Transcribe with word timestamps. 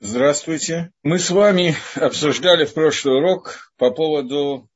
Здравствуйте. 0.00 0.92
Мы 1.02 1.18
с 1.18 1.30
вами 1.30 1.74
обсуждали 1.94 2.66
в 2.66 2.74
прошлый 2.74 3.16
урок 3.16 3.72
по 3.78 3.90
поводу 3.90 4.68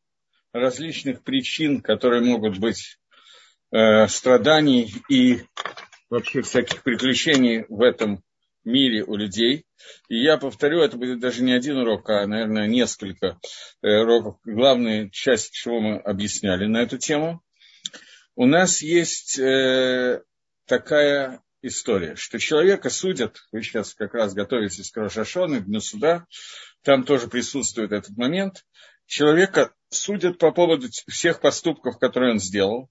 различных 0.54 1.22
причин, 1.22 1.82
которые 1.82 2.22
могут 2.22 2.56
быть 2.56 2.98
э, 3.70 4.08
страданий 4.08 4.94
и 5.10 5.42
вообще 6.08 6.40
всяких 6.40 6.82
приключений 6.82 7.66
в 7.68 7.82
этом 7.82 8.24
мире 8.64 9.04
у 9.04 9.14
людей. 9.14 9.66
И 10.08 10.22
я 10.22 10.38
повторю, 10.38 10.80
это 10.80 10.96
будет 10.96 11.20
даже 11.20 11.42
не 11.42 11.52
один 11.52 11.76
урок, 11.76 12.08
а, 12.08 12.26
наверное, 12.26 12.66
несколько 12.66 13.38
э, 13.82 13.98
уроков. 14.00 14.38
Главная 14.44 15.10
часть, 15.10 15.52
чего 15.52 15.80
мы 15.80 15.98
объясняли 15.98 16.64
на 16.64 16.78
эту 16.78 16.96
тему. 16.96 17.42
У 18.36 18.46
нас 18.46 18.80
есть 18.80 19.38
э, 19.38 20.22
такая 20.64 21.42
история, 21.62 22.16
что 22.16 22.38
человека 22.38 22.90
судят, 22.90 23.42
вы 23.52 23.62
сейчас 23.62 23.94
как 23.94 24.14
раз 24.14 24.34
готовитесь 24.34 24.90
к 24.90 24.96
Рошашону, 24.96 25.60
Дню 25.60 25.80
суда, 25.80 26.26
там 26.82 27.04
тоже 27.04 27.28
присутствует 27.28 27.92
этот 27.92 28.16
момент, 28.16 28.64
человека 29.06 29.72
судят 29.90 30.38
по 30.38 30.52
поводу 30.52 30.88
всех 31.08 31.40
поступков, 31.40 31.98
которые 31.98 32.32
он 32.32 32.40
сделал, 32.40 32.90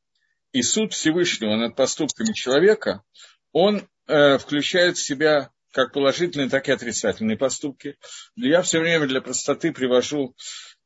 и 0.51 0.61
суд 0.61 0.93
Всевышнего 0.93 1.55
над 1.55 1.75
поступками 1.75 2.33
человека, 2.33 3.03
он 3.51 3.87
э, 4.07 4.37
включает 4.37 4.97
в 4.97 5.05
себя 5.05 5.51
как 5.71 5.93
положительные, 5.93 6.49
так 6.49 6.67
и 6.67 6.71
отрицательные 6.71 7.37
поступки. 7.37 7.97
Я 8.35 8.63
все 8.63 8.79
время 8.79 9.07
для 9.07 9.21
простоты 9.21 9.71
привожу 9.71 10.35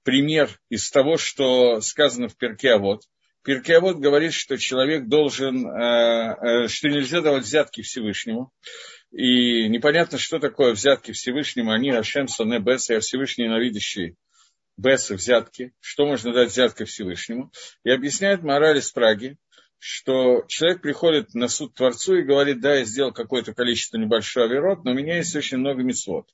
пример 0.03 0.59
из 0.69 0.89
того, 0.91 1.17
что 1.17 1.79
сказано 1.81 2.27
в 2.27 2.35
Перке, 2.38 2.73
а 2.73 2.77
вот 2.77 3.03
Пиркеавод 3.43 3.99
говорит, 3.99 4.33
что 4.33 4.57
человек 4.57 5.07
должен, 5.07 5.67
э, 5.67 6.35
э, 6.63 6.67
что 6.67 6.89
нельзя 6.89 7.21
давать 7.21 7.43
взятки 7.43 7.81
Всевышнему. 7.81 8.52
И 9.11 9.67
непонятно, 9.67 10.17
что 10.17 10.39
такое 10.39 10.73
взятки 10.73 11.11
Всевышнему. 11.11 11.71
Они 11.71 11.91
Ашем 11.91 12.27
Соне 12.27 12.59
Бес, 12.59 12.89
я 12.89 12.99
Всевышний 13.02 13.45
ненавидящий 13.45 14.16
Бесы 14.77 15.16
взятки. 15.16 15.73
Что 15.81 16.05
можно 16.05 16.33
дать 16.33 16.52
взяткой 16.52 16.86
Всевышнему? 16.86 17.52
И 17.83 17.91
объясняет 17.91 18.44
мораль 18.44 18.77
из 18.77 18.91
Праги, 18.91 19.38
что 19.77 20.45
человек 20.47 20.81
приходит 20.81 21.33
на 21.33 21.49
суд 21.49 21.75
Творцу 21.75 22.16
и 22.16 22.23
говорит, 22.23 22.61
да, 22.61 22.75
я 22.75 22.86
сделал 22.86 23.11
какое-то 23.11 23.53
количество 23.53 23.97
небольшого 23.97 24.47
верот, 24.47 24.86
но 24.86 24.91
у 24.91 24.95
меня 24.95 25.17
есть 25.17 25.36
очень 25.36 25.58
много 25.58 25.83
мецвод 25.83 26.27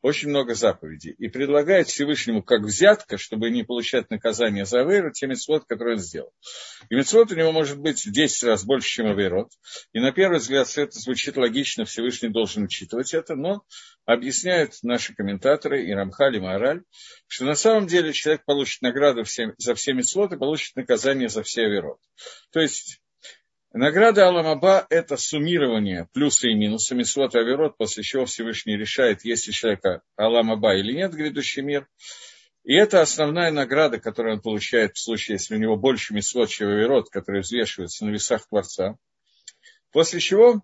очень 0.00 0.28
много 0.28 0.54
заповедей, 0.54 1.12
и 1.18 1.28
предлагает 1.28 1.88
Всевышнему 1.88 2.42
как 2.42 2.62
взятка, 2.62 3.18
чтобы 3.18 3.50
не 3.50 3.64
получать 3.64 4.10
наказание 4.10 4.64
за 4.64 4.80
Авейру, 4.80 5.12
те 5.12 5.26
мецвод, 5.26 5.64
которые 5.66 5.96
он 5.96 6.00
сделал. 6.00 6.32
И 6.88 6.94
мецвод 6.94 7.32
у 7.32 7.34
него 7.34 7.52
может 7.52 7.78
быть 7.78 8.04
в 8.04 8.12
10 8.12 8.42
раз 8.44 8.64
больше, 8.64 8.88
чем 8.88 9.06
Авейрот. 9.06 9.50
И 9.92 10.00
на 10.00 10.12
первый 10.12 10.38
взгляд 10.38 10.68
это 10.76 10.98
звучит 10.98 11.36
логично, 11.36 11.84
Всевышний 11.84 12.28
должен 12.28 12.64
учитывать 12.64 13.12
это, 13.12 13.34
но 13.34 13.64
объясняют 14.04 14.74
наши 14.82 15.14
комментаторы 15.14 15.84
и 15.84 15.92
Рамхаль, 15.92 16.36
и 16.36 16.40
Маораль, 16.40 16.82
что 17.26 17.44
на 17.44 17.54
самом 17.54 17.86
деле 17.86 18.12
человек 18.12 18.44
получит 18.44 18.82
награду 18.82 19.24
за 19.58 19.74
все 19.74 19.92
мецвод 19.92 20.32
и 20.32 20.38
получит 20.38 20.76
наказание 20.76 21.28
за 21.28 21.42
все 21.42 21.62
Авейрот. 21.62 21.98
То 22.52 22.60
есть 22.60 23.00
Награда 23.72 24.26
Аламаба– 24.26 24.86
это 24.90 25.18
суммирование 25.18 26.08
плюсы 26.14 26.50
и 26.50 26.54
минусы 26.54 26.94
и 26.94 27.38
Аверот, 27.38 27.76
после 27.76 28.02
чего 28.02 28.24
Всевышний 28.24 28.78
решает, 28.78 29.26
есть 29.26 29.46
ли 29.46 29.52
человека 29.52 30.00
Аламаба 30.16 30.74
или 30.74 30.92
нет, 30.94 31.12
грядущий 31.12 31.62
мир. 31.62 31.86
И 32.64 32.74
это 32.74 33.02
основная 33.02 33.50
награда, 33.50 34.00
которую 34.00 34.36
он 34.36 34.40
получает 34.40 34.96
в 34.96 35.02
случае, 35.02 35.34
если 35.34 35.54
у 35.54 35.58
него 35.58 35.76
больше 35.76 36.14
Мисвот, 36.14 36.48
чем 36.48 36.68
Аверот, 36.68 37.10
который 37.10 37.42
взвешивается 37.42 38.06
на 38.06 38.10
весах 38.10 38.48
Творца. 38.48 38.96
После 39.92 40.20
чего 40.20 40.62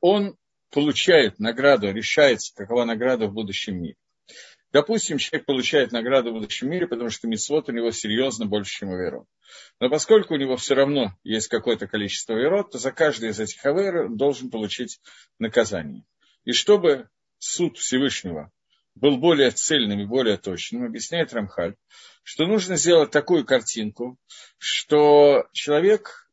он 0.00 0.36
получает 0.70 1.38
награду, 1.38 1.90
решается, 1.90 2.54
какова 2.54 2.84
награда 2.84 3.28
в 3.28 3.32
будущем 3.32 3.80
мире. 3.80 3.96
Допустим, 4.72 5.18
человек 5.18 5.46
получает 5.46 5.90
награду 5.90 6.30
в 6.30 6.34
будущем 6.34 6.70
мире, 6.70 6.86
потому 6.86 7.10
что 7.10 7.26
митцвот 7.26 7.68
у 7.68 7.72
него 7.72 7.90
серьезно 7.90 8.46
больше, 8.46 8.78
чем 8.78 8.90
Аверот. 8.90 9.26
Но 9.80 9.90
поскольку 9.90 10.34
у 10.34 10.36
него 10.36 10.56
все 10.56 10.74
равно 10.74 11.16
есть 11.24 11.48
какое-то 11.48 11.88
количество 11.88 12.36
Аверот, 12.36 12.70
то 12.70 12.78
за 12.78 12.92
каждый 12.92 13.30
из 13.30 13.40
этих 13.40 13.64
Аверот 13.66 14.16
должен 14.16 14.48
получить 14.48 15.00
наказание. 15.40 16.04
И 16.44 16.52
чтобы 16.52 17.08
суд 17.38 17.78
Всевышнего 17.78 18.52
был 18.94 19.16
более 19.16 19.50
цельным 19.50 20.00
и 20.00 20.06
более 20.06 20.36
точным, 20.36 20.84
объясняет 20.84 21.32
Рамхаль, 21.32 21.74
что 22.22 22.46
нужно 22.46 22.76
сделать 22.76 23.10
такую 23.10 23.44
картинку, 23.44 24.18
что 24.58 25.48
человек, 25.52 26.30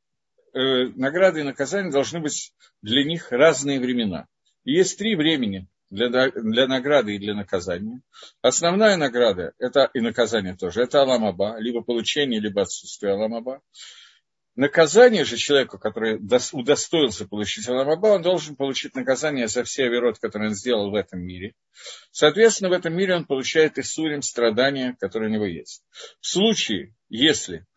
э, 0.54 0.90
награды 0.96 1.40
и 1.40 1.44
наказания 1.44 1.92
должны 1.92 2.20
быть 2.20 2.54
для 2.84 3.04
них 3.04 3.32
разные 3.32 3.80
времена. 3.80 4.28
И 4.64 4.74
есть 4.74 4.98
три 5.00 5.16
времени, 5.16 5.68
для, 5.90 6.32
для 6.32 6.68
награды 6.68 7.16
и 7.16 7.20
для 7.20 7.34
наказания. 7.34 8.02
Основная 8.42 8.98
награда, 8.98 9.54
это 9.60 9.90
и 9.94 10.00
наказание 10.00 10.56
тоже, 10.56 10.82
это 10.82 11.02
Аламаба, 11.02 11.58
либо 11.60 11.82
получение, 11.82 12.40
либо 12.40 12.62
отсутствие 12.62 13.14
Аламаба. 13.14 13.62
Наказание 14.56 15.24
же 15.24 15.38
человеку, 15.38 15.78
который 15.78 16.16
удостоился 16.16 17.28
получить 17.28 17.68
Аламаба, 17.70 18.08
он 18.08 18.24
должен 18.24 18.56
получить 18.56 18.96
наказание 18.96 19.48
за 19.48 19.64
все 19.64 19.84
оверот, 19.86 20.18
которые 20.18 20.50
он 20.50 20.56
сделал 20.56 20.90
в 20.90 20.96
этом 20.96 21.22
мире. 21.22 21.54
Соответственно, 22.12 22.72
в 22.72 22.74
этом 22.74 22.96
мире 22.96 23.16
он 23.16 23.26
получает 23.26 23.78
и 23.78 23.84
сурим 23.84 24.24
страдания, 24.24 24.98
которые 25.00 25.30
у 25.30 25.34
него 25.34 25.46
есть. 25.46 25.84
В 26.22 26.28
случае, 26.28 26.96
если 27.08 27.68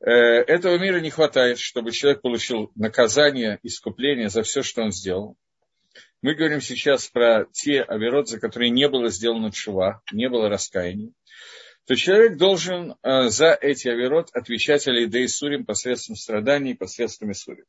э, 0.00 0.10
этого 0.10 0.78
мира 0.78 0.98
не 0.98 1.10
хватает, 1.10 1.58
чтобы 1.58 1.92
человек 1.92 2.22
получил 2.22 2.72
наказание, 2.74 3.58
искупление 3.62 4.30
за 4.30 4.42
все, 4.44 4.62
что 4.62 4.80
он 4.80 4.92
сделал, 4.92 5.36
мы 6.24 6.34
говорим 6.34 6.62
сейчас 6.62 7.06
про 7.08 7.44
те 7.52 7.82
оверот, 7.82 8.30
за 8.30 8.40
которые 8.40 8.70
не 8.70 8.88
было 8.88 9.10
сделано 9.10 9.52
чува, 9.52 10.00
не 10.10 10.30
было 10.30 10.48
раскаяния. 10.48 11.12
То 11.86 11.96
человек 11.96 12.38
должен 12.38 12.94
э, 13.02 13.28
за 13.28 13.52
эти 13.52 13.88
оверот 13.88 14.30
отвечать 14.32 14.88
Алидей 14.88 15.28
Сурим 15.28 15.66
посредством 15.66 16.16
страданий, 16.16 16.74
посредством 16.74 17.32
Исурим. 17.32 17.66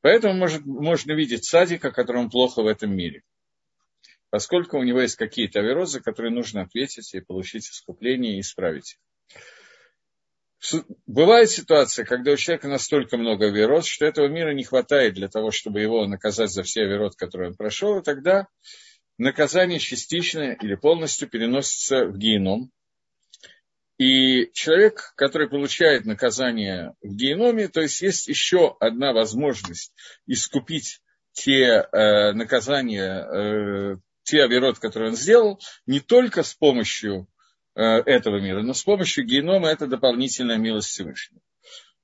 Поэтому 0.00 0.34
может, 0.34 0.66
можно 0.66 1.12
видеть 1.12 1.44
садика, 1.44 1.92
которому 1.92 2.30
плохо 2.30 2.62
в 2.62 2.66
этом 2.66 2.96
мире. 2.96 3.22
Поскольку 4.30 4.76
у 4.76 4.82
него 4.82 5.00
есть 5.00 5.14
какие-то 5.14 5.60
оверот, 5.60 5.88
за 5.88 6.00
которые 6.00 6.32
нужно 6.32 6.62
ответить 6.62 7.14
и 7.14 7.20
получить 7.20 7.68
искупление 7.68 8.38
и 8.38 8.40
исправить 8.40 8.94
их. 8.94 8.98
Бывает 11.06 11.50
ситуация, 11.50 12.04
когда 12.04 12.32
у 12.32 12.36
человека 12.36 12.68
настолько 12.68 13.16
много 13.16 13.48
верот, 13.48 13.84
что 13.84 14.06
этого 14.06 14.28
мира 14.28 14.52
не 14.52 14.64
хватает 14.64 15.14
для 15.14 15.28
того, 15.28 15.50
чтобы 15.50 15.80
его 15.80 16.06
наказать 16.06 16.50
за 16.50 16.62
все 16.62 16.84
верот, 16.84 17.16
которые 17.16 17.50
он 17.50 17.56
прошел, 17.56 17.98
и 17.98 18.02
тогда 18.02 18.46
наказание 19.18 19.78
частично 19.78 20.52
или 20.52 20.74
полностью 20.74 21.28
переносится 21.28 22.06
в 22.06 22.16
геном. 22.16 22.70
И 23.98 24.50
человек, 24.52 25.12
который 25.16 25.48
получает 25.48 26.06
наказание 26.06 26.94
в 27.02 27.14
геноме, 27.14 27.68
то 27.68 27.80
есть 27.80 28.00
есть 28.00 28.28
еще 28.28 28.76
одна 28.80 29.12
возможность 29.12 29.92
искупить 30.26 31.00
те 31.32 31.86
э, 31.92 32.32
наказания, 32.32 33.24
э, 33.24 33.96
те 34.22 34.42
оверот, 34.42 34.78
которые 34.78 35.10
он 35.10 35.16
сделал, 35.16 35.60
не 35.86 36.00
только 36.00 36.42
с 36.42 36.54
помощью 36.54 37.28
этого 37.74 38.40
мира, 38.40 38.62
но 38.62 38.74
с 38.74 38.82
помощью 38.82 39.24
генома 39.24 39.68
это 39.68 39.86
дополнительная 39.86 40.58
милость 40.58 40.88
Всевышнего. 40.88 41.40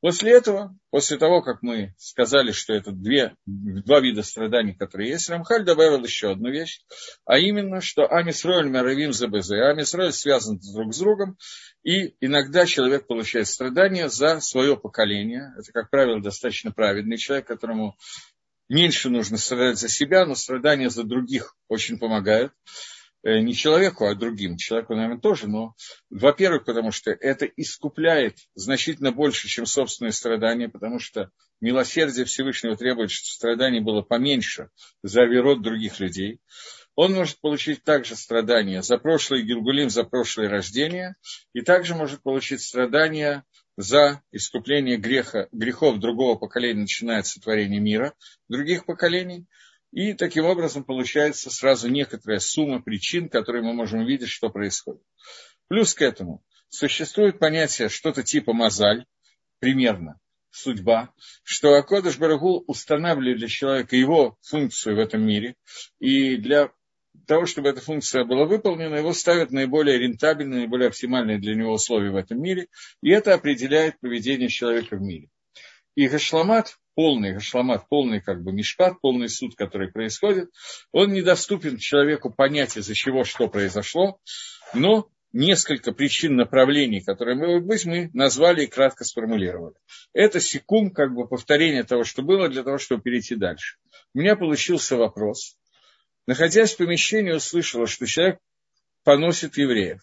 После 0.00 0.30
этого, 0.30 0.76
после 0.90 1.18
того, 1.18 1.42
как 1.42 1.60
мы 1.60 1.92
сказали, 1.98 2.52
что 2.52 2.72
это 2.72 2.92
две, 2.92 3.34
два 3.46 3.98
вида 3.98 4.22
страданий, 4.22 4.74
которые 4.74 5.10
есть, 5.10 5.28
Рамхаль 5.28 5.64
добавил 5.64 6.04
еще 6.04 6.30
одну 6.30 6.50
вещь, 6.50 6.82
а 7.24 7.38
именно, 7.38 7.80
что 7.80 8.06
Амисроль 8.06 8.70
Маравим 8.70 9.12
Забезе, 9.12 9.60
Амисроль 9.60 10.12
связан 10.12 10.60
друг 10.72 10.94
с 10.94 10.98
другом, 11.00 11.36
и 11.82 12.14
иногда 12.20 12.64
человек 12.64 13.08
получает 13.08 13.48
страдания 13.48 14.08
за 14.08 14.40
свое 14.40 14.76
поколение. 14.76 15.52
Это, 15.58 15.72
как 15.72 15.90
правило, 15.90 16.22
достаточно 16.22 16.70
праведный 16.70 17.16
человек, 17.16 17.48
которому 17.48 17.96
меньше 18.68 19.10
нужно 19.10 19.36
страдать 19.36 19.78
за 19.78 19.88
себя, 19.88 20.26
но 20.26 20.36
страдания 20.36 20.90
за 20.90 21.02
других 21.02 21.56
очень 21.66 21.98
помогают. 21.98 22.52
Э, 23.28 23.40
не 23.40 23.52
человеку, 23.52 24.06
а 24.06 24.14
другим. 24.14 24.56
Человеку, 24.56 24.94
наверное, 24.94 25.20
тоже, 25.20 25.48
но, 25.48 25.74
во-первых, 26.08 26.64
потому 26.64 26.92
что 26.92 27.10
это 27.10 27.44
искупляет 27.44 28.38
значительно 28.54 29.12
больше, 29.12 29.48
чем 29.48 29.66
собственные 29.66 30.12
страдания, 30.12 30.70
потому 30.70 30.98
что 30.98 31.30
милосердие 31.60 32.24
Всевышнего 32.24 32.74
требует, 32.74 33.10
чтобы 33.10 33.26
страданий 33.26 33.80
было 33.80 34.00
поменьше 34.00 34.70
за 35.02 35.24
верот 35.24 35.60
других 35.60 36.00
людей. 36.00 36.40
Он 36.94 37.12
может 37.12 37.38
получить 37.42 37.84
также 37.84 38.16
страдания 38.16 38.80
за 38.80 38.96
прошлый 38.96 39.42
Гилгулим, 39.42 39.90
за 39.90 40.04
прошлое 40.04 40.48
рождение, 40.48 41.14
и 41.52 41.60
также 41.60 41.94
может 41.94 42.22
получить 42.22 42.62
страдания 42.62 43.44
за 43.76 44.22
искупление 44.32 44.96
греха, 44.96 45.48
грехов 45.52 45.98
другого 45.98 46.36
поколения, 46.36 46.80
начиная 46.80 47.22
с 47.22 47.32
сотворения 47.32 47.78
мира, 47.78 48.14
других 48.48 48.86
поколений– 48.86 49.44
и 49.92 50.12
таким 50.12 50.44
образом 50.44 50.84
получается 50.84 51.50
сразу 51.50 51.88
некоторая 51.88 52.38
сумма 52.38 52.82
причин, 52.82 53.28
которые 53.28 53.62
мы 53.62 53.72
можем 53.72 54.00
увидеть, 54.00 54.28
что 54.28 54.50
происходит. 54.50 55.02
Плюс 55.68 55.94
к 55.94 56.02
этому 56.02 56.42
существует 56.68 57.38
понятие 57.38 57.88
что-то 57.88 58.22
типа 58.22 58.52
мозаль, 58.52 59.06
примерно, 59.58 60.18
судьба, 60.50 61.12
что 61.42 61.74
Акодыш 61.74 62.18
Барагул 62.18 62.64
устанавливает 62.66 63.38
для 63.38 63.48
человека 63.48 63.96
его 63.96 64.36
функцию 64.42 64.96
в 64.96 64.98
этом 64.98 65.22
мире, 65.22 65.56
и 65.98 66.36
для 66.36 66.70
того, 67.26 67.46
чтобы 67.46 67.68
эта 67.68 67.80
функция 67.80 68.24
была 68.24 68.44
выполнена, 68.44 68.96
его 68.96 69.12
ставят 69.12 69.50
наиболее 69.50 69.98
рентабельные, 69.98 70.60
наиболее 70.60 70.88
оптимальные 70.88 71.38
для 71.38 71.54
него 71.54 71.72
условия 71.72 72.10
в 72.10 72.16
этом 72.16 72.40
мире, 72.40 72.68
и 73.02 73.10
это 73.10 73.34
определяет 73.34 73.98
поведение 74.00 74.48
человека 74.48 74.96
в 74.96 75.00
мире. 75.00 75.28
И 75.98 76.06
гашламат, 76.06 76.76
полный 76.94 77.32
гашламат, 77.32 77.88
полный 77.88 78.20
как 78.20 78.44
бы 78.44 78.52
мишпат, 78.52 79.00
полный 79.00 79.28
суд, 79.28 79.56
который 79.56 79.90
происходит, 79.90 80.48
он 80.92 81.12
недоступен 81.12 81.76
человеку 81.76 82.32
понять, 82.32 82.76
из-за 82.76 82.94
чего 82.94 83.24
что 83.24 83.48
произошло, 83.48 84.20
но 84.74 85.08
несколько 85.32 85.90
причин 85.90 86.36
направлений, 86.36 87.00
которые 87.00 87.36
могут 87.36 87.64
быть, 87.64 87.84
мы 87.84 88.10
назвали 88.14 88.62
и 88.62 88.66
кратко 88.68 89.02
сформулировали. 89.02 89.74
Это 90.12 90.38
секунд, 90.38 90.94
как 90.94 91.12
бы 91.12 91.26
повторение 91.26 91.82
того, 91.82 92.04
что 92.04 92.22
было, 92.22 92.48
для 92.48 92.62
того, 92.62 92.78
чтобы 92.78 93.02
перейти 93.02 93.34
дальше. 93.34 93.78
У 94.14 94.20
меня 94.20 94.36
получился 94.36 94.94
вопрос. 94.94 95.58
Находясь 96.28 96.74
в 96.74 96.76
помещении, 96.76 97.32
услышала, 97.32 97.88
что 97.88 98.06
человек 98.06 98.38
поносит 99.02 99.56
евреев. 99.56 100.00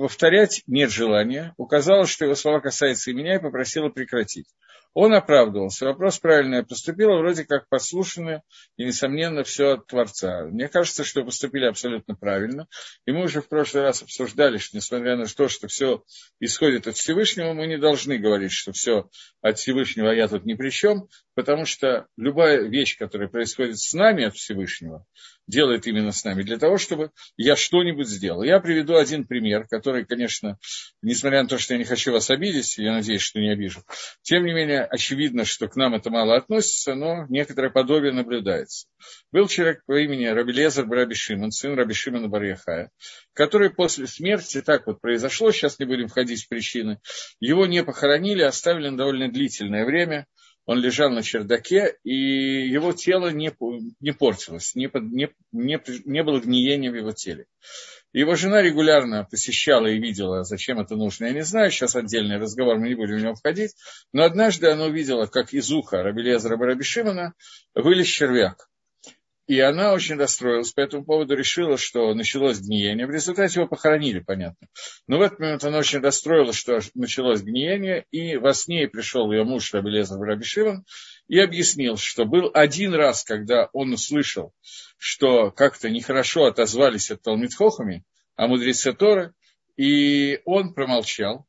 Повторять 0.00 0.62
нет 0.66 0.90
желания. 0.90 1.52
Указала, 1.58 2.06
что 2.06 2.24
его 2.24 2.34
слова 2.34 2.60
касаются 2.60 3.10
и 3.10 3.14
меня, 3.14 3.34
и 3.34 3.38
попросила 3.38 3.90
прекратить. 3.90 4.46
Он 4.94 5.12
оправдывался. 5.12 5.84
Вопрос 5.84 6.18
правильно 6.18 6.56
я 6.56 6.62
поступила, 6.62 7.18
вроде 7.18 7.44
как 7.44 7.68
послушанно, 7.68 8.42
и, 8.78 8.84
несомненно, 8.86 9.44
все 9.44 9.74
от 9.74 9.86
Творца. 9.86 10.46
Мне 10.46 10.68
кажется, 10.68 11.04
что 11.04 11.22
поступили 11.22 11.66
абсолютно 11.66 12.16
правильно. 12.16 12.66
И 13.04 13.12
мы 13.12 13.24
уже 13.24 13.42
в 13.42 13.48
прошлый 13.48 13.82
раз 13.82 14.02
обсуждали, 14.02 14.56
что 14.56 14.78
несмотря 14.78 15.16
на 15.18 15.26
то, 15.26 15.48
что 15.48 15.68
все 15.68 16.02
исходит 16.40 16.88
от 16.88 16.96
Всевышнего, 16.96 17.52
мы 17.52 17.66
не 17.66 17.76
должны 17.76 18.16
говорить, 18.16 18.52
что 18.52 18.72
все 18.72 19.10
от 19.42 19.58
Всевышнего, 19.58 20.10
а 20.10 20.14
я 20.14 20.28
тут 20.28 20.46
ни 20.46 20.54
при 20.54 20.70
чем, 20.70 21.08
потому 21.34 21.66
что 21.66 22.06
любая 22.16 22.62
вещь, 22.62 22.96
которая 22.96 23.28
происходит 23.28 23.78
с 23.78 23.92
нами 23.92 24.24
от 24.24 24.34
Всевышнего, 24.34 25.04
делает 25.50 25.86
именно 25.86 26.12
с 26.12 26.24
нами, 26.24 26.42
для 26.42 26.56
того, 26.56 26.78
чтобы 26.78 27.10
я 27.36 27.56
что-нибудь 27.56 28.08
сделал. 28.08 28.42
Я 28.42 28.60
приведу 28.60 28.96
один 28.96 29.26
пример, 29.26 29.66
который, 29.68 30.06
конечно, 30.06 30.58
несмотря 31.02 31.42
на 31.42 31.48
то, 31.48 31.58
что 31.58 31.74
я 31.74 31.78
не 31.78 31.84
хочу 31.84 32.12
вас 32.12 32.30
обидеть, 32.30 32.78
я 32.78 32.92
надеюсь, 32.92 33.20
что 33.20 33.40
не 33.40 33.50
обижу, 33.50 33.82
тем 34.22 34.46
не 34.46 34.54
менее, 34.54 34.84
очевидно, 34.84 35.44
что 35.44 35.68
к 35.68 35.76
нам 35.76 35.94
это 35.94 36.10
мало 36.10 36.36
относится, 36.36 36.94
но 36.94 37.26
некоторое 37.28 37.70
подобие 37.70 38.12
наблюдается. 38.12 38.86
Был 39.32 39.48
человек 39.48 39.82
по 39.84 40.00
имени 40.00 40.26
Рабелезер 40.26 40.86
Браби 40.86 41.14
Шимон, 41.14 41.50
сын 41.50 41.74
Раби 41.74 41.92
Шимона 41.92 42.28
Барьяхая, 42.28 42.90
который 43.34 43.70
после 43.70 44.06
смерти, 44.06 44.62
так 44.62 44.86
вот 44.86 45.00
произошло, 45.00 45.52
сейчас 45.52 45.78
не 45.78 45.84
будем 45.84 46.08
входить 46.08 46.44
в 46.44 46.48
причины, 46.48 47.00
его 47.40 47.66
не 47.66 47.82
похоронили, 47.84 48.42
оставили 48.42 48.88
на 48.88 48.96
довольно 48.96 49.30
длительное 49.30 49.84
время– 49.84 50.26
он 50.66 50.78
лежал 50.78 51.10
на 51.10 51.22
чердаке, 51.22 51.96
и 52.04 52.14
его 52.68 52.92
тело 52.92 53.28
не, 53.30 53.52
не 54.00 54.12
портилось, 54.12 54.74
не, 54.74 54.90
не, 54.94 55.30
не, 55.52 55.80
не 56.04 56.22
было 56.22 56.40
гниения 56.40 56.90
в 56.90 56.94
его 56.94 57.12
теле. 57.12 57.46
Его 58.12 58.34
жена 58.34 58.60
регулярно 58.60 59.24
посещала 59.30 59.86
и 59.86 59.98
видела, 59.98 60.42
зачем 60.42 60.80
это 60.80 60.96
нужно. 60.96 61.26
Я 61.26 61.32
не 61.32 61.44
знаю, 61.44 61.70
сейчас 61.70 61.94
отдельный 61.94 62.38
разговор, 62.38 62.76
мы 62.76 62.88
не 62.88 62.96
будем 62.96 63.16
в 63.16 63.22
него 63.22 63.34
входить. 63.34 63.76
Но 64.12 64.24
однажды 64.24 64.68
она 64.68 64.86
увидела, 64.86 65.26
как 65.26 65.52
из 65.52 65.70
уха 65.70 66.02
Рабелезра 66.02 66.56
Барабишимана 66.56 67.34
вылез 67.74 68.06
червяк. 68.06 68.69
И 69.50 69.58
она 69.58 69.94
очень 69.94 70.14
расстроилась 70.14 70.70
по 70.70 70.78
этому 70.78 71.04
поводу, 71.04 71.34
решила, 71.34 71.76
что 71.76 72.14
началось 72.14 72.60
гниение. 72.60 73.04
В 73.04 73.10
результате 73.10 73.58
его 73.58 73.68
похоронили, 73.68 74.20
понятно. 74.20 74.68
Но 75.08 75.18
в 75.18 75.22
этот 75.22 75.40
момент 75.40 75.64
она 75.64 75.78
очень 75.78 75.98
расстроилась, 75.98 76.54
что 76.54 76.78
началось 76.94 77.42
гниение, 77.42 78.04
и 78.12 78.36
во 78.36 78.54
сне 78.54 78.86
пришел 78.86 79.32
ее 79.32 79.42
муж 79.42 79.74
Рабелезов 79.74 80.20
Рабишиван 80.20 80.84
и 81.26 81.40
объяснил, 81.40 81.96
что 81.96 82.26
был 82.26 82.52
один 82.54 82.94
раз, 82.94 83.24
когда 83.24 83.68
он 83.72 83.92
услышал, 83.92 84.52
что 84.98 85.50
как-то 85.50 85.90
нехорошо 85.90 86.44
отозвались 86.44 87.10
от 87.10 87.20
Талмитхохами, 87.22 88.04
а 88.36 88.46
мудрецы 88.46 88.92
Торы, 88.92 89.34
и 89.76 90.42
он 90.44 90.74
промолчал. 90.74 91.44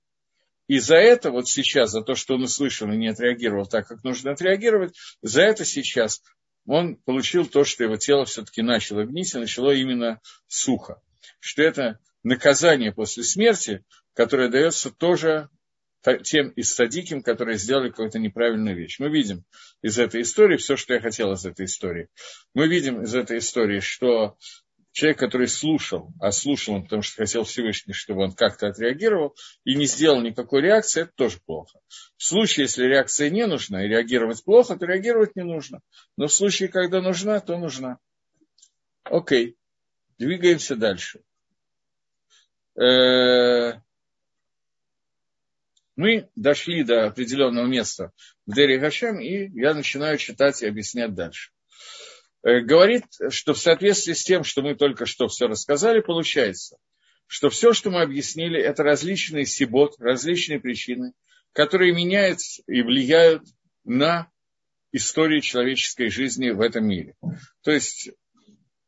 И 0.66 0.80
за 0.80 0.96
это 0.96 1.30
вот 1.30 1.48
сейчас, 1.48 1.92
за 1.92 2.02
то, 2.02 2.16
что 2.16 2.34
он 2.34 2.44
услышал 2.44 2.92
и 2.92 2.98
не 2.98 3.10
отреагировал 3.10 3.68
так, 3.68 3.88
как 3.88 4.04
нужно 4.04 4.32
отреагировать, 4.32 4.96
за 5.22 5.44
это 5.44 5.66
сейчас 5.66 6.24
он 6.66 6.96
получил 6.98 7.46
то, 7.46 7.64
что 7.64 7.84
его 7.84 7.98
тело 7.98 8.26
все-таки 8.26 8.62
начало 8.62 9.04
гнить, 9.04 9.34
и 9.34 9.38
начало 9.38 9.72
именно 9.72 10.20
сухо. 10.48 11.02
Что 11.40 11.64
это 11.64 12.00
наказание 12.24 12.92
после 12.92 13.24
смерти, 13.24 13.84
которое 14.14 14.50
дается 14.50 14.92
тоже 14.92 15.50
тем 16.24 16.50
из 16.50 16.74
садиким, 16.74 17.22
которые 17.22 17.58
сделали 17.58 17.90
какую-то 17.90 18.20
неправильную 18.20 18.76
вещь. 18.76 19.00
Мы 19.00 19.10
видим 19.10 19.46
из 19.82 20.00
этой 20.00 20.24
истории 20.24 20.58
все, 20.58 20.76
что 20.76 20.94
я 20.94 21.00
хотел 21.00 21.32
из 21.34 21.46
этой 21.46 21.66
истории. 21.66 22.10
Мы 22.54 22.68
видим 22.68 23.04
из 23.04 23.14
этой 23.14 23.38
истории, 23.38 23.80
что 23.80 24.38
человек, 24.92 25.20
который 25.20 25.48
слушал, 25.48 26.14
а 26.20 26.32
слушал 26.32 26.76
он, 26.76 26.84
потому 26.84 27.02
что 27.02 27.18
хотел 27.18 27.44
Всевышний, 27.44 27.94
чтобы 27.94 28.24
он 28.24 28.34
как-то 28.34 28.68
отреагировал, 28.68 29.36
и 29.64 29.76
не 29.76 29.86
сделал 29.86 30.22
никакой 30.22 30.62
реакции, 30.62 31.04
это 31.04 31.12
тоже 31.16 31.40
плохо. 31.46 31.80
В 32.18 32.24
случае, 32.24 32.66
если 32.66 32.86
реакция 32.86 33.30
не 33.30 33.48
нужна, 33.48 33.86
и 33.86 33.88
реагировать 33.88 34.44
плохо, 34.44 34.76
то 34.76 34.86
реагировать 34.86 35.36
не 35.36 35.44
нужно. 35.44 35.80
Но 36.18 36.28
в 36.28 36.34
случае, 36.34 36.70
когда 36.70 37.02
нужна, 37.02 37.40
то 37.40 37.58
нужна. 37.58 37.98
Окей, 39.04 39.56
двигаемся 40.18 40.76
дальше. 40.76 41.22
Э, 42.80 43.80
мы 45.96 46.30
дошли 46.36 46.84
до 46.84 47.06
определенного 47.08 47.66
места 47.66 48.12
в 48.46 48.54
Дери 48.54 48.78
Гашем, 48.78 49.20
и 49.20 49.50
я 49.60 49.74
начинаю 49.74 50.18
читать 50.18 50.62
и 50.62 50.68
объяснять 50.68 51.14
дальше. 51.14 51.52
Э, 52.44 52.60
говорит, 52.62 53.06
что 53.30 53.54
в 53.54 53.60
соответствии 53.60 54.14
с 54.14 54.24
тем, 54.24 54.44
что 54.44 54.62
мы 54.62 54.76
только 54.76 55.06
что 55.06 55.28
все 55.28 55.48
рассказали, 55.48 56.02
получается, 56.02 56.78
что 57.28 57.50
все, 57.50 57.74
что 57.74 57.92
мы 57.92 58.02
объяснили, 58.02 58.60
это 58.60 58.84
различные 58.84 59.46
сибот, 59.46 59.96
различные 60.00 60.60
причины, 60.60 61.14
которые 61.54 61.94
меняют 61.94 62.40
и 62.68 62.82
влияют 62.82 63.44
на 63.84 64.30
историю 64.92 65.42
человеческой 65.42 66.10
жизни 66.10 66.50
в 66.50 66.62
этом 66.62 66.86
мире. 66.86 67.16
То 67.64 67.72
есть 67.72 68.10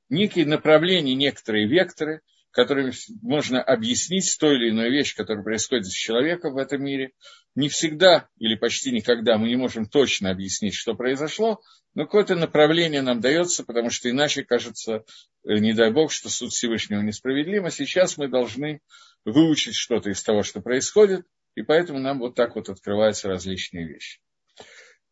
некие 0.10 0.46
направления, 0.46 1.16
некоторые 1.16 1.68
векторы, 1.68 2.22
которыми 2.54 2.94
можно 3.22 3.62
объяснить 3.62 4.38
ту 4.40 4.52
или 4.52 4.70
иную 4.70 4.92
вещь, 4.92 5.16
которая 5.16 5.44
происходит 5.44 5.88
с 5.88 5.94
человеком 5.94 6.54
в 6.54 6.58
этом 6.58 6.84
мире. 6.84 7.12
Не 7.56 7.68
всегда 7.68 8.30
или 8.38 8.56
почти 8.56 8.92
никогда 8.92 9.38
мы 9.38 9.50
не 9.50 9.56
можем 9.56 9.88
точно 9.88 10.30
объяснить, 10.30 10.76
что 10.76 10.94
произошло, 10.94 11.62
но 11.96 12.06
какое-то 12.06 12.36
направление 12.36 13.02
нам 13.02 13.22
дается, 13.22 13.64
потому 13.64 13.90
что 13.90 14.10
иначе 14.10 14.44
кажется, 14.44 15.04
э, 15.44 15.58
не 15.58 15.74
дай 15.74 15.92
бог, 15.92 16.12
что 16.12 16.30
суд 16.30 16.52
Всевышнего 16.52 17.02
несправедлив, 17.02 17.66
а 17.66 17.72
сейчас 17.72 18.18
мы 18.18 18.28
должны 18.28 18.82
выучить 19.26 19.76
что-то 19.76 20.12
из 20.12 20.22
того, 20.22 20.44
что 20.44 20.62
происходит, 20.62 21.26
и 21.56 21.64
поэтому 21.64 22.00
нам 22.00 22.20
вот 22.20 22.36
так 22.36 22.56
вот 22.56 22.70
открываются 22.70 23.30
различные 23.30 23.88
вещи. 23.88 24.20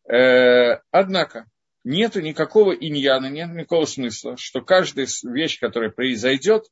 Э, 0.08 0.80
однако, 0.92 1.46
нет 1.82 2.14
никакого 2.14 2.72
иньяна, 2.72 3.26
нет 3.26 3.50
никакого 3.50 3.86
смысла, 3.86 4.36
что 4.36 4.60
каждая 4.60 5.08
вещь, 5.24 5.58
которая 5.58 5.90
произойдет, 5.90 6.66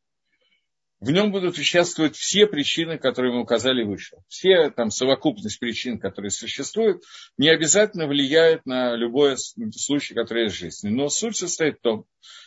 в 1.01 1.11
нем 1.11 1.33
будут 1.33 1.57
участвовать 1.57 2.15
все 2.15 2.47
причины, 2.47 2.99
которые 2.99 3.33
мы 3.33 3.41
указали 3.41 3.83
выше. 3.83 4.17
Все 4.29 4.71
там 4.71 4.91
совокупность 4.91 5.59
причин, 5.59 5.99
которые 5.99 6.31
существуют, 6.31 7.03
не 7.39 7.49
обязательно 7.49 8.07
влияют 8.07 8.67
на 8.67 8.95
любой 8.97 9.37
случай, 9.39 10.15
который 10.15 10.45
есть 10.45 10.57
в 10.57 10.59
жизни. 10.59 10.91
Но 10.91 11.09
суть 11.09 11.37
состоит 11.37 11.79
в 11.79 11.81
том, 11.81 12.05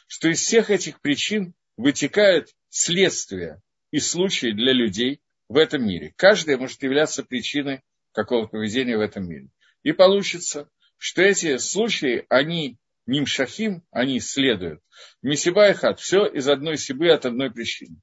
что 0.08 0.30
из 0.30 0.40
всех 0.40 0.70
этих 0.70 1.02
причин 1.02 1.56
вытекает 1.78 2.50
следствие 2.70 3.60
и 3.92 4.00
случаи 4.00 4.52
для 4.52 4.72
людей 4.72 5.22
в 5.50 5.58
этом 5.58 5.88
мире. 5.88 6.14
Каждая 6.16 6.58
может 6.58 6.84
являться 6.84 7.24
причиной 7.24 7.82
какого-то 8.12 8.50
поведения 8.50 8.98
в 8.98 9.02
этом 9.02 9.28
мире. 9.28 9.50
И 9.82 9.94
получится, 9.94 10.70
что 10.98 11.24
эти 11.24 11.58
случаи, 11.58 12.26
они 12.30 12.78
нимшахим, 13.08 13.84
они 13.90 14.20
следуют. 14.20 14.82
Мисиба 15.24 15.74
хат, 15.74 16.00
все 16.00 16.28
из 16.28 16.48
одной 16.48 16.78
сибы 16.78 17.10
от 17.10 17.26
одной 17.26 17.52
причины. 17.52 17.98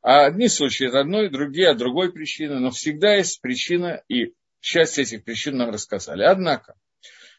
А 0.00 0.26
одни 0.26 0.48
случаи 0.48 0.86
от 0.86 0.94
одной, 0.94 1.28
другие 1.28 1.70
от 1.70 1.78
другой 1.78 2.12
причины, 2.12 2.60
но 2.60 2.70
всегда 2.70 3.16
есть 3.16 3.40
причина, 3.40 4.02
и 4.08 4.34
часть 4.60 4.98
этих 4.98 5.24
причин 5.24 5.56
нам 5.56 5.70
рассказали. 5.70 6.22
Однако, 6.22 6.74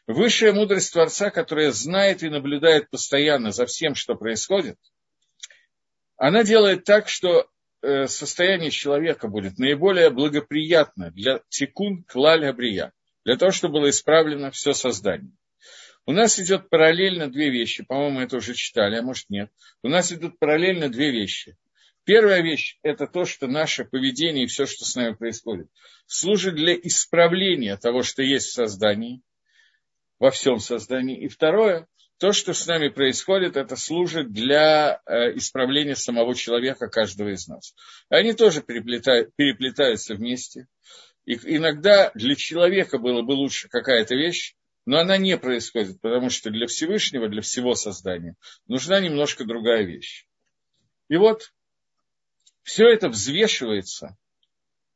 высшая 0.06 0.52
мудрость 0.52 0.92
Творца, 0.92 1.30
которая 1.30 1.72
знает 1.72 2.22
и 2.22 2.28
наблюдает 2.28 2.90
постоянно 2.90 3.50
за 3.50 3.66
всем, 3.66 3.94
что 3.94 4.14
происходит, 4.14 4.76
она 6.16 6.44
делает 6.44 6.84
так, 6.84 7.08
что 7.08 7.48
э, 7.82 8.06
состояние 8.06 8.70
человека 8.70 9.28
будет 9.28 9.58
наиболее 9.58 10.10
благоприятно 10.10 11.10
для 11.10 11.40
тикун 11.48 12.04
клаль 12.04 12.44
абрия, 12.46 12.92
для 13.24 13.36
того, 13.36 13.52
чтобы 13.52 13.80
было 13.80 13.88
исправлено 13.88 14.50
все 14.50 14.74
создание. 14.74 15.32
У 16.04 16.12
нас 16.12 16.38
идет 16.38 16.68
параллельно 16.68 17.30
две 17.30 17.50
вещи, 17.50 17.84
по-моему, 17.84 18.20
это 18.20 18.36
уже 18.36 18.54
читали, 18.54 18.96
а 18.96 19.02
может 19.02 19.30
нет. 19.30 19.50
У 19.82 19.88
нас 19.88 20.12
идут 20.12 20.38
параллельно 20.38 20.90
две 20.90 21.10
вещи. 21.10 21.56
Первая 22.04 22.42
вещь– 22.42 22.78
это 22.82 23.06
то, 23.06 23.24
что 23.24 23.46
наше 23.46 23.84
поведение 23.84 24.44
и 24.44 24.46
все, 24.46 24.66
что 24.66 24.84
с 24.84 24.94
нами 24.96 25.14
происходит, 25.14 25.68
служит 26.06 26.54
для 26.54 26.74
исправления 26.74 27.76
того, 27.76 28.02
что 28.02 28.22
есть 28.22 28.48
в 28.48 28.52
создании, 28.52 29.22
во 30.18 30.30
всем 30.30 30.58
создании. 30.58 31.22
И 31.24 31.28
второе, 31.28 31.86
то, 32.18 32.32
что 32.32 32.52
с 32.52 32.66
нами 32.66 32.88
происходит, 32.88 33.56
это 33.56 33.76
служит 33.76 34.32
для 34.32 35.00
э, 35.06 35.36
исправления 35.36 35.96
самого 35.96 36.34
человека, 36.34 36.88
каждого 36.88 37.30
из 37.30 37.48
нас. 37.48 37.74
Они 38.08 38.32
тоже 38.32 38.62
переплетают, 38.62 39.34
переплетаются 39.36 40.14
вместе. 40.14 40.66
И 41.24 41.34
иногда 41.56 42.10
для 42.14 42.34
человека 42.34 42.98
было 42.98 43.22
бы 43.22 43.32
лучше 43.32 43.68
какая-то 43.68 44.14
вещь, 44.14 44.54
но 44.84 44.98
она 44.98 45.16
не 45.16 45.36
происходит, 45.36 46.00
потому 46.00 46.30
что 46.30 46.50
для 46.50 46.66
Всевышнего, 46.66 47.28
для 47.28 47.42
всего 47.42 47.74
создания 47.74 48.34
нужна 48.66 49.00
немножко 49.00 49.44
другая 49.44 49.84
вещь. 49.84 50.26
И 51.08 51.16
вот 51.16 51.52
все 52.62 52.88
это 52.88 53.08
взвешивается 53.08 54.16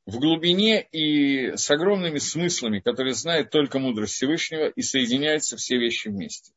в 0.06 0.18
глубине 0.18 0.82
и 0.92 1.56
с 1.56 1.70
огромными 1.70 2.18
смыслами, 2.18 2.80
которые 2.80 3.14
знает 3.14 3.50
только 3.50 3.78
мудрость 3.78 4.14
Всевышнего, 4.14 4.68
и 4.68 4.82
соединяются 4.82 5.56
все 5.56 5.78
вещи 5.78 6.08
вместе. 6.08 6.52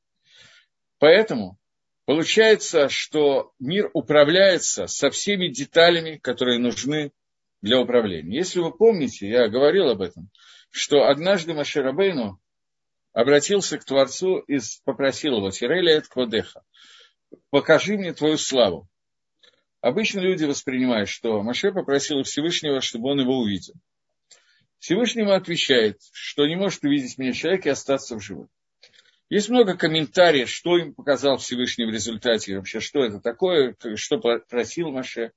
Поэтому 1.00 1.58
получается, 2.06 2.90
что 2.90 3.54
мир 3.60 3.90
управляется 3.94 4.88
со 4.88 5.10
всеми 5.10 5.48
деталями, 5.48 6.18
которые 6.18 6.60
нужны 6.60 7.12
для 7.62 7.80
управления. 7.80 8.38
Если 8.38 8.60
вы 8.60 8.72
помните, 8.72 9.30
я 9.30 9.48
говорил 9.48 9.90
об 9.90 10.02
этом, 10.02 10.30
что 10.70 11.06
однажды 11.08 11.54
Маширабейну 11.54 12.40
обратился 13.14 13.78
к 13.78 13.86
Творцу 13.86 14.40
и 14.40 14.60
попросил 14.84 15.38
его, 15.38 15.50
Тиреля 15.50 15.98
эт 15.98 16.08
Квадеха, 16.08 16.64
покажи 17.50 17.98
мне 17.98 18.14
твою 18.14 18.38
славу. 18.38 18.88
Обычно 19.82 20.20
люди 20.20 20.44
воспринимают, 20.46 21.10
что 21.10 21.42
Маше 21.44 21.72
попросил 21.72 22.24
Всевышнего, 22.24 22.82
чтобы 22.82 23.10
он 23.10 23.20
его 23.22 23.38
увидел. 23.38 23.76
Всевышний 24.80 25.22
ему 25.22 25.32
отвечает, 25.32 26.00
что 26.12 26.48
не 26.48 26.56
может 26.56 26.84
увидеть 26.84 27.18
меня 27.18 27.34
человек 27.34 27.66
и 27.66 27.70
остаться 27.70 28.16
в 28.16 28.22
живых. 28.22 28.50
Есть 29.30 29.50
много 29.50 29.76
комментариев, 29.76 30.50
что 30.50 30.78
им 30.78 30.94
показал 30.94 31.38
Всевышний 31.38 31.86
в 31.86 31.90
результате, 31.90 32.56
вообще, 32.56 32.80
что 32.80 33.04
это 33.04 33.20
такое, 33.20 33.76
что 33.96 34.18
просил 34.18 34.92
Маше. 34.92 35.32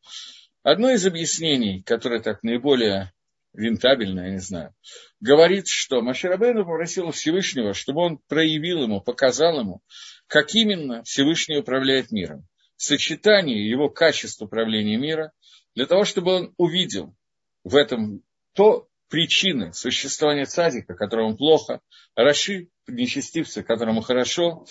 Одно 0.62 0.90
из 0.90 1.04
объяснений, 1.06 1.82
которое 1.82 2.20
так 2.20 2.42
наиболее 2.42 3.12
рентабельно, 3.52 4.20
я 4.20 4.30
не 4.30 4.38
знаю, 4.38 4.74
говорит, 5.18 5.66
что 5.66 6.02
Маширабейну 6.02 6.64
попросил 6.64 7.10
Всевышнего, 7.10 7.74
чтобы 7.74 8.02
он 8.02 8.18
проявил 8.28 8.84
ему, 8.84 9.00
показал 9.00 9.58
ему, 9.60 9.82
как 10.28 10.54
именно 10.54 11.02
Всевышний 11.02 11.58
управляет 11.58 12.12
миром. 12.12 12.46
Сочетание 12.82 13.68
его 13.68 13.90
качеств 13.90 14.40
управления 14.40 14.96
мира, 14.96 15.32
для 15.74 15.84
того, 15.84 16.06
чтобы 16.06 16.32
он 16.32 16.54
увидел 16.56 17.14
в 17.62 17.76
этом 17.76 18.22
то 18.54 18.88
причины 19.10 19.74
существования 19.74 20.46
цадика, 20.46 20.94
которому 20.94 21.36
плохо, 21.36 21.82
Раши, 22.16 22.68
нечестивцы, 22.86 23.62
которому 23.62 24.00
хорошо, 24.00 24.64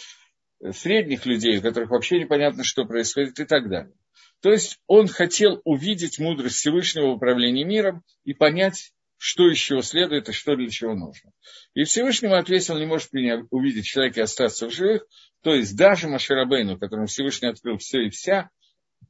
средних 0.71 1.27
людей, 1.27 1.59
у 1.59 1.61
которых 1.61 1.91
вообще 1.91 2.19
непонятно, 2.19 2.63
что 2.63 2.83
происходит 2.85 3.39
и 3.39 3.45
так 3.45 3.69
далее. 3.69 3.93
То 4.41 4.49
есть 4.49 4.79
он 4.87 5.07
хотел 5.07 5.61
увидеть 5.63 6.17
мудрость 6.17 6.55
Всевышнего 6.55 7.11
в 7.11 7.17
управлении 7.17 7.63
миром 7.63 8.03
и 8.23 8.33
понять, 8.33 8.91
что 9.17 9.47
из 9.51 9.59
чего 9.59 9.83
следует 9.83 10.29
и 10.29 10.31
что 10.31 10.55
для 10.55 10.69
чего 10.69 10.95
нужно. 10.95 11.31
И 11.75 11.83
Всевышнему 11.83 12.33
ответил, 12.33 12.79
не 12.79 12.87
может 12.87 13.13
меня 13.13 13.43
увидеть 13.51 13.85
человек 13.85 14.17
и 14.17 14.21
остаться 14.21 14.67
в 14.67 14.73
живых. 14.73 15.05
То 15.41 15.53
есть 15.53 15.75
даже 15.75 16.07
Маширабейну, 16.07 16.77
которому 16.77 17.07
Всевышний 17.07 17.49
открыл 17.49 17.77
все 17.77 18.03
и 18.03 18.09
вся, 18.09 18.49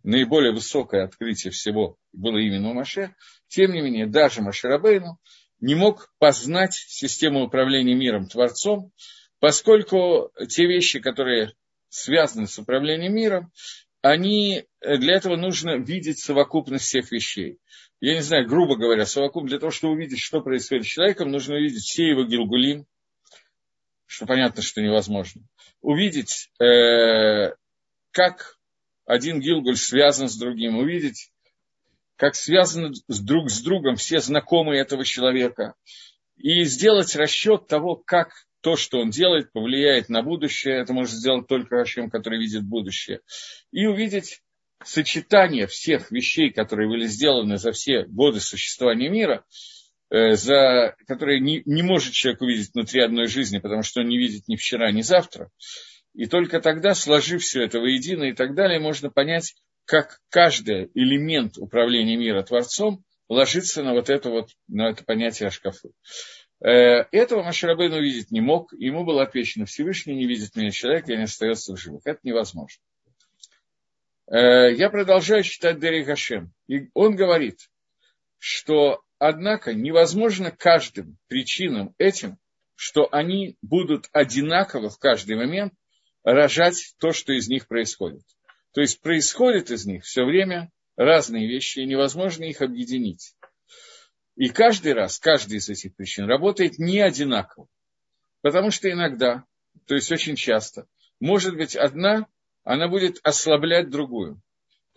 наиболее 0.03 0.53
высокое 0.53 1.03
открытие 1.03 1.51
всего 1.51 1.97
было 2.13 2.37
именно 2.37 2.69
у 2.69 2.73
Маше, 2.73 3.15
тем 3.47 3.73
не 3.73 3.81
менее, 3.81 4.07
даже 4.07 4.41
Маширабейну 4.41 5.17
не 5.59 5.75
мог 5.75 6.13
познать 6.19 6.73
систему 6.73 7.43
управления 7.43 7.95
миром 7.95 8.27
Творцом, 8.27 8.91
поскольку 9.39 10.31
те 10.47 10.65
вещи, 10.65 10.99
которые 10.99 11.53
связаны 11.89 12.47
с 12.47 12.57
управлением 12.59 13.15
миром, 13.15 13.51
они, 14.01 14.65
э, 14.81 14.97
для 14.97 15.15
этого 15.15 15.35
нужно 15.35 15.77
видеть 15.77 16.19
совокупность 16.19 16.85
всех 16.85 17.11
вещей. 17.11 17.57
Я 17.99 18.15
не 18.15 18.21
знаю, 18.21 18.47
грубо 18.47 18.77
говоря, 18.77 19.05
совокупность, 19.05 19.51
для 19.51 19.59
того, 19.59 19.71
чтобы 19.71 19.93
увидеть, 19.95 20.19
что 20.19 20.41
происходит 20.41 20.85
с 20.85 20.89
человеком, 20.89 21.31
нужно 21.31 21.55
увидеть 21.55 21.83
все 21.83 22.07
его 22.07 22.23
гилгулим, 22.23 22.85
что 24.09 24.25
понятно, 24.25 24.63
что 24.63 24.81
невозможно. 24.81 25.43
Увидеть, 25.81 26.49
э, 26.59 27.53
как 28.09 28.57
один 29.05 29.39
гилгуль 29.39 29.77
связан 29.77 30.29
с 30.29 30.35
другим, 30.35 30.77
увидеть, 30.77 31.31
как 32.15 32.33
связаны 32.33 32.91
друг 33.07 33.51
с 33.51 33.61
другом 33.61 33.97
все 33.97 34.19
знакомые 34.19 34.81
этого 34.81 35.05
человека, 35.05 35.75
и 36.37 36.63
сделать 36.63 37.15
расчет 37.15 37.67
того, 37.67 37.97
как 37.97 38.31
то, 38.61 38.75
что 38.75 38.99
он 38.99 39.11
делает, 39.11 39.51
повлияет 39.51 40.09
на 40.09 40.23
будущее. 40.23 40.79
Это 40.79 40.91
может 40.91 41.13
сделать 41.13 41.47
только 41.47 41.79
Ашем, 41.79 42.09
который 42.09 42.39
видит 42.39 42.63
будущее. 42.63 43.21
И 43.71 43.85
увидеть 43.85 44.41
сочетание 44.83 45.67
всех 45.67 46.09
вещей, 46.09 46.51
которые 46.51 46.89
были 46.89 47.05
сделаны 47.05 47.57
за 47.57 47.73
все 47.73 48.05
годы 48.05 48.39
существования 48.39 49.09
мира, 49.09 49.45
за, 50.09 50.95
которые 51.07 51.39
не, 51.39 51.61
не 51.65 51.83
может 51.83 52.13
человек 52.13 52.41
увидеть 52.41 52.73
внутри 52.73 53.01
одной 53.01 53.27
жизни, 53.27 53.59
потому 53.59 53.83
что 53.83 54.01
он 54.01 54.07
не 54.07 54.17
видит 54.17 54.47
ни 54.47 54.55
вчера, 54.55 54.91
ни 54.91 55.01
завтра. 55.01 55.49
И 56.13 56.25
только 56.25 56.59
тогда, 56.59 56.95
сложив 56.95 57.43
все 57.43 57.63
это 57.63 57.79
воедино 57.79 58.23
и 58.23 58.33
так 58.33 58.55
далее, 58.55 58.79
можно 58.79 59.09
понять, 59.09 59.55
как 59.85 60.19
каждый 60.29 60.91
элемент 60.93 61.57
управления 61.57 62.15
мира 62.15 62.43
Творцом 62.43 63.03
ложится 63.27 63.83
на 63.83 63.93
вот 63.93 64.09
это, 64.09 64.29
вот, 64.29 64.49
на 64.67 64.89
это 64.89 65.03
понятие 65.03 65.47
Ашкафы. 65.47 65.91
Э, 66.61 67.05
этого 67.11 67.43
Маширабейн 67.43 67.93
увидеть 67.93 68.31
не 68.31 68.41
мог, 68.41 68.73
ему 68.73 69.05
было 69.05 69.23
отвечено, 69.23 69.65
Всевышний 69.65 70.15
не 70.15 70.27
видит 70.27 70.55
меня 70.55 70.71
человек, 70.71 71.07
и 71.07 71.15
не 71.15 71.23
остается 71.23 71.73
в 71.73 71.77
живых. 71.79 72.01
Это 72.05 72.19
невозможно. 72.23 72.81
Э, 74.27 74.73
я 74.73 74.89
продолжаю 74.89 75.43
читать 75.43 75.79
Дери 75.79 76.03
Гашем. 76.03 76.53
И 76.67 76.89
он 76.93 77.15
говорит, 77.15 77.69
что, 78.37 79.01
однако, 79.19 79.73
невозможно 79.73 80.49
каждым 80.49 81.17
причинам 81.27 81.93
этим, 81.97 82.37
что 82.75 83.09
они 83.11 83.57
будут 83.61 84.07
одинаково 84.13 84.89
в 84.89 84.97
каждый 84.97 85.35
момент 85.35 85.73
рожать 86.23 86.95
то, 86.97 87.11
что 87.11 87.33
из 87.33 87.49
них 87.49 87.67
происходит. 87.67 88.23
То 88.73 88.81
есть 88.81 89.01
происходит 89.01 89.71
из 89.71 89.85
них 89.85 90.05
все 90.05 90.23
время 90.23 90.71
разные 90.95 91.47
вещи, 91.47 91.79
и 91.79 91.85
невозможно 91.85 92.45
их 92.45 92.61
объединить. 92.61 93.35
И 94.35 94.49
каждый 94.49 94.93
раз, 94.93 95.19
каждый 95.19 95.57
из 95.57 95.67
этих 95.69 95.95
причин 95.95 96.25
работает 96.25 96.79
не 96.79 96.99
одинаково. 96.99 97.67
Потому 98.41 98.71
что 98.71 98.89
иногда, 98.89 99.43
то 99.85 99.95
есть 99.95 100.11
очень 100.11 100.35
часто, 100.35 100.87
может 101.19 101.55
быть 101.55 101.75
одна, 101.75 102.27
она 102.63 102.87
будет 102.87 103.19
ослаблять 103.23 103.89
другую. 103.89 104.41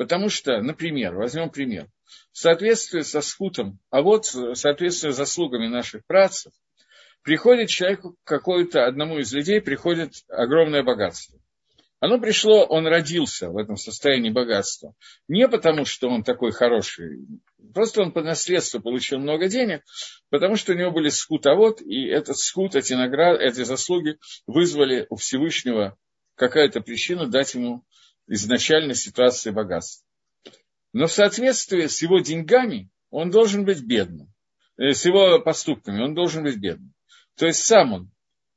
Потому 0.03 0.31
что, 0.31 0.61
например, 0.61 1.15
возьмем 1.15 1.49
пример, 1.49 1.87
в 2.33 2.39
соответствии 2.39 3.03
со 3.03 3.21
скутом, 3.21 3.79
а 3.89 4.03
вот 4.03 4.25
в 4.35 4.57
соответствии 4.57 5.11
с 5.11 5.17
заслугами 5.17 5.69
наших 5.69 6.05
працев, 6.07 6.53
приходит 7.23 7.69
человеку 7.69 8.17
какой-то, 8.25 8.85
одному 8.85 9.19
из 9.19 9.33
людей 9.33 9.61
приходит 9.61 10.15
огромное 10.27 10.83
богатство. 10.83 11.39
Оно 12.01 12.19
пришло, 12.19 12.65
он 12.65 12.89
родился 12.89 13.49
в 13.49 13.57
этом 13.57 13.77
состоянии 13.77 14.31
богатства. 14.31 14.93
Не 15.29 15.47
потому, 15.47 15.85
что 15.85 16.09
он 16.09 16.25
такой 16.25 16.51
хороший, 16.51 17.25
просто 17.73 18.03
он 18.03 18.11
по 18.11 18.23
наследству 18.23 18.81
получил 18.81 19.21
много 19.21 19.47
денег, 19.47 19.85
потому 20.31 20.57
что 20.57 20.73
у 20.73 20.77
него 20.77 20.91
были 20.91 21.11
скут, 21.11 21.47
а 21.47 21.55
вот, 21.55 21.81
и 21.81 22.09
этот 22.09 22.39
скут, 22.39 22.75
эти 22.75 22.95
награды, 22.95 23.45
эти 23.45 23.63
заслуги 23.63 24.19
вызвали 24.49 25.07
у 25.11 25.15
Всевышнего 25.15 25.97
какая-то 26.35 26.81
причина 26.81 27.29
дать 27.29 27.55
ему 27.55 27.85
изначально 28.33 28.95
ситуации 28.95 29.51
богатства. 29.51 30.07
Но 30.93 31.07
в 31.07 31.12
соответствии 31.12 31.87
с 31.87 32.01
его 32.03 32.19
деньгами 32.19 32.91
он 33.11 33.31
должен 33.31 33.65
быть 33.65 33.83
бедным. 33.83 34.33
Э, 34.79 34.93
с 34.93 35.05
его 35.05 35.39
поступками 35.41 36.03
он 36.03 36.15
должен 36.15 36.43
быть 36.43 36.57
бедным. 36.57 36.95
То 37.37 37.47
есть 37.47 37.65
сам 37.65 37.93
он, 37.93 38.11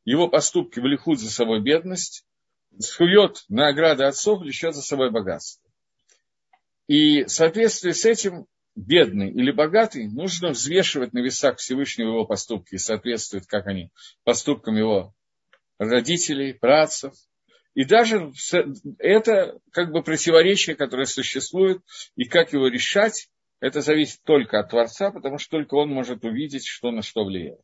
его 0.05 0.29
поступки 0.29 0.79
влекут 0.79 1.19
за 1.19 1.29
собой 1.29 1.61
бедность, 1.61 2.25
схует 2.79 3.43
награды 3.49 4.05
отцов, 4.05 4.39
влечет 4.39 4.75
за 4.75 4.81
собой 4.81 5.11
богатство. 5.11 5.69
И 6.87 7.23
в 7.23 7.29
соответствии 7.29 7.91
с 7.91 8.05
этим 8.05 8.47
бедный 8.75 9.29
или 9.29 9.51
богатый 9.51 10.07
нужно 10.07 10.49
взвешивать 10.49 11.13
на 11.13 11.19
весах 11.19 11.57
Всевышнего 11.57 12.09
его 12.09 12.25
поступки 12.25 12.75
и 12.75 12.77
соответствует, 12.79 13.45
как 13.47 13.67
они, 13.67 13.89
поступкам 14.23 14.77
его 14.77 15.13
родителей, 15.79 16.53
працев. 16.53 17.13
И 17.75 17.83
даже 17.83 18.31
это 18.99 19.59
как 19.71 19.91
бы 19.91 20.01
противоречие, 20.01 20.77
которое 20.77 21.05
существует, 21.05 21.81
и 22.15 22.23
как 22.23 22.53
его 22.53 22.67
решать, 22.67 23.29
это 23.59 23.81
зависит 23.81 24.21
только 24.23 24.59
от 24.59 24.69
Творца, 24.69 25.11
потому 25.11 25.37
что 25.37 25.57
только 25.57 25.75
он 25.75 25.89
может 25.89 26.23
увидеть, 26.23 26.65
что 26.65 26.91
на 26.91 27.01
что 27.01 27.25
влияет. 27.25 27.59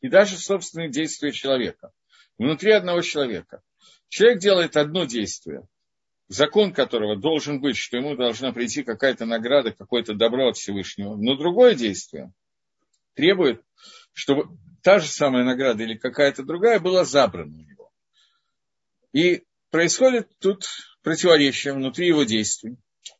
И 0.00 0.08
даже 0.08 0.36
собственные 0.36 0.90
действия 0.90 1.32
человека. 1.32 1.92
Внутри 2.36 2.72
одного 2.72 3.00
человека. 3.00 3.62
Человек 4.08 4.40
делает 4.40 4.76
одно 4.76 5.06
действие, 5.06 5.66
закон 6.28 6.72
которого 6.72 7.16
должен 7.16 7.60
быть, 7.60 7.78
что 7.78 7.96
ему 7.96 8.16
должна 8.16 8.52
прийти 8.52 8.82
какая-то 8.82 9.24
награда, 9.24 9.72
какое-то 9.72 10.14
добро 10.14 10.48
от 10.48 10.56
Всевышнего, 10.58 11.16
но 11.16 11.36
другое 11.36 11.74
действие 11.74 12.32
требует, 13.14 13.62
чтобы 14.12 14.58
та 14.82 14.98
же 14.98 15.08
самая 15.08 15.44
награда 15.44 15.84
или 15.84 15.96
какая-то 15.96 16.42
другая 16.42 16.80
была 16.80 17.04
забрана 17.04 17.56
у 17.56 17.60
него. 17.60 17.83
И 19.14 19.44
происходит 19.70 20.28
тут 20.40 20.66
противоречие 21.02 21.72
внутри 21.72 22.08
его 22.08 22.24
действий. 22.24 22.76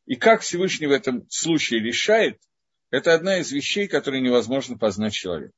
И 0.07 0.17
как 0.17 0.43
Всевышний 0.43 0.89
в 0.89 0.93
этом 0.93 1.27
случае 1.31 1.81
решает, 1.81 2.41
это 2.91 3.15
одна 3.15 3.39
из 3.39 3.53
вещей, 3.53 3.87
которые 3.87 4.21
невозможно 4.21 4.77
познать 4.77 5.13
человеку. 5.13 5.55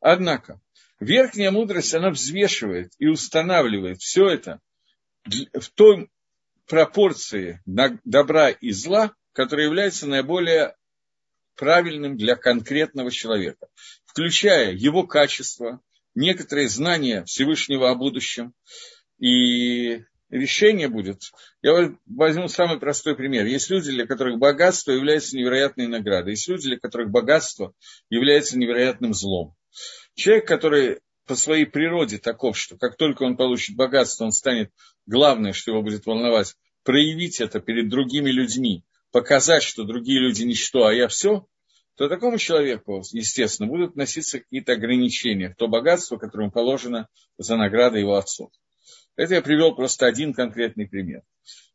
Однако, 0.00 0.60
верхняя 1.00 1.50
мудрость, 1.50 1.94
она 1.94 2.10
взвешивает 2.10 2.92
и 2.98 3.06
устанавливает 3.06 4.00
все 4.00 4.28
это 4.28 4.60
в 5.26 5.70
той 5.74 6.10
пропорции 6.66 7.62
добра 7.66 8.50
и 8.50 8.70
зла, 8.70 9.14
которая 9.32 9.66
является 9.66 10.06
наиболее 10.06 10.76
правильным 11.56 12.16
для 12.16 12.36
конкретного 12.36 13.10
человека, 13.10 13.66
включая 14.06 14.72
его 14.72 15.06
качество, 15.06 15.80
некоторые 16.14 16.68
знания 16.68 17.24
Всевышнего 17.24 17.90
о 17.90 17.94
будущем. 17.94 18.54
И 19.18 20.04
решение 20.30 20.88
будет, 20.88 21.32
я 21.62 21.94
возьму 22.06 22.48
самый 22.48 22.78
простой 22.78 23.16
пример. 23.16 23.46
Есть 23.46 23.70
люди, 23.70 23.90
для 23.90 24.06
которых 24.06 24.38
богатство 24.38 24.92
является 24.92 25.36
невероятной 25.36 25.86
наградой. 25.86 26.32
Есть 26.32 26.48
люди, 26.48 26.68
для 26.68 26.78
которых 26.78 27.10
богатство 27.10 27.72
является 28.10 28.58
невероятным 28.58 29.14
злом. 29.14 29.54
Человек, 30.14 30.46
который 30.46 30.98
по 31.26 31.34
своей 31.34 31.66
природе 31.66 32.18
таков, 32.18 32.58
что 32.58 32.76
как 32.76 32.96
только 32.96 33.22
он 33.22 33.36
получит 33.36 33.76
богатство, 33.76 34.24
он 34.24 34.32
станет 34.32 34.72
главное, 35.06 35.52
что 35.52 35.70
его 35.70 35.82
будет 35.82 36.06
волновать, 36.06 36.54
проявить 36.84 37.40
это 37.40 37.60
перед 37.60 37.88
другими 37.88 38.30
людьми, 38.30 38.84
показать, 39.12 39.62
что 39.62 39.84
другие 39.84 40.20
люди 40.20 40.42
ничто, 40.44 40.86
а 40.86 40.94
я 40.94 41.06
все, 41.06 41.46
то 41.96 42.08
такому 42.08 42.38
человеку, 42.38 43.02
естественно, 43.12 43.68
будут 43.68 43.94
носиться 43.94 44.38
какие-то 44.38 44.72
ограничения 44.72 45.50
в 45.50 45.56
то 45.56 45.68
богатство, 45.68 46.16
которое 46.16 46.44
ему 46.44 46.52
положено 46.52 47.08
за 47.36 47.56
награды 47.56 47.98
его 47.98 48.14
отцу. 48.14 48.50
Это 49.18 49.34
я 49.34 49.42
привел 49.42 49.74
просто 49.74 50.06
один 50.06 50.32
конкретный 50.32 50.88
пример. 50.88 51.22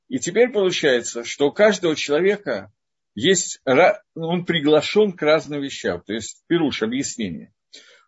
И 0.07 0.17
теперь 0.17 0.49
получается, 0.49 1.25
что 1.25 1.49
у 1.49 1.51
каждого 1.51 1.93
человека 1.93 2.71
есть, 3.15 3.59
он 4.15 4.45
приглашен 4.45 5.11
к 5.11 5.21
разным 5.21 5.61
вещам, 5.61 6.01
то 6.01 6.13
есть 6.13 6.41
пируш, 6.47 6.81
объяснение. 6.81 7.53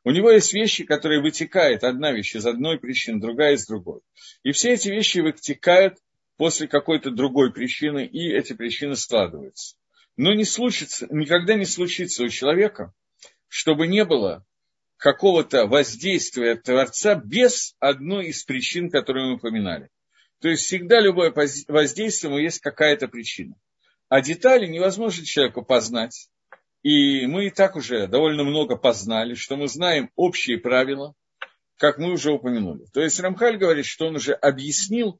У 0.05 0.11
него 0.11 0.31
есть 0.31 0.53
вещи, 0.53 0.85
которые 0.85 1.21
вытекают, 1.21 1.83
одна 1.83 2.13
вещь 2.13 2.33
из 2.35 2.45
одной 2.45 2.79
причины, 2.79 3.19
другая 3.19 3.55
из 3.55 3.67
другой. 3.67 3.99
И 4.43 4.53
все 4.53 4.71
эти 4.71 4.87
вещи 4.87 5.19
вытекают 5.19 5.97
после 6.37 6.69
какой-то 6.69 7.11
другой 7.11 7.51
причины, 7.51 8.05
и 8.05 8.31
эти 8.31 8.53
причины 8.53 8.95
складываются. 8.95 9.75
Но 10.15 10.33
не 10.33 10.45
случится, 10.45 11.07
никогда 11.09 11.55
не 11.55 11.65
случится 11.65 12.23
у 12.23 12.29
человека, 12.29 12.93
чтобы 13.49 13.87
не 13.87 14.05
было 14.05 14.45
какого-то 14.97 15.67
воздействия 15.67 16.55
Творца 16.55 17.15
без 17.15 17.75
одной 17.79 18.27
из 18.27 18.43
причин, 18.43 18.89
которые 18.89 19.27
мы 19.27 19.35
упоминали. 19.35 19.89
То 20.41 20.49
есть 20.49 20.63
всегда 20.63 20.99
любое 20.99 21.33
воздействие, 21.67 22.43
есть 22.43 22.59
какая-то 22.59 23.07
причина. 23.07 23.55
А 24.09 24.21
детали 24.21 24.67
невозможно 24.67 25.25
человеку 25.25 25.63
познать. 25.63 26.29
И 26.83 27.25
мы 27.25 27.47
и 27.47 27.49
так 27.49 27.75
уже 27.75 28.07
довольно 28.07 28.43
много 28.43 28.75
познали, 28.75 29.33
что 29.33 29.57
мы 29.57 29.67
знаем 29.67 30.11
общие 30.15 30.59
правила, 30.59 31.15
как 31.77 31.97
мы 31.97 32.11
уже 32.11 32.31
упомянули. 32.31 32.85
То 32.93 33.01
есть 33.01 33.19
Рамхаль 33.19 33.57
говорит, 33.57 33.85
что 33.85 34.07
он 34.07 34.15
уже 34.15 34.33
объяснил 34.33 35.19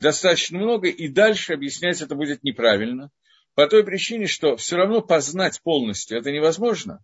достаточно 0.00 0.58
много, 0.58 0.88
и 0.88 1.08
дальше 1.08 1.54
объяснять 1.54 2.02
это 2.02 2.14
будет 2.14 2.42
неправильно. 2.42 3.10
По 3.54 3.66
той 3.66 3.84
причине, 3.84 4.26
что 4.26 4.56
все 4.56 4.76
равно 4.76 5.00
познать 5.00 5.60
полностью 5.62 6.18
это 6.18 6.30
невозможно, 6.30 7.00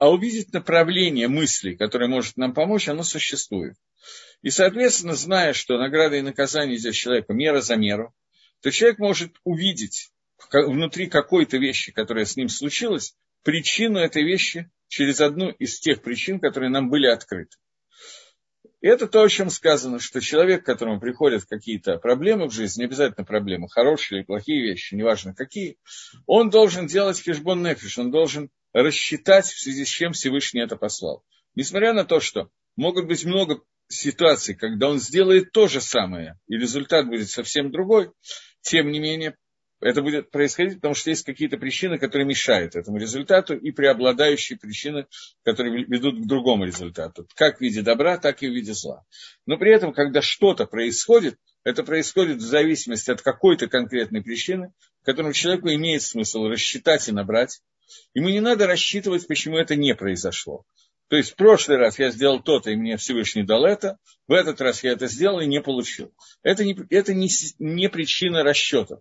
а 0.00 0.10
увидеть 0.10 0.54
направление 0.54 1.28
мыслей, 1.28 1.76
которое 1.76 2.08
может 2.08 2.38
нам 2.38 2.54
помочь, 2.54 2.88
оно 2.88 3.02
существует. 3.02 3.76
И, 4.40 4.48
соответственно, 4.48 5.14
зная, 5.14 5.52
что 5.52 5.76
награда 5.76 6.16
и 6.16 6.22
наказание 6.22 6.78
здесь 6.78 6.96
человека 6.96 7.34
мера 7.34 7.60
за 7.60 7.76
меру, 7.76 8.14
то 8.62 8.70
человек 8.70 8.98
может 8.98 9.36
увидеть 9.44 10.10
внутри 10.50 11.06
какой-то 11.06 11.58
вещи, 11.58 11.92
которая 11.92 12.24
с 12.24 12.34
ним 12.34 12.48
случилась, 12.48 13.14
причину 13.42 13.98
этой 13.98 14.24
вещи 14.24 14.70
через 14.88 15.20
одну 15.20 15.50
из 15.50 15.78
тех 15.78 16.00
причин, 16.00 16.40
которые 16.40 16.70
нам 16.70 16.88
были 16.88 17.06
открыты. 17.06 17.58
И 18.80 18.86
это 18.86 19.06
то, 19.06 19.22
о 19.22 19.28
чем 19.28 19.50
сказано, 19.50 19.98
что 19.98 20.22
человек, 20.22 20.62
к 20.62 20.66
которому 20.66 20.98
приходят 20.98 21.44
какие-то 21.44 21.98
проблемы 21.98 22.48
в 22.48 22.52
жизни, 22.52 22.80
не 22.80 22.86
обязательно 22.86 23.26
проблемы, 23.26 23.68
хорошие 23.68 24.20
или 24.20 24.24
плохие 24.24 24.62
вещи, 24.62 24.94
неважно 24.94 25.34
какие, 25.34 25.76
он 26.24 26.48
должен 26.48 26.86
делать 26.86 27.20
хешбон 27.20 27.62
нефиш, 27.62 27.98
он 27.98 28.10
должен 28.10 28.50
рассчитать, 28.72 29.46
в 29.46 29.60
связи 29.60 29.84
с 29.84 29.88
чем 29.88 30.12
Всевышний 30.12 30.62
это 30.62 30.76
послал. 30.76 31.24
Несмотря 31.54 31.92
на 31.92 32.04
то, 32.04 32.20
что 32.20 32.50
могут 32.76 33.06
быть 33.06 33.24
много 33.24 33.62
ситуаций, 33.88 34.54
когда 34.54 34.88
он 34.88 35.00
сделает 35.00 35.52
то 35.52 35.68
же 35.68 35.80
самое, 35.80 36.38
и 36.46 36.56
результат 36.56 37.06
будет 37.06 37.28
совсем 37.28 37.70
другой, 37.70 38.10
тем 38.62 38.90
не 38.90 39.00
менее, 39.00 39.36
это 39.80 40.02
будет 40.02 40.30
происходить, 40.30 40.76
потому 40.76 40.94
что 40.94 41.10
есть 41.10 41.24
какие-то 41.24 41.56
причины, 41.56 41.98
которые 41.98 42.26
мешают 42.26 42.76
этому 42.76 42.98
результату, 42.98 43.56
и 43.56 43.70
преобладающие 43.70 44.58
причины, 44.58 45.06
которые 45.42 45.84
ведут 45.86 46.22
к 46.22 46.26
другому 46.26 46.64
результату, 46.64 47.26
как 47.34 47.58
в 47.58 47.60
виде 47.62 47.80
добра, 47.80 48.18
так 48.18 48.42
и 48.42 48.48
в 48.48 48.52
виде 48.52 48.74
зла. 48.74 49.04
Но 49.46 49.56
при 49.56 49.72
этом, 49.72 49.94
когда 49.94 50.20
что-то 50.20 50.66
происходит, 50.66 51.36
это 51.64 51.82
происходит 51.82 52.38
в 52.38 52.46
зависимости 52.46 53.10
от 53.10 53.22
какой-то 53.22 53.68
конкретной 53.68 54.22
причины, 54.22 54.72
которую 55.02 55.32
человеку 55.32 55.68
имеет 55.68 56.02
смысл 56.02 56.44
рассчитать 56.44 57.08
и 57.08 57.12
набрать. 57.12 57.60
Ему 58.14 58.28
не 58.28 58.40
надо 58.40 58.66
рассчитывать, 58.66 59.26
почему 59.26 59.56
это 59.56 59.76
не 59.76 59.94
произошло. 59.94 60.64
То 61.08 61.16
есть 61.16 61.32
в 61.32 61.34
прошлый 61.34 61.76
раз 61.76 61.98
я 61.98 62.10
сделал 62.10 62.40
то-то, 62.40 62.70
и 62.70 62.76
мне 62.76 62.96
Всевышний 62.96 63.42
дал 63.42 63.64
это, 63.64 63.98
в 64.28 64.32
этот 64.32 64.60
раз 64.60 64.84
я 64.84 64.92
это 64.92 65.08
сделал 65.08 65.40
и 65.40 65.46
не 65.46 65.60
получил. 65.60 66.14
Это 66.44 66.64
не, 66.64 66.78
это 66.88 67.12
не, 67.14 67.28
не 67.58 67.88
причина 67.88 68.44
расчетов, 68.44 69.00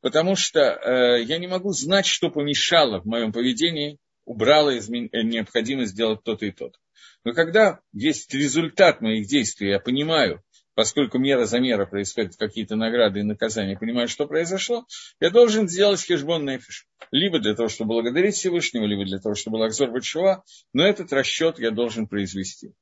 потому 0.00 0.36
что 0.36 0.60
э, 0.60 1.22
я 1.22 1.36
не 1.36 1.48
могу 1.48 1.72
знать, 1.72 2.06
что 2.06 2.30
помешало 2.30 3.02
в 3.02 3.04
моем 3.04 3.30
поведении, 3.30 3.98
убрало 4.24 4.78
измен... 4.78 5.10
Э, 5.12 5.22
необходимость 5.22 5.92
сделать 5.92 6.22
то-то 6.24 6.46
и 6.46 6.50
то-то. 6.50 6.78
Но 7.24 7.34
когда 7.34 7.80
есть 7.92 8.32
результат 8.32 9.02
моих 9.02 9.26
действий, 9.26 9.68
я 9.68 9.80
понимаю, 9.80 10.42
поскольку 10.74 11.18
мера 11.18 11.44
за 11.46 11.58
мера 11.60 11.86
происходят 11.86 12.36
какие-то 12.36 12.76
награды 12.76 13.20
и 13.20 13.24
наказания, 13.24 13.76
понимаю, 13.76 14.08
что 14.08 14.26
произошло, 14.26 14.86
я 15.20 15.30
должен 15.30 15.68
сделать 15.68 16.04
хешбон 16.04 16.44
нефиш. 16.44 16.86
Либо 17.10 17.38
для 17.38 17.54
того, 17.54 17.68
чтобы 17.68 17.94
благодарить 17.94 18.34
Всевышнего, 18.34 18.84
либо 18.84 19.04
для 19.04 19.18
того, 19.18 19.34
чтобы 19.34 19.56
лакзор 19.56 19.90
бачува, 19.90 20.44
но 20.72 20.86
этот 20.86 21.12
расчет 21.12 21.58
я 21.58 21.70
должен 21.70 22.06
произвести. 22.06 22.72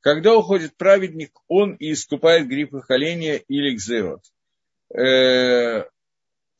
Когда 0.00 0.36
уходит 0.36 0.76
праведник, 0.76 1.30
он 1.46 1.74
и 1.74 1.92
искупает 1.92 2.48
грипп 2.48 2.70
поколения 2.70 3.36
или 3.36 3.76
кзерот. 3.76 4.20
Э, 4.94 5.84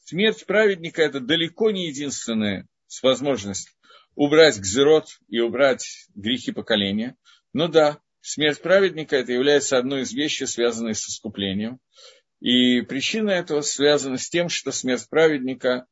смерть 0.05 0.47
праведника– 0.47 1.03
это 1.03 1.21
далеко 1.21 1.71
не 1.71 1.89
единственная 1.89 2.67
возможность 3.03 3.69
убрать 4.15 4.61
кзерот 4.61 5.07
и 5.29 5.41
убрать 5.41 6.07
грехи 6.15 6.53
поколения. 6.53 7.17
Но 7.53 7.69
да, 7.69 7.99
смерть 8.23 8.63
праведника 8.63 9.17
это 9.17 9.33
является 9.33 9.77
одной 9.77 10.03
из 10.03 10.13
вещей, 10.13 10.47
связанной 10.47 10.95
с 10.95 11.07
искуплением. 11.07 11.79
И 12.41 12.81
причина 12.81 13.31
этого 13.31 13.61
связана 13.61 14.17
с 14.17 14.29
тем, 14.31 14.49
что 14.49 14.73
смерть 14.73 15.07
праведника 15.11 15.87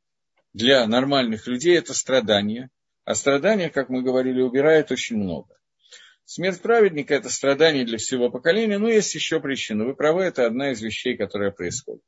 для 0.53 0.85
нормальных 0.87 1.47
людей 1.47 1.77
это 1.77 1.93
страдание. 1.93 2.69
А 3.05 3.15
страдания, 3.15 3.69
как 3.69 3.89
мы 3.89 4.01
говорили, 4.01 4.41
убирает 4.41 4.91
очень 4.91 5.17
много. 5.17 5.55
Смерть 6.25 6.61
праведника– 6.61 7.13
это 7.15 7.29
страдание 7.29 7.85
для 7.85 7.97
всего 7.97 8.29
поколения, 8.29 8.77
но 8.77 8.89
есть 8.89 9.13
еще 9.15 9.39
причина. 9.39 9.85
Вы 9.85 9.95
правы, 9.95 10.23
это 10.23 10.45
одна 10.45 10.71
из 10.71 10.81
вещей, 10.81 11.17
которая 11.17 11.51
происходит. 11.51 12.03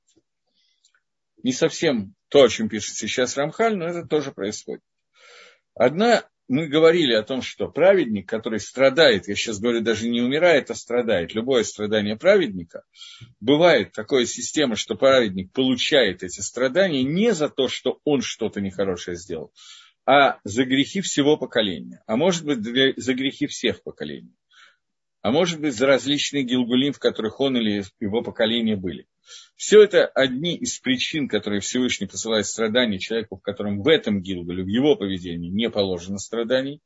Не 1.41 1.51
совсем 1.51 2.15
то, 2.29 2.43
о 2.43 2.49
чем 2.49 2.69
пишет 2.69 2.95
сейчас 2.95 3.35
Рамхаль, 3.35 3.75
но 3.75 3.85
это 3.85 4.07
тоже 4.07 4.31
происходит. 4.31 4.81
Одна 5.75 6.25
мы 6.53 6.67
говорили 6.67 7.13
о 7.13 7.23
том, 7.23 7.41
что 7.41 7.67
праведник, 7.67 8.29
который 8.29 8.59
страдает, 8.59 9.27
я 9.27 9.33
сейчас 9.33 9.59
говорю, 9.59 9.81
даже 9.81 10.07
не 10.07 10.21
умирает, 10.21 10.69
а 10.69 10.75
страдает, 10.75 11.33
любое 11.33 11.63
страдание 11.63 12.15
праведника, 12.15 12.83
бывает 13.39 13.91
такая 13.91 14.25
система, 14.27 14.75
что 14.75 14.93
праведник 14.93 15.51
получает 15.51 16.21
эти 16.21 16.41
страдания 16.41 17.03
не 17.03 17.33
за 17.33 17.49
то, 17.49 17.67
что 17.67 17.99
он 18.03 18.21
что-то 18.21 18.61
нехорошее 18.61 19.17
сделал, 19.17 19.51
а 20.05 20.37
за 20.43 20.65
грехи 20.65 21.01
всего 21.01 21.37
поколения, 21.37 22.03
а 22.05 22.17
может 22.17 22.45
быть 22.45 22.59
за 22.97 23.13
грехи 23.15 23.47
всех 23.47 23.81
поколений, 23.81 24.35
а 25.23 25.31
может 25.31 25.61
быть 25.61 25.73
за 25.73 25.87
различные 25.87 26.43
гилгулим, 26.43 26.91
в 26.91 26.99
которых 26.99 27.39
он 27.39 27.55
или 27.55 27.83
его 28.01 28.21
поколение 28.21 28.75
были. 28.75 29.07
Все 29.55 29.81
это 29.81 30.05
одни 30.05 30.57
из 30.57 30.79
причин, 30.79 31.29
которые 31.29 31.61
Всевышний 31.61 32.07
посылает 32.07 32.45
страдания 32.45 32.99
человеку, 32.99 33.37
в 33.37 33.41
котором 33.41 33.81
в 33.81 33.87
этом 33.87 34.21
Гилгале, 34.21 34.63
в 34.63 34.67
его 34.67 34.97
поведении 34.97 35.49
не 35.49 35.69
положено 35.69 36.17
страданий. 36.17 36.81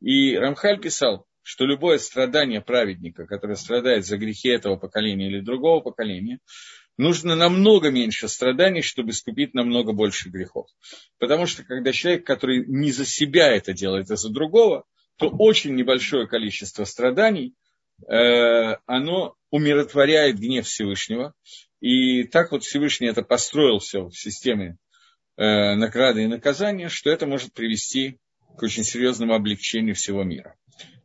И 0.00 0.36
Рамхаль 0.36 0.80
писал, 0.80 1.26
что 1.42 1.64
любое 1.64 1.98
страдание 1.98 2.60
праведника, 2.60 3.24
который 3.24 3.54
страдает 3.54 4.04
за 4.04 4.16
грехи 4.16 4.48
этого 4.48 4.74
поколения 4.74 5.28
или 5.28 5.40
другого 5.40 5.80
поколения, 5.80 6.40
нужно 6.98 7.36
намного 7.36 7.92
меньше 7.92 8.26
страданий, 8.26 8.82
чтобы 8.82 9.10
искупить 9.10 9.54
намного 9.54 9.92
больше 9.92 10.28
грехов. 10.28 10.66
Потому 11.20 11.46
что 11.46 11.62
когда 11.62 11.92
человек, 11.92 12.26
который 12.26 12.66
не 12.66 12.90
за 12.90 13.06
себя 13.06 13.54
это 13.54 13.72
делает, 13.72 14.10
а 14.10 14.16
за 14.16 14.32
другого, 14.32 14.86
то 15.18 15.28
очень 15.28 15.76
небольшое 15.76 16.26
количество 16.26 16.82
страданий 16.82 17.54
оно 18.06 19.36
умиротворяет 19.50 20.38
гнев 20.38 20.66
Всевышнего. 20.66 21.34
И 21.80 22.24
так 22.24 22.52
вот 22.52 22.64
Всевышний 22.64 23.08
это 23.08 23.22
построил 23.22 23.78
все 23.78 24.06
в 24.06 24.12
системе 24.12 24.78
э, 25.36 25.74
награды 25.74 26.24
и 26.24 26.26
наказания, 26.26 26.88
что 26.88 27.10
это 27.10 27.26
может 27.26 27.52
привести 27.52 28.18
к 28.56 28.62
очень 28.62 28.84
серьезному 28.84 29.34
облегчению 29.34 29.94
всего 29.94 30.24
мира. 30.24 30.56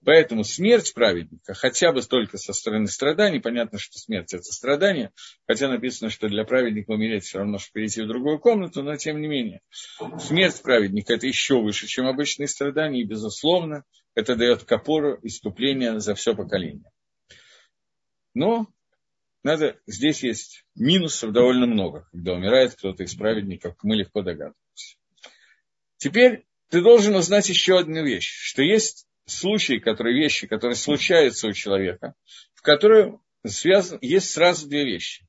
Поэтому 0.03 0.43
смерть 0.43 0.93
праведника, 0.95 1.53
хотя 1.53 1.91
бы 1.91 2.01
только 2.01 2.39
со 2.39 2.53
стороны 2.53 2.87
страданий, 2.87 3.39
понятно, 3.39 3.77
что 3.77 3.99
смерть– 3.99 4.33
это 4.33 4.43
страдание, 4.43 5.11
хотя 5.47 5.67
написано, 5.69 6.09
что 6.09 6.27
для 6.27 6.43
праведника 6.43 6.91
умереть 6.91 7.23
все 7.25 7.37
равно, 7.37 7.59
что 7.59 7.71
перейти 7.71 8.01
в 8.01 8.07
другую 8.07 8.39
комнату, 8.39 8.81
но 8.81 8.95
тем 8.95 9.21
не 9.21 9.27
менее. 9.27 9.61
Смерть 10.19 10.59
праведника– 10.63 11.13
это 11.15 11.27
еще 11.27 11.61
выше, 11.61 11.85
чем 11.85 12.07
обычные 12.07 12.47
страдания, 12.47 13.01
и, 13.01 13.05
безусловно, 13.05 13.83
это 14.15 14.35
дает 14.35 14.63
копору 14.63 15.19
искупления 15.21 15.99
за 15.99 16.15
все 16.15 16.35
поколение. 16.35 16.89
Но 18.33 18.67
надо, 19.43 19.79
здесь 19.85 20.23
есть 20.23 20.65
минусов 20.73 21.31
довольно 21.31 21.67
много, 21.67 22.07
когда 22.11 22.33
умирает 22.33 22.73
кто-то 22.73 23.03
из 23.03 23.13
праведников, 23.13 23.75
мы 23.83 23.95
легко 23.95 24.23
догадываемся. 24.23 24.97
Теперь 25.97 26.45
ты 26.69 26.81
должен 26.81 27.15
узнать 27.15 27.49
еще 27.49 27.77
одну 27.77 28.03
вещь, 28.03 28.31
что 28.31 28.63
есть 28.63 29.05
случаи, 29.31 29.79
которые, 29.79 30.15
вещи, 30.15 30.47
которые 30.47 30.75
случаются 30.75 31.47
у 31.47 31.53
человека, 31.53 32.13
в 32.53 32.61
которые 32.61 33.19
связан, 33.45 33.99
есть 34.01 34.31
сразу 34.31 34.67
две 34.67 34.85
вещи. 34.85 35.25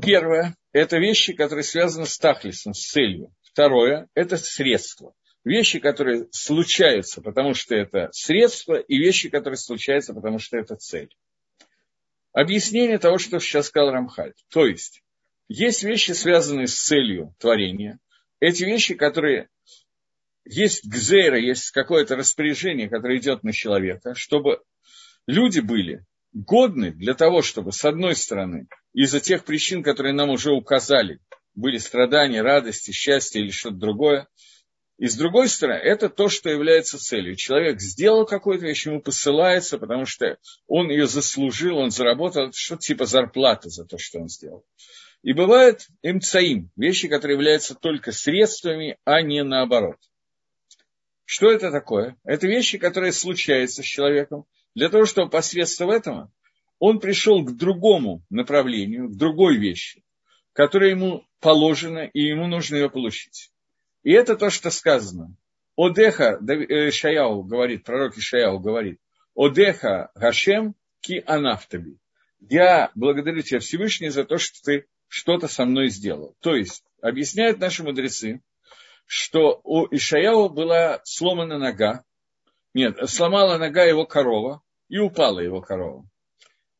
Первое– 0.00 0.56
это 0.72 0.98
вещи, 0.98 1.32
которые 1.32 1.64
связаны 1.64 2.06
с 2.06 2.18
тахлисом, 2.18 2.74
с 2.74 2.90
целью. 2.90 3.32
Второе– 3.42 4.08
это 4.14 4.36
средство. 4.36 5.14
Вещи, 5.44 5.78
которые 5.78 6.26
случаются, 6.32 7.22
потому 7.22 7.54
что 7.54 7.74
это 7.74 8.08
средство, 8.12 8.74
и 8.74 8.98
вещи, 8.98 9.28
которые 9.28 9.58
случаются, 9.58 10.12
потому 10.12 10.38
что 10.38 10.56
это 10.58 10.76
цель. 10.76 11.14
Объяснение 12.32 12.98
того, 12.98 13.18
что 13.18 13.38
сейчас 13.38 13.68
сказал 13.68 13.92
Рамхаль. 13.92 14.34
То 14.50 14.66
есть, 14.66 15.02
есть 15.48 15.84
вещи, 15.84 16.12
связанные 16.12 16.66
с 16.66 16.74
целью 16.74 17.34
творения. 17.38 17.98
Эти 18.40 18.64
вещи, 18.64 18.94
которые 18.94 19.48
есть 20.46 20.86
гзейра, 20.86 21.38
есть 21.38 21.70
какое-то 21.72 22.16
распоряжение, 22.16 22.88
которое 22.88 23.18
идет 23.18 23.42
на 23.42 23.52
человека, 23.52 24.14
чтобы 24.14 24.60
люди 25.26 25.60
были 25.60 26.04
годны 26.32 26.92
для 26.92 27.14
того, 27.14 27.42
чтобы, 27.42 27.72
с 27.72 27.84
одной 27.84 28.14
стороны, 28.14 28.68
из-за 28.92 29.20
тех 29.20 29.44
причин, 29.44 29.82
которые 29.82 30.12
нам 30.12 30.30
уже 30.30 30.52
указали, 30.52 31.20
были 31.54 31.78
страдания, 31.78 32.42
радости, 32.42 32.92
счастье 32.92 33.42
или 33.42 33.50
что-то 33.50 33.76
другое, 33.76 34.28
и 34.98 35.08
с 35.08 35.16
другой 35.16 35.48
стороны, 35.48 35.78
это 35.78 36.08
то, 36.08 36.28
что 36.28 36.48
является 36.48 36.98
целью. 36.98 37.36
Человек 37.36 37.80
сделал 37.80 38.24
какую-то 38.24 38.64
вещь, 38.64 38.86
ему 38.86 39.02
посылается, 39.02 39.78
потому 39.78 40.06
что 40.06 40.38
он 40.66 40.88
ее 40.88 41.06
заслужил, 41.06 41.76
он 41.76 41.90
заработал, 41.90 42.52
что-то 42.54 42.82
типа 42.82 43.04
зарплаты 43.04 43.68
за 43.68 43.84
то, 43.84 43.98
что 43.98 44.20
он 44.20 44.28
сделал. 44.28 44.64
И 45.22 45.32
бывает 45.32 45.86
имцаим, 46.02 46.70
вещи, 46.76 47.08
которые 47.08 47.36
являются 47.36 47.74
только 47.74 48.12
средствами, 48.12 48.96
а 49.04 49.20
не 49.22 49.42
наоборот– 49.42 49.96
что 51.26 51.50
это 51.50 51.70
такое? 51.70 52.16
Это 52.24 52.46
вещи, 52.46 52.78
которые 52.78 53.12
случаются 53.12 53.82
с 53.82 53.86
человеком, 53.86 54.46
для 54.74 54.88
того, 54.88 55.04
чтобы 55.04 55.28
посредством 55.28 55.90
этого 55.90 56.32
он 56.78 57.00
пришел 57.00 57.44
к 57.44 57.56
другому 57.56 58.22
направлению, 58.30 59.08
к 59.08 59.16
другой 59.16 59.56
вещи, 59.56 60.02
которая 60.52 60.90
ему 60.90 61.26
положена, 61.40 62.06
и 62.06 62.20
ему 62.20 62.46
нужно 62.46 62.76
ее 62.76 62.90
получить. 62.90 63.50
И 64.02 64.12
это 64.12 64.36
то, 64.36 64.50
что 64.50 64.70
сказано. 64.70 65.34
Одеха, 65.76 66.38
э, 66.48 66.90
Шаяу 66.90 67.42
говорит, 67.42 67.84
пророк 67.84 68.16
Ишаяу 68.16 68.58
говорит, 68.58 69.00
Одеха 69.34 70.10
Гашем 70.14 70.74
ки 71.00 71.22
анафтаби. 71.26 71.98
Я 72.40 72.90
благодарю 72.94 73.42
тебя, 73.42 73.60
Всевышний, 73.60 74.10
за 74.10 74.24
то, 74.24 74.38
что 74.38 74.62
ты 74.62 74.86
что-то 75.08 75.48
со 75.48 75.64
мной 75.64 75.88
сделал. 75.88 76.36
То 76.40 76.54
есть, 76.54 76.84
объясняют 77.00 77.58
наши 77.58 77.82
мудрецы, 77.82 78.40
что 79.06 79.60
у 79.64 79.86
Ишаяу 79.86 80.48
была 80.48 81.00
сломана 81.04 81.58
нога, 81.58 82.04
нет, 82.74 82.98
сломала 83.08 83.56
нога 83.56 83.84
его 83.84 84.04
корова, 84.04 84.62
и 84.88 84.98
упала 84.98 85.40
его 85.40 85.62
корова. 85.62 86.06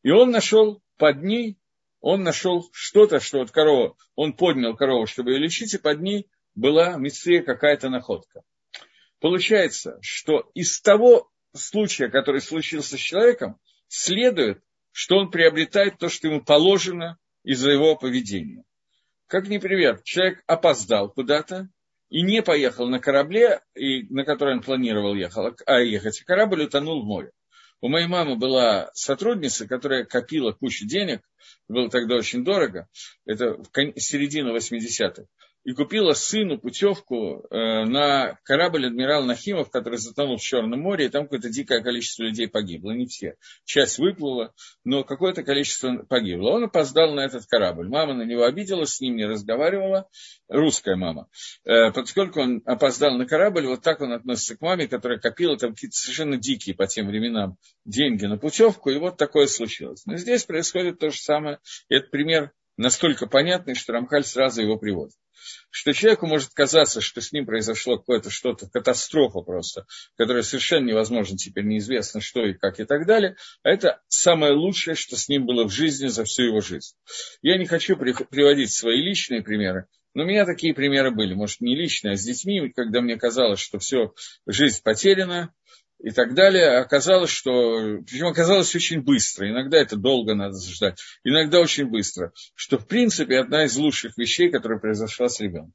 И 0.03 0.11
он 0.11 0.31
нашел 0.31 0.83
под 0.99 1.23
ней, 1.23 1.59
он 2.01 2.23
нашел 2.23 2.69
что-то, 2.73 3.21
что 3.21 3.39
вот 3.39 3.51
корова, 3.51 3.97
он 4.15 4.33
поднял 4.35 4.77
корову, 4.77 5.07
чтобы 5.07 5.33
ее 5.33 5.39
лечить, 5.39 5.75
и 5.75 5.79
под 5.79 6.01
ней 6.01 6.29
была 6.55 6.97
мистрия 6.97 7.43
какая-то 7.43 7.89
находка. 7.89 8.43
Получается, 9.21 9.99
что 10.03 10.51
из 10.55 10.81
того 10.81 11.31
случая, 11.55 12.09
который 12.09 12.41
случился 12.41 12.97
с 12.97 13.01
человеком, 13.01 13.59
следует, 13.89 14.63
что 14.93 15.17
он 15.17 15.31
приобретает 15.31 15.99
то, 15.99 16.09
что 16.09 16.29
ему 16.29 16.43
положено 16.43 17.19
из-за 17.43 17.71
его 17.71 17.97
поведения. 17.97 18.65
Как 19.27 19.49
например, 19.49 20.01
человек 20.05 20.43
опоздал 20.47 21.11
куда-то, 21.11 21.69
и 22.09 22.23
не 22.23 22.43
поехал 22.43 22.89
на 22.89 23.01
корабле, 23.01 23.61
и, 23.75 24.03
на 24.13 24.25
который 24.25 24.55
он 24.55 24.63
планировал 24.63 25.15
ехать, 25.15 25.59
а 25.67 25.81
ехать. 25.81 26.21
Корабль 26.21 26.63
утонул 26.65 27.03
в 27.03 27.07
море. 27.07 27.33
У 27.81 27.89
моей 27.89 28.07
мамы 28.07 28.37
была 28.37 28.91
сотрудница, 28.95 29.69
которая 29.69 30.05
копила 30.05 30.53
кучу 30.53 30.87
денег, 30.87 31.21
было 31.69 31.91
тогда 31.91 32.17
очень 32.17 32.45
дорого, 32.45 32.89
это 33.27 33.57
в 33.57 34.01
середине 34.01 34.51
80-х 34.51 35.25
и 35.67 35.73
купила 35.73 36.13
сыну 36.13 36.59
путевку 36.61 37.45
э, 37.51 37.85
на 37.87 38.39
корабль 38.45 38.87
адмирал 38.87 39.25
Нахимов, 39.25 39.69
который 39.69 39.99
затонул 39.99 40.37
в 40.37 40.41
Черном 40.41 40.81
море, 40.81 41.07
и 41.07 41.09
там 41.09 41.25
какое-то 41.25 41.49
дикое 41.49 41.83
количество 41.83 42.23
людей 42.23 42.47
погибло. 42.47 42.93
Не 42.93 43.07
все. 43.07 43.35
Часть 43.65 43.99
выплыла, 43.99 44.55
но 44.85 45.03
какое-то 45.03 45.43
количество 45.43 46.05
погибло. 46.09 46.51
Он 46.51 46.65
опоздал 46.65 47.15
на 47.15 47.25
этот 47.25 47.47
корабль. 47.47 47.89
Мама 47.89 48.15
на 48.15 48.23
него 48.23 48.45
обиделась, 48.45 48.95
с 48.95 49.01
ним 49.01 49.17
не 49.17 49.25
разговаривала, 49.25 50.09
русская 50.49 50.95
мама. 50.95 51.27
Э, 51.65 51.91
поскольку 51.91 52.43
он 52.43 52.63
опоздал 52.65 53.17
на 53.17 53.27
корабль, 53.27 53.67
вот 53.67 53.83
так 53.83 54.01
он 54.01 54.13
относится 54.13 54.57
к 54.57 54.61
маме, 54.61 54.87
которая 54.87 55.19
копила 55.19 55.59
там 55.59 55.75
какие-то 55.75 55.97
совершенно 55.97 56.37
дикие 56.37 56.77
по 56.77 56.87
тем 56.87 57.09
временам 57.09 57.57
деньги 57.85 58.25
на 58.27 58.39
путевку, 58.39 58.91
и 58.91 58.99
вот 58.99 59.17
такое 59.17 59.49
случилось. 59.49 60.07
Но 60.07 60.17
здесь 60.17 60.45
происходит 60.45 61.01
то 61.01 61.11
же 61.11 61.19
самое. 61.19 61.59
И 61.89 61.97
это 61.97 62.09
пример 62.09 62.53
настолько 62.77 63.27
понятный, 63.27 63.75
что 63.75 63.95
Рамхаль 63.95 64.23
сразу 64.23 64.63
его 64.63 64.79
приводит 64.79 65.17
что 65.71 65.93
человеку 65.93 66.27
может 66.27 66.51
казаться, 66.51 67.01
что 67.01 67.21
с 67.21 67.33
ним 67.33 67.47
произошло 67.47 67.99
какое-то 67.99 68.31
что-то, 68.31 68.69
катастрофа 68.69 69.41
просто, 69.41 69.87
которая 70.17 70.43
совершенно 70.43 70.87
невозможно, 70.87 71.37
теперь 71.37 71.65
неизвестно 71.65 72.21
что 72.21 72.45
и 72.45 72.55
как 72.55 72.81
и 72.81 72.85
так 72.85 73.07
далее, 73.07 73.37
а 73.63 73.71
это 73.71 74.01
самое 74.09 74.53
лучшее, 74.53 74.95
что 74.95 75.17
с 75.17 75.29
ним 75.29 75.47
было 75.47 75.65
в 75.65 75.73
жизни 75.73 76.09
за 76.09 76.25
всю 76.25 76.45
его 76.45 76.61
жизнь. 76.61 76.95
Я 77.43 77.59
не 77.59 77.67
хочу 77.67 77.97
приводить 77.97 78.73
свои 78.73 79.01
личные 79.03 79.43
примеры, 79.43 79.87
но 80.15 80.23
у 80.23 80.27
меня 80.27 80.47
такие 80.47 80.73
примеры 80.73 81.11
были, 81.11 81.35
может, 81.35 81.61
не 81.61 81.77
личные, 81.77 82.15
а 82.15 82.17
с 82.17 82.25
детьми, 82.25 82.73
когда 82.75 83.03
мне 83.03 83.17
казалось, 83.17 83.61
что 83.61 83.79
все, 83.79 84.15
жизнь 84.47 84.83
потеряна, 84.83 85.53
и 85.99 86.11
так 86.11 86.35
далее, 86.35 86.79
оказалось, 86.79 87.31
что, 87.31 87.99
причем 88.07 88.27
оказалось 88.27 88.75
очень 88.75 89.01
быстро, 89.01 89.49
иногда 89.49 89.79
это 89.79 89.97
долго 89.97 90.35
надо 90.35 90.59
ждать, 90.61 90.99
иногда 91.25 91.61
очень 91.61 91.87
быстро, 91.87 92.33
что 92.55 92.79
в 92.79 92.87
принципе 92.87 93.39
одна 93.39 93.65
из 93.65 93.77
лучших 93.77 94.17
вещей, 94.19 94.51
которая 94.51 94.79
произошла 94.79 95.29
с 95.29 95.41
ребенком. 95.41 95.73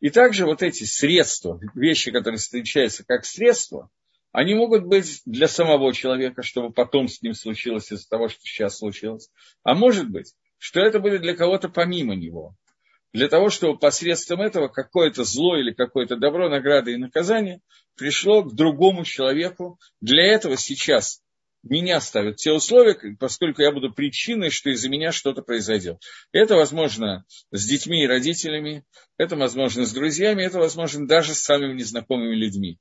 И 0.00 0.10
также 0.10 0.44
вот 0.44 0.62
эти 0.62 0.84
средства, 0.84 1.58
вещи, 1.74 2.10
которые 2.10 2.38
встречаются 2.38 3.04
как 3.04 3.24
средства, 3.24 3.90
они 4.30 4.54
могут 4.54 4.84
быть 4.84 5.22
для 5.24 5.48
самого 5.48 5.94
человека, 5.94 6.42
чтобы 6.42 6.70
потом 6.70 7.08
с 7.08 7.22
ним 7.22 7.32
случилось 7.32 7.90
из-за 7.90 8.06
того, 8.06 8.28
что 8.28 8.40
сейчас 8.42 8.76
случилось. 8.76 9.30
А 9.62 9.74
может 9.74 10.10
быть, 10.10 10.34
что 10.58 10.80
это 10.80 11.00
будет 11.00 11.22
для 11.22 11.34
кого-то 11.34 11.70
помимо 11.70 12.14
него 12.14 12.54
для 13.16 13.28
того, 13.28 13.48
чтобы 13.48 13.78
посредством 13.78 14.42
этого 14.42 14.68
какое-то 14.68 15.24
зло 15.24 15.56
или 15.56 15.72
какое-то 15.72 16.16
добро, 16.16 16.50
награда 16.50 16.90
и 16.90 16.98
наказание 16.98 17.62
пришло 17.96 18.42
к 18.42 18.54
другому 18.54 19.04
человеку. 19.04 19.78
Для 20.02 20.22
этого 20.34 20.58
сейчас 20.58 21.22
меня 21.62 21.98
ставят 22.02 22.36
те 22.36 22.52
условия, 22.52 23.16
поскольку 23.18 23.62
я 23.62 23.72
буду 23.72 23.90
причиной, 23.90 24.50
что 24.50 24.68
из-за 24.68 24.90
меня 24.90 25.12
что-то 25.12 25.40
произойдет. 25.40 25.96
Это 26.30 26.56
возможно 26.56 27.24
с 27.52 27.66
детьми 27.66 28.04
и 28.04 28.06
родителями, 28.06 28.84
это 29.16 29.34
возможно 29.34 29.86
с 29.86 29.94
друзьями, 29.94 30.42
это 30.42 30.58
возможно 30.58 31.08
даже 31.08 31.32
с 31.34 31.40
самыми 31.40 31.72
незнакомыми 31.72 32.34
людьми 32.34 32.78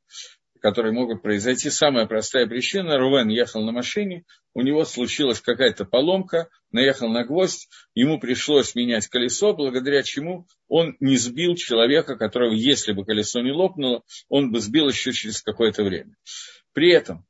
которые 0.66 0.94
могут 0.94 1.22
произойти. 1.22 1.70
Самая 1.70 2.08
простая 2.08 2.48
причина. 2.48 2.98
Рувен 2.98 3.28
ехал 3.28 3.64
на 3.64 3.72
машине, 3.72 4.24
у 4.56 4.62
него 4.62 4.84
случилась 4.84 5.40
какая-то 5.40 5.86
поломка, 5.86 6.50
наехал 6.72 7.08
на 7.08 7.24
гвоздь, 7.24 7.70
ему 7.94 8.20
пришлось 8.20 8.74
менять 8.74 9.08
колесо, 9.08 9.54
благодаря 9.54 10.02
чему 10.02 10.48
он 10.68 10.96
не 11.00 11.18
сбил 11.18 11.54
человека, 11.54 12.16
которого, 12.16 12.52
если 12.52 12.94
бы 12.94 13.06
колесо 13.06 13.42
не 13.42 13.52
лопнуло, 13.52 14.02
он 14.28 14.52
бы 14.52 14.60
сбил 14.60 14.90
еще 14.90 15.12
через 15.12 15.44
какое-то 15.44 15.84
время. 15.84 16.16
При 16.74 16.90
этом 16.90 17.28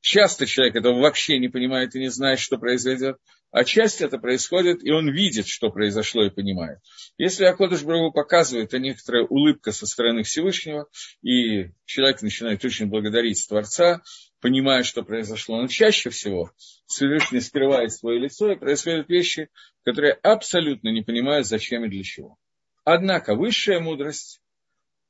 часто 0.00 0.46
человек 0.46 0.76
этого 0.76 1.00
вообще 1.00 1.40
не 1.40 1.48
понимает 1.48 1.96
и 1.96 1.98
не 1.98 2.08
знает, 2.08 2.38
что 2.38 2.56
произойдет. 2.56 3.16
А 3.54 3.62
часть 3.62 4.00
это 4.00 4.18
происходит, 4.18 4.84
и 4.84 4.90
он 4.90 5.08
видит, 5.08 5.46
что 5.46 5.70
произошло, 5.70 6.24
и 6.24 6.30
понимает. 6.30 6.80
Если 7.18 7.44
Акодыш 7.44 7.84
Брагу 7.84 8.10
показывает, 8.10 8.74
а 8.74 8.80
некоторая 8.80 9.22
улыбка 9.26 9.70
со 9.70 9.86
стороны 9.86 10.24
Всевышнего, 10.24 10.88
и 11.22 11.70
человек 11.84 12.20
начинает 12.20 12.64
очень 12.64 12.86
благодарить 12.86 13.46
Творца, 13.48 14.02
понимая, 14.40 14.82
что 14.82 15.04
произошло. 15.04 15.62
Но 15.62 15.68
чаще 15.68 16.10
всего 16.10 16.50
Всевышний 16.86 17.38
скрывает 17.38 17.92
свое 17.92 18.18
лицо, 18.18 18.50
и 18.50 18.58
происходят 18.58 19.08
вещи, 19.08 19.50
которые 19.84 20.14
абсолютно 20.14 20.88
не 20.88 21.02
понимают, 21.02 21.46
зачем 21.46 21.84
и 21.84 21.88
для 21.88 22.02
чего. 22.02 22.36
Однако 22.82 23.36
высшая 23.36 23.78
мудрость, 23.78 24.40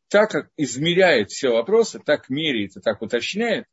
так 0.09 0.31
как 0.31 0.51
измеряет 0.59 1.31
все 1.31 1.49
вопросы, 1.49 1.99
так 1.99 2.29
меряет 2.29 2.77
и 2.77 2.81
так 2.81 3.01
уточняет, 3.01 3.65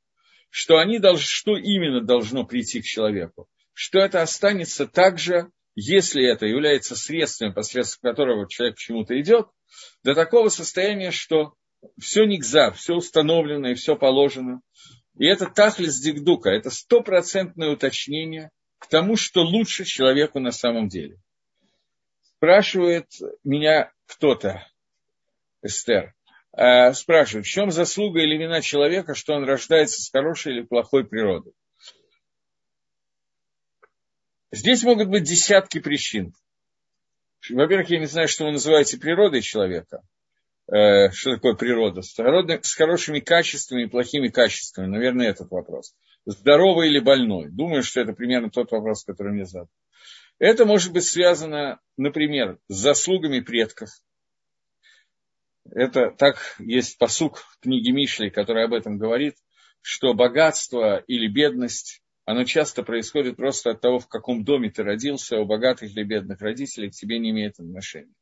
что, 0.49 0.77
они 0.77 0.97
должны, 0.97 1.25
что 1.25 1.57
именно 1.57 1.99
должно 1.99 2.45
прийти 2.45 2.79
к 2.79 2.85
человеку, 2.85 3.49
что 3.81 3.97
это 3.97 4.21
останется 4.21 4.85
также, 4.85 5.49
если 5.73 6.23
это 6.23 6.45
является 6.45 6.95
средством, 6.95 7.51
посредством 7.51 8.11
которого 8.11 8.47
человек 8.47 8.75
к 8.75 8.79
чему-то 8.79 9.19
идет, 9.19 9.47
до 10.03 10.13
такого 10.13 10.49
состояния, 10.49 11.09
что 11.09 11.55
все 11.99 12.25
нигзар, 12.25 12.75
все 12.75 12.93
установлено 12.93 13.69
и 13.69 13.73
все 13.73 13.95
положено. 13.95 14.61
И 15.17 15.25
это 15.25 15.47
тахлис 15.47 15.99
дигдука, 15.99 16.51
это 16.51 16.69
стопроцентное 16.69 17.71
уточнение 17.71 18.51
к 18.77 18.85
тому, 18.85 19.15
что 19.15 19.41
лучше 19.41 19.83
человеку 19.83 20.39
на 20.39 20.51
самом 20.51 20.87
деле. 20.87 21.17
Спрашивает 22.37 23.07
меня 23.43 23.91
кто-то, 24.05 24.63
Эстер, 25.63 26.13
э, 26.55 26.93
спрашивает, 26.93 27.47
в 27.47 27.49
чем 27.49 27.71
заслуга 27.71 28.21
или 28.21 28.37
вина 28.37 28.61
человека, 28.61 29.15
что 29.15 29.33
он 29.33 29.43
рождается 29.43 30.03
с 30.03 30.11
хорошей 30.11 30.53
или 30.53 30.61
плохой 30.61 31.03
природой. 31.03 31.53
Здесь 34.51 34.83
могут 34.83 35.07
быть 35.07 35.23
десятки 35.23 35.79
причин. 35.79 36.33
Во-первых, 37.49 37.89
я 37.89 37.99
не 37.99 38.05
знаю, 38.05 38.27
что 38.27 38.45
вы 38.45 38.51
называете 38.51 38.97
природой 38.97 39.41
человека. 39.41 40.01
Э, 40.67 41.09
что 41.11 41.35
такое 41.35 41.55
природа? 41.55 42.01
С, 42.01 42.13
хорошими 42.75 43.19
качествами 43.19 43.83
и 43.83 43.87
плохими 43.87 44.27
качествами. 44.27 44.87
Наверное, 44.87 45.29
этот 45.29 45.49
вопрос. 45.51 45.95
Здоровый 46.25 46.89
или 46.89 46.99
больной? 46.99 47.49
Думаю, 47.49 47.81
что 47.81 48.01
это 48.01 48.13
примерно 48.13 48.49
тот 48.49 48.71
вопрос, 48.71 49.03
который 49.05 49.31
мне 49.31 49.45
задал. 49.45 49.69
Это 50.37 50.65
может 50.65 50.91
быть 50.91 51.05
связано, 51.05 51.79
например, 51.97 52.59
с 52.67 52.75
заслугами 52.75 53.39
предков. 53.39 53.89
Это 55.69 56.11
так 56.11 56.55
есть 56.59 56.97
посук 56.97 57.37
в 57.37 57.59
книге 57.61 57.91
Мишли, 57.91 58.29
который 58.29 58.65
об 58.65 58.73
этом 58.73 58.97
говорит, 58.97 59.35
что 59.81 60.13
богатство 60.13 60.97
или 61.07 61.27
бедность 61.27 62.01
оно 62.31 62.45
часто 62.45 62.81
происходит 62.83 63.35
просто 63.35 63.71
от 63.71 63.81
того, 63.81 63.99
в 63.99 64.07
каком 64.07 64.45
доме 64.45 64.71
ты 64.71 64.83
родился, 64.83 65.37
у 65.37 65.45
богатых 65.45 65.91
или 65.91 66.03
бедных 66.03 66.39
родителей 66.39 66.89
к 66.89 66.93
тебе 66.93 67.19
не 67.19 67.31
имеет 67.31 67.59
отношения. 67.59 68.13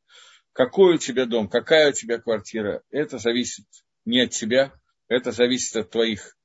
Какой 0.52 0.96
у 0.96 0.98
тебя 0.98 1.28
дом, 1.28 1.48
какая 1.48 1.92
у 1.92 1.94
тебя 1.94 2.18
квартира, 2.18 2.82
это 2.90 3.20
зависит 3.20 3.68
не 4.06 4.22
от 4.22 4.32
тебя, 4.32 4.74
это 5.10 5.32
зависит 5.32 5.76
от 5.76 5.92
твоих 5.92 6.36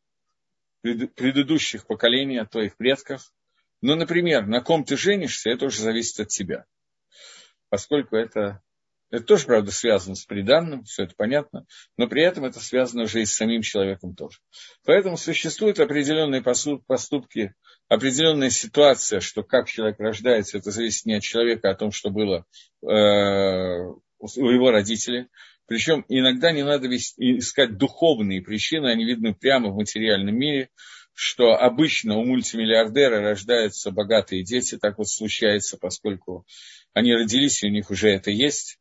предыдущих 0.83 1.87
поколений, 1.87 2.37
от 2.37 2.51
твоих 2.51 2.77
предков. 2.77 3.33
Но, 3.81 3.95
например, 3.95 4.47
на 4.47 4.61
ком 4.61 4.85
ты 4.85 4.99
женишься, 4.99 5.49
это 5.49 5.65
уже 5.65 5.81
зависит 5.81 6.21
от 6.21 6.29
тебя. 6.29 6.67
Поскольку 7.71 8.15
это 8.15 8.61
это 9.15 9.27
тоже, 9.27 9.47
правда, 9.47 9.71
связано 9.71 10.17
с 10.17 10.25
приданным, 10.25 10.83
все 10.83 11.05
это 11.05 11.15
понятно, 11.17 11.67
но 11.97 12.09
при 12.09 12.23
этом 12.23 12.45
это 12.45 12.59
связано 12.59 13.05
уже 13.05 13.23
и 13.23 13.27
с 13.27 13.37
самим 13.37 13.63
человеком 13.63 14.17
тоже. 14.17 14.39
Поэтому 14.85 15.17
существуют 15.17 15.79
определенные 15.79 16.43
поступки, 16.43 17.55
определенная 17.89 18.51
ситуация, 18.51 19.21
что 19.21 19.45
как 19.45 19.69
человек 19.69 20.01
рождается, 20.01 20.59
это 20.59 20.73
зависит 20.73 21.07
не 21.07 21.15
от 21.15 21.23
человека, 21.23 21.69
а 21.69 21.73
от 21.73 21.79
том, 21.79 21.93
что 21.93 22.11
было 22.11 22.45
э, 22.83 22.87
у 22.89 24.51
его 24.51 24.73
родителей. 24.73 25.29
Причем 25.67 26.05
иногда 26.09 26.51
не 26.51 26.65
надо 26.65 26.89
искать 26.89 27.79
духовные 27.79 28.43
причины, 28.43 28.89
они 28.89 29.05
видны 29.05 29.33
прямо 29.33 29.71
в 29.71 29.77
материальном 29.77 30.35
мире, 30.35 30.71
что 31.13 31.53
обычно 31.53 32.17
у 32.17 32.25
мультимиллиардера 32.25 33.21
рождаются 33.21 33.93
богатые 33.93 34.43
дети, 34.43 34.77
так 34.77 34.99
вот 34.99 35.09
случается, 35.09 35.79
поскольку 35.79 36.45
они 36.93 37.15
родились, 37.15 37.63
и 37.63 37.69
у 37.69 37.71
них 37.71 37.91
уже 37.91 38.09
это 38.09 38.33
есть. 38.33 38.81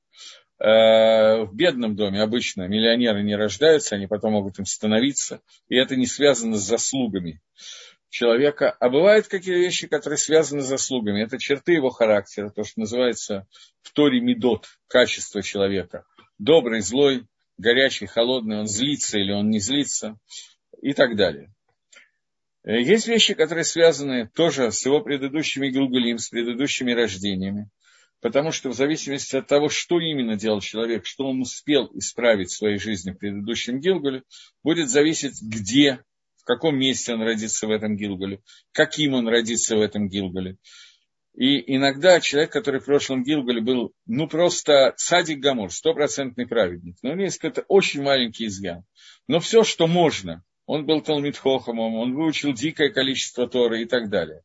Э, 0.63 1.43
в 1.43 1.54
бедном 1.54 1.97
доме 1.97 2.21
обычно 2.21 2.69
миллионеры 2.69 3.21
не 3.21 3.36
рождаются, 3.36 3.95
они 3.95 4.08
потом 4.08 4.32
могут 4.32 4.60
им 4.60 4.65
становиться, 4.65 5.41
и 5.67 5.76
это 5.76 5.97
не 5.97 6.06
связано 6.06 6.56
с 6.56 6.65
заслугами 6.65 7.41
человека. 8.10 8.71
А 8.80 8.89
бывают 8.89 9.28
какие-то 9.28 9.60
вещи, 9.60 9.88
которые 9.88 10.17
связаны 10.17 10.62
с 10.62 10.67
заслугами. 10.67 11.21
Это 11.21 11.38
черты 11.38 11.73
его 11.73 11.89
характера, 11.89 12.49
то, 12.49 12.63
что 12.63 12.80
называется 12.80 13.45
в 13.82 13.91
Торе 13.91 14.21
медот, 14.21 14.67
качество 14.88 15.41
человека. 15.41 16.06
Добрый, 16.38 16.80
злой, 16.80 17.26
горячий, 17.58 18.06
холодный, 18.06 18.60
он 18.60 18.67
злится 18.67 19.19
или 19.19 19.34
он 19.34 19.49
не 19.49 19.60
злится 19.60 20.17
и 20.82 20.93
так 20.93 21.17
далее. 21.17 21.54
Э, 22.63 22.82
есть 22.82 23.10
вещи, 23.10 23.34
которые 23.34 23.65
связаны 23.65 24.30
тоже 24.34 24.71
с 24.71 24.86
его 24.86 25.02
предыдущими 25.02 25.67
Гилгулим, 25.67 26.19
с 26.19 26.30
предыдущими 26.30 26.93
рождениями 26.93 27.69
потому 28.24 28.54
что 28.54 28.70
в 28.70 28.74
зависимости 28.74 29.36
от 29.36 29.48
того, 29.48 29.68
что 29.68 30.00
именно 30.00 30.38
делал 30.38 30.62
человек, 30.62 31.06
что 31.06 31.26
он 31.28 31.42
успел 31.42 31.92
исправить 31.94 32.52
в 32.52 32.58
своей 32.58 32.80
жизни 32.80 33.12
в 33.12 33.18
предыдущем 33.18 33.82
Гилгуле, 33.82 34.24
будет 34.64 34.90
зависеть, 34.90 35.42
где, 35.42 36.00
в 36.38 36.46
каком 36.46 36.80
месте 36.80 37.14
он 37.14 37.22
родится 37.22 37.68
в 37.68 37.72
этом 37.72 37.98
Гилгуле, 37.98 38.40
каким 38.72 39.14
он 39.14 39.28
родится 39.28 39.76
в 39.76 39.82
этом 39.82 40.08
Гилгуле. 40.08 40.56
И 41.36 41.76
иногда 41.76 42.22
человек, 42.22 42.54
который 42.54 42.80
в 42.80 42.86
прошлом 42.86 43.24
Гилгуле 43.24 43.60
был, 43.60 43.92
ну, 44.06 44.30
просто 44.30 44.94
садик 44.96 45.40
Гамор, 45.40 45.70
стопроцентный 45.70 46.48
праведник. 46.48 46.96
Но 47.02 47.10
у 47.10 47.14
него 47.14 47.24
есть 47.24 47.40
какой-то 47.40 47.66
очень 47.68 48.04
маленький 48.04 48.46
изъян. 48.46 48.86
Но 49.28 49.42
все, 49.42 49.66
что 49.66 49.86
можно, 49.86 50.44
он 50.66 50.86
был 50.86 51.02
Талмит 51.02 51.36
Хохамом, 51.36 51.96
он 51.96 52.16
выучил 52.16 52.54
дикое 52.54 52.90
количество 52.90 53.50
Торы 53.50 53.82
и 53.82 53.86
так 53.86 54.10
далее. 54.10 54.44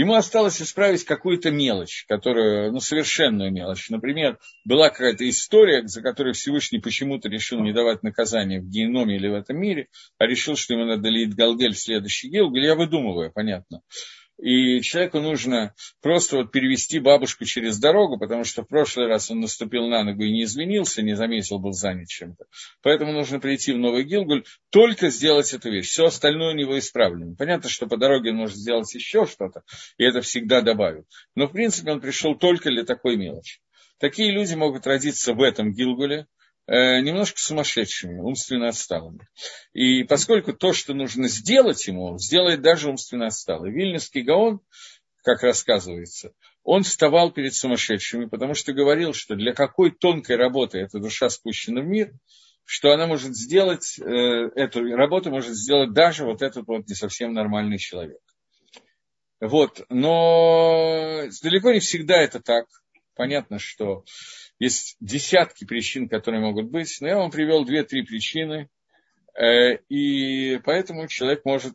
Ему 0.00 0.14
осталось 0.14 0.62
исправить 0.62 1.04
какую-то 1.04 1.50
мелочь, 1.50 2.06
которую, 2.08 2.72
ну, 2.72 2.80
совершенную 2.80 3.52
мелочь. 3.52 3.90
Например, 3.90 4.38
была 4.64 4.88
какая-то 4.88 5.28
история, 5.28 5.86
за 5.86 6.00
которой 6.00 6.32
Всевышний 6.32 6.78
почему-то 6.78 7.28
решил 7.28 7.60
не 7.60 7.74
давать 7.74 8.02
наказания 8.02 8.62
в 8.62 8.64
геноме 8.64 9.16
или 9.16 9.28
в 9.28 9.34
этом 9.34 9.58
мире, 9.58 9.88
а 10.16 10.24
решил, 10.24 10.56
что 10.56 10.72
ему 10.72 10.86
надо 10.86 11.10
лить 11.10 11.34
Галгель 11.34 11.74
в 11.74 11.78
следующий 11.78 12.30
Гилгель. 12.30 12.64
Я 12.64 12.76
выдумываю, 12.76 13.30
понятно 13.30 13.82
и 14.40 14.80
человеку 14.80 15.20
нужно 15.20 15.74
просто 16.00 16.36
вот 16.36 16.50
перевести 16.50 16.98
бабушку 16.98 17.44
через 17.44 17.78
дорогу, 17.78 18.18
потому 18.18 18.44
что 18.44 18.62
в 18.62 18.68
прошлый 18.68 19.06
раз 19.06 19.30
он 19.30 19.40
наступил 19.40 19.86
на 19.86 20.02
ногу 20.02 20.22
и 20.22 20.32
не 20.32 20.44
извинился, 20.44 21.02
не 21.02 21.14
заметил, 21.14 21.58
был 21.58 21.72
занят 21.72 22.08
чем-то. 22.08 22.46
Поэтому 22.82 23.12
нужно 23.12 23.38
прийти 23.38 23.72
в 23.72 23.78
Новый 23.78 24.04
Гилгуль, 24.04 24.44
только 24.70 25.10
сделать 25.10 25.52
эту 25.52 25.70
вещь. 25.70 25.88
Все 25.88 26.06
остальное 26.06 26.54
у 26.54 26.56
него 26.56 26.78
исправлено. 26.78 27.34
Понятно, 27.36 27.68
что 27.68 27.86
по 27.86 27.98
дороге 27.98 28.30
он 28.30 28.36
может 28.36 28.56
сделать 28.56 28.92
еще 28.94 29.26
что-то, 29.26 29.62
и 29.98 30.04
это 30.04 30.22
всегда 30.22 30.62
добавит. 30.62 31.04
Но, 31.34 31.46
в 31.46 31.52
принципе, 31.52 31.92
он 31.92 32.00
пришел 32.00 32.34
только 32.34 32.70
для 32.70 32.84
такой 32.84 33.16
мелочи. 33.16 33.60
Такие 33.98 34.32
люди 34.32 34.54
могут 34.54 34.86
родиться 34.86 35.34
в 35.34 35.42
этом 35.42 35.72
Гилгуле, 35.72 36.26
немножко 36.76 37.40
сумасшедшими, 37.40 38.20
умственно 38.20 38.68
отсталыми. 38.68 39.26
И 39.72 40.04
поскольку 40.04 40.52
то, 40.52 40.72
что 40.72 40.94
нужно 40.94 41.28
сделать 41.28 41.86
ему, 41.86 42.16
сделает 42.18 42.62
даже 42.62 42.88
умственно 42.88 43.26
отсталый. 43.26 43.72
Вильнюсский 43.72 44.22
Гаон, 44.22 44.60
как 45.22 45.42
рассказывается, 45.42 46.32
он 46.62 46.82
вставал 46.82 47.32
перед 47.32 47.54
сумасшедшими, 47.54 48.26
потому 48.26 48.54
что 48.54 48.72
говорил, 48.72 49.12
что 49.12 49.34
для 49.34 49.52
какой 49.52 49.90
тонкой 49.90 50.36
работы 50.36 50.78
эта 50.78 50.98
душа 50.98 51.28
спущена 51.28 51.80
в 51.80 51.86
мир, 51.86 52.12
что 52.64 52.92
она 52.92 53.06
может 53.06 53.34
сделать, 53.34 53.98
э, 53.98 54.04
эту 54.54 54.84
работу 54.94 55.30
может 55.30 55.54
сделать 55.54 55.92
даже 55.92 56.24
вот 56.24 56.42
этот 56.42 56.66
вот 56.68 56.86
не 56.86 56.94
совсем 56.94 57.32
нормальный 57.32 57.78
человек. 57.78 58.20
Вот, 59.40 59.84
но 59.88 61.24
далеко 61.42 61.72
не 61.72 61.80
всегда 61.80 62.18
это 62.18 62.40
так. 62.40 62.66
Понятно, 63.16 63.58
что 63.58 64.04
есть 64.60 64.96
десятки 65.00 65.64
причин, 65.64 66.08
которые 66.08 66.40
могут 66.40 66.70
быть, 66.70 66.96
но 67.00 67.08
я 67.08 67.16
вам 67.16 67.32
привел 67.32 67.64
две-три 67.64 68.04
причины, 68.04 68.68
э, 69.34 69.78
и 69.88 70.58
поэтому 70.58 71.08
человек 71.08 71.44
может 71.44 71.74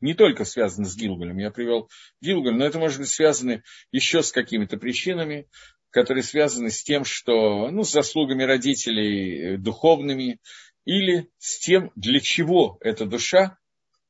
не 0.00 0.14
только 0.14 0.44
связано 0.44 0.86
с 0.86 0.96
Гилгалем, 0.96 1.38
я 1.38 1.50
привел 1.50 1.90
Гилгаль, 2.22 2.56
но 2.56 2.64
это 2.64 2.78
может 2.78 2.98
быть 2.98 3.10
связано 3.10 3.62
еще 3.92 4.22
с 4.22 4.32
какими-то 4.32 4.78
причинами, 4.78 5.46
которые 5.90 6.22
связаны 6.22 6.70
с 6.70 6.82
тем, 6.82 7.04
что, 7.04 7.70
ну, 7.70 7.84
с 7.84 7.92
заслугами 7.92 8.42
родителей 8.42 9.54
э, 9.54 9.56
духовными, 9.58 10.40
или 10.86 11.28
с 11.38 11.58
тем, 11.58 11.92
для 11.94 12.20
чего 12.20 12.78
эта 12.80 13.04
душа, 13.04 13.58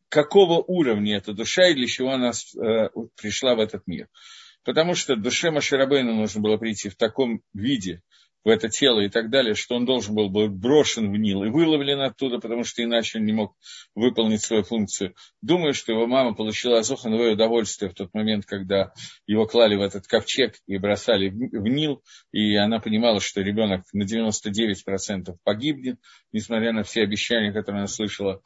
какого 0.09 0.63
уровня 0.63 1.17
эта 1.17 1.33
душа 1.33 1.69
и 1.69 1.75
для 1.75 1.87
чего 1.87 2.13
она 2.13 2.31
э, 2.31 2.89
пришла 3.17 3.55
в 3.55 3.61
этот 3.61 3.87
мир. 3.87 4.09
Потому 4.65 4.95
что 4.95 5.17
душе 5.17 5.51
Маширабейну 5.51 6.15
нужно 6.15 6.41
было 6.41 6.57
прийти 6.57 6.89
в 6.89 6.97
таком 6.97 7.43
виде, 7.55 8.03
в 8.45 8.49
это 8.49 8.69
тело 8.69 9.01
и 9.01 9.09
так 9.09 9.31
далее, 9.31 9.55
что 9.55 9.77
он 9.77 9.85
должен 9.85 10.15
был 10.15 10.31
быть 10.31 10.51
брошен 10.51 11.13
в 11.13 11.17
Нил 11.17 11.45
и 11.45 11.51
выловлен 11.51 12.01
оттуда, 12.01 12.39
потому 12.39 12.65
что 12.65 12.83
иначе 12.83 13.19
он 13.19 13.27
не 13.27 13.33
мог 13.33 13.55
выполнить 13.95 14.43
свою 14.43 14.63
функцию. 14.63 15.15
Думаю, 15.43 15.75
что 15.75 15.93
его 15.93 16.07
мама 16.07 16.35
получила 16.35 16.79
азохановое 16.79 17.33
удовольствие 17.33 17.91
в 17.91 17.95
тот 17.95 18.15
момент, 18.15 18.47
когда 18.47 18.93
его 19.27 19.47
клали 19.47 19.77
в 19.77 19.83
этот 19.83 20.07
ковчег 20.07 20.55
и 20.67 20.79
бросали 20.79 21.29
в 21.29 21.69
Нил, 21.69 22.03
и 22.33 22.57
она 22.57 22.81
понимала, 22.81 23.21
что 23.21 23.43
ребенок 23.43 23.85
на 23.93 24.05
99% 24.05 25.37
погибнет, 25.45 25.99
несмотря 26.33 26.73
на 26.73 26.83
все 26.83 27.03
обещания, 27.03 27.53
которые 27.53 27.81
она 27.81 27.89
слышала, 27.89 28.41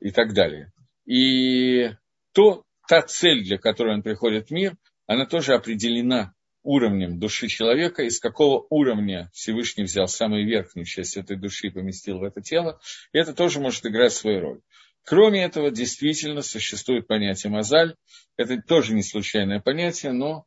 и 0.00 0.10
так 0.10 0.34
далее. 0.34 0.72
И 1.06 1.90
то, 2.32 2.64
та 2.88 3.02
цель, 3.02 3.44
для 3.44 3.58
которой 3.58 3.94
он 3.94 4.02
приходит 4.02 4.48
в 4.48 4.50
мир, 4.50 4.76
она 5.06 5.26
тоже 5.26 5.54
определена 5.54 6.34
уровнем 6.62 7.18
души 7.18 7.48
человека, 7.48 8.02
из 8.02 8.18
какого 8.18 8.66
уровня 8.70 9.30
Всевышний 9.32 9.84
взял 9.84 10.08
самую 10.08 10.46
верхнюю 10.46 10.84
часть 10.84 11.16
этой 11.16 11.36
души 11.36 11.68
и 11.68 11.70
поместил 11.70 12.18
в 12.18 12.24
это 12.24 12.42
тело, 12.42 12.80
и 13.12 13.18
это 13.18 13.34
тоже 13.34 13.60
может 13.60 13.86
играть 13.86 14.12
свою 14.12 14.40
роль. 14.40 14.60
Кроме 15.04 15.44
этого, 15.44 15.70
действительно 15.70 16.42
существует 16.42 17.06
понятие 17.06 17.52
мозаль. 17.52 17.94
Это 18.36 18.60
тоже 18.60 18.92
не 18.92 19.04
случайное 19.04 19.60
понятие, 19.60 20.10
но 20.10 20.44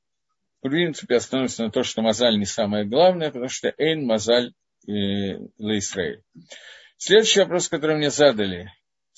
в 0.62 0.67
принципе 0.67 1.15
остановится 1.15 1.63
на 1.63 1.72
то, 1.72 1.84
что 1.84 2.02
мозаль 2.02 2.38
не 2.38 2.45
самое 2.45 2.86
главное, 2.86 3.28
потому 3.28 3.48
что 3.48 3.74
эйн 3.78 4.06
мозаль 4.06 4.52
э, 4.86 4.91
Израиль. 4.91 6.24
Следующий 6.98 7.39
вопрос, 7.39 7.69
который 7.69 7.95
мне 7.95 8.10
задали, 8.10 8.69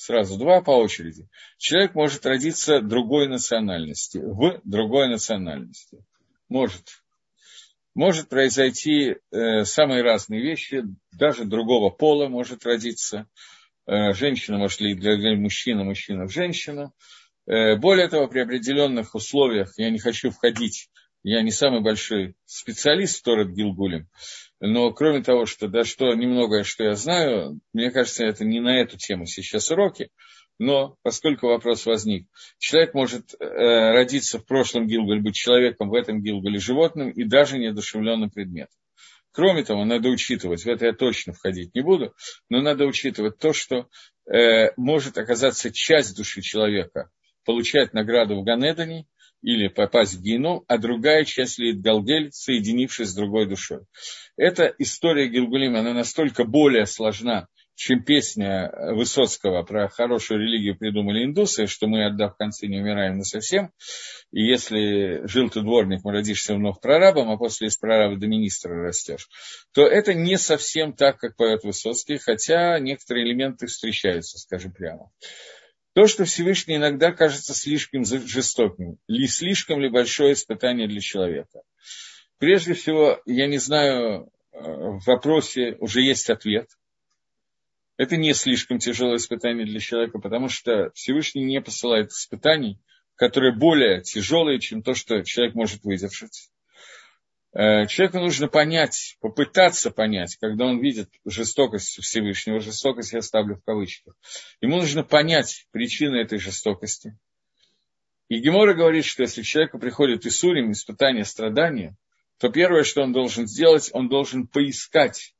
сразу 0.01 0.37
два 0.37 0.61
по 0.61 0.71
очереди. 0.71 1.27
Человек 1.57 1.93
может 1.93 2.25
родиться 2.25 2.81
другой 2.81 3.27
национальности, 3.27 4.17
в 4.17 4.59
другой 4.63 5.07
национальности 5.09 6.03
может. 6.49 7.03
Может 7.93 8.29
произойти 8.29 9.17
э, 9.31 9.63
самые 9.65 10.01
разные 10.01 10.41
вещи, 10.41 10.83
даже 11.11 11.45
другого 11.45 11.89
пола 11.89 12.29
может 12.29 12.65
родиться. 12.65 13.27
Э, 13.85 14.13
женщина 14.13 14.57
может 14.57 14.79
ли 14.79 14.95
для, 14.95 15.17
для 15.17 15.35
мужчины, 15.35 15.83
мужчина 15.83 16.25
в 16.25 16.31
женщину. 16.31 16.93
Э, 17.45 17.75
более 17.75 18.07
того, 18.07 18.27
при 18.27 18.39
определенных 18.39 19.13
условиях, 19.13 19.73
я 19.77 19.89
не 19.91 19.99
хочу 19.99 20.31
входить, 20.31 20.89
я 21.23 21.41
не 21.41 21.51
самый 21.51 21.81
большой 21.81 22.35
специалист 22.45 23.19
в 23.19 23.23
Торет 23.23 23.53
Гилгулем, 23.53 24.07
но 24.59 24.91
кроме 24.91 25.23
того, 25.23 25.45
что 25.45 25.67
да, 25.67 25.83
что 25.83 26.13
немногое, 26.13 26.63
что 26.63 26.83
я 26.83 26.95
знаю, 26.95 27.59
мне 27.73 27.91
кажется, 27.91 28.25
это 28.25 28.45
не 28.45 28.59
на 28.59 28.79
эту 28.79 28.97
тему 28.97 29.25
сейчас 29.25 29.71
уроки, 29.71 30.09
но 30.59 30.95
поскольку 31.01 31.47
вопрос 31.47 31.87
возник, 31.87 32.27
человек 32.59 32.93
может 32.93 33.33
э, 33.33 33.45
родиться 33.47 34.37
в 34.37 34.45
прошлом 34.45 34.87
Гилгале, 34.87 35.21
быть 35.21 35.35
человеком 35.35 35.89
в 35.89 35.95
этом 35.95 36.21
Гилгале 36.21 36.59
животным 36.59 37.09
и 37.09 37.23
даже 37.23 37.57
неодушевленным 37.57 38.29
предметом. 38.29 38.75
Кроме 39.31 39.63
того, 39.63 39.85
надо 39.85 40.09
учитывать, 40.09 40.63
в 40.63 40.67
это 40.67 40.85
я 40.85 40.93
точно 40.93 41.33
входить 41.33 41.73
не 41.73 41.81
буду, 41.81 42.13
но 42.49 42.61
надо 42.61 42.85
учитывать 42.85 43.39
то, 43.39 43.53
что 43.53 43.87
э, 44.31 44.71
может 44.77 45.17
оказаться 45.17 45.71
часть 45.71 46.15
души 46.15 46.41
человека 46.41 47.09
получать 47.45 47.93
награду 47.93 48.39
в 48.39 48.43
Ганедане 48.43 49.07
или 49.41 49.67
попасть 49.67 50.15
в 50.15 50.21
Геном, 50.21 50.63
а 50.67 50.77
другая 50.77 51.25
часть 51.25 51.59
лит 51.59 51.81
Галгель, 51.81 52.31
соединившись 52.31 53.09
с 53.09 53.15
другой 53.15 53.47
душой. 53.47 53.81
Эта 54.37 54.73
история 54.77 55.27
Гилгулима, 55.27 55.79
она 55.79 55.93
настолько 55.93 56.43
более 56.43 56.85
сложна, 56.85 57.47
чем 57.75 58.03
песня 58.03 58.71
Высоцкого 58.93 59.63
про 59.63 59.87
хорошую 59.89 60.41
религию 60.41 60.77
придумали 60.77 61.25
индусы, 61.25 61.65
что 61.65 61.87
мы, 61.87 62.05
отдав 62.05 62.37
концы, 62.37 62.67
не 62.67 62.79
умираем 62.79 63.17
на 63.17 63.23
совсем. 63.23 63.71
И 64.31 64.43
если 64.43 65.25
жил 65.27 65.49
ты 65.49 65.61
дворник, 65.61 66.01
мы 66.03 66.11
родишься 66.11 66.53
вновь 66.53 66.79
прорабом, 66.79 67.31
а 67.31 67.37
после 67.37 67.69
из 67.69 67.77
прораба 67.77 68.17
до 68.17 68.27
министра 68.27 68.75
растешь, 68.75 69.27
то 69.73 69.87
это 69.87 70.13
не 70.13 70.37
совсем 70.37 70.93
так, 70.93 71.17
как 71.17 71.35
поет 71.35 71.63
Высоцкий, 71.63 72.17
хотя 72.17 72.77
некоторые 72.79 73.25
элементы 73.25 73.65
встречаются, 73.65 74.37
скажем 74.37 74.73
прямо. 74.73 75.09
То, 75.93 76.07
что 76.07 76.25
Всевышний 76.25 76.77
иногда 76.77 77.11
кажется 77.11 77.53
слишком 77.53 78.05
жестоким, 78.05 78.97
ли 79.07 79.27
слишком 79.27 79.81
ли 79.81 79.89
большое 79.89 80.33
испытание 80.33 80.87
для 80.87 81.01
человека. 81.01 81.61
Прежде 82.37 82.73
всего, 82.73 83.21
я 83.25 83.47
не 83.47 83.57
знаю, 83.57 84.31
э, 84.51 84.59
в 84.59 85.05
вопросе 85.05 85.75
уже 85.79 86.01
есть 86.01 86.29
ответ– 86.29 86.69
это 88.01 88.17
не 88.17 88.33
слишком 88.33 88.79
тяжелое 88.79 89.17
испытание 89.17 89.63
для 89.63 89.79
человека, 89.79 90.17
потому 90.17 90.49
что 90.49 90.89
Всевышний 90.95 91.43
не 91.43 91.61
посылает 91.61 92.09
испытаний, 92.09 92.79
которые 93.13 93.55
более 93.55 94.01
тяжелые, 94.01 94.59
чем 94.59 94.81
то, 94.81 94.95
что 94.95 95.21
человек 95.23 95.53
может 95.53 95.83
выдержать. 95.83 96.49
Э, 97.53 97.85
человеку 97.87 98.19
нужно 98.19 98.47
понять, 98.47 99.17
попытаться 99.19 99.91
понять, 99.91 100.37
когда 100.37 100.65
он 100.65 100.79
видит 100.79 101.09
жестокость 101.25 102.01
Всевышнего, 102.01 102.61
жестокость 102.61 103.11
я 103.11 103.21
ставлю 103.21 103.57
в 103.57 103.63
кавычках, 103.63 104.15
ему 104.61 104.77
нужно 104.77 105.03
понять 105.03 105.67
причины 105.71 106.17
этой 106.17 106.39
жестокости. 106.39 107.17
И 108.29 108.39
Гемора 108.39 108.73
говорит, 108.73 109.03
что 109.03 109.23
если 109.23 109.41
человеку 109.41 109.79
приходит 109.79 110.25
Исурим, 110.25 110.71
испытание, 110.71 111.25
страдания, 111.25 111.97
то 112.37 112.47
первое, 112.47 112.83
что 112.83 113.01
он 113.01 113.11
должен 113.11 113.45
сделать, 113.45 113.89
он 113.91 114.07
должен 114.07 114.47
поискать 114.47 115.35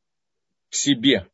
в 0.70 0.76
себе 0.76 1.28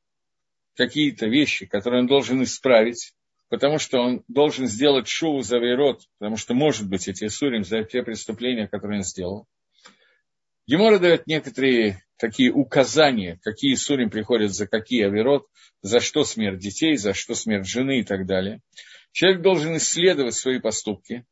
какие-то 0.75 1.25
вещи, 1.25 1.65
которые 1.65 2.01
он 2.01 2.07
должен 2.07 2.43
исправить, 2.43 3.15
потому 3.49 3.79
что 3.79 3.99
он 3.99 4.23
должен 4.27 4.67
сделать 4.67 5.07
шоу 5.07 5.41
за 5.41 5.57
Вейрот, 5.57 6.03
потому 6.19 6.37
что, 6.37 6.53
может 6.53 6.87
быть, 6.87 7.07
эти 7.07 7.27
Сурим 7.29 7.63
за 7.63 7.83
те 7.83 8.03
преступления, 8.03 8.67
которые 8.67 8.99
он 8.99 9.03
сделал. 9.03 9.47
Гемора 10.67 10.99
дает 10.99 11.27
некоторые 11.27 12.03
такие 12.17 12.51
указания, 12.51 13.39
какие 13.41 13.75
Сурим 13.75 14.09
приходят 14.09 14.53
за 14.53 14.67
какие 14.67 15.05
Аверот, 15.05 15.47
за 15.81 15.99
что 16.01 16.25
смерть 16.25 16.59
детей, 16.59 16.97
за 16.97 17.13
что 17.13 17.35
смерть 17.35 17.67
жены 17.67 17.99
и 17.99 18.03
так 18.03 18.25
далее. 18.25 18.61
Человек 19.11 19.41
должен 19.41 19.77
исследовать 19.77 20.35
свои 20.35 20.59
поступки. 20.59 21.25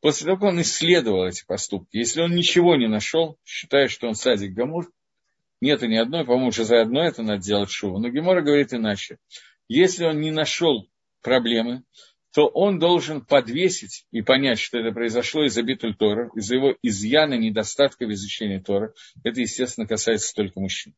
После 0.00 0.24
того, 0.26 0.36
как 0.36 0.48
он 0.50 0.60
исследовал 0.62 1.26
эти 1.26 1.44
поступки, 1.44 1.96
если 1.96 2.22
он 2.22 2.34
ничего 2.34 2.76
не 2.76 2.88
нашел, 2.88 3.38
считая, 3.44 3.88
что 3.88 4.08
он 4.08 4.14
садик 4.14 4.54
Гамур, 4.54 4.90
нет 5.60 5.82
и 5.82 5.88
ни 5.88 5.96
одной, 5.96 6.24
по-моему, 6.24 6.48
уже 6.48 6.64
за 6.64 6.80
одно 6.80 7.04
это 7.04 7.22
надо 7.22 7.42
делать 7.42 7.70
шуву. 7.70 7.98
Но 7.98 8.08
Гемора 8.08 8.42
говорит 8.42 8.72
иначе. 8.72 9.18
Если 9.68 10.04
он 10.04 10.20
не 10.20 10.30
нашел 10.30 10.88
проблемы, 11.22 11.82
то 12.36 12.48
он 12.48 12.78
должен 12.78 13.24
подвесить 13.24 14.04
и 14.10 14.20
понять, 14.20 14.58
что 14.58 14.78
это 14.78 14.92
произошло 14.92 15.46
из-за 15.46 15.62
битуль 15.62 15.96
Тора, 15.96 16.30
из-за 16.34 16.56
его 16.56 16.76
изъяна, 16.82 17.32
недостатка 17.32 18.04
в 18.04 18.12
изучении 18.12 18.58
Тора. 18.58 18.92
Это, 19.24 19.40
естественно, 19.40 19.86
касается 19.86 20.34
только 20.34 20.60
мужчин. 20.60 20.94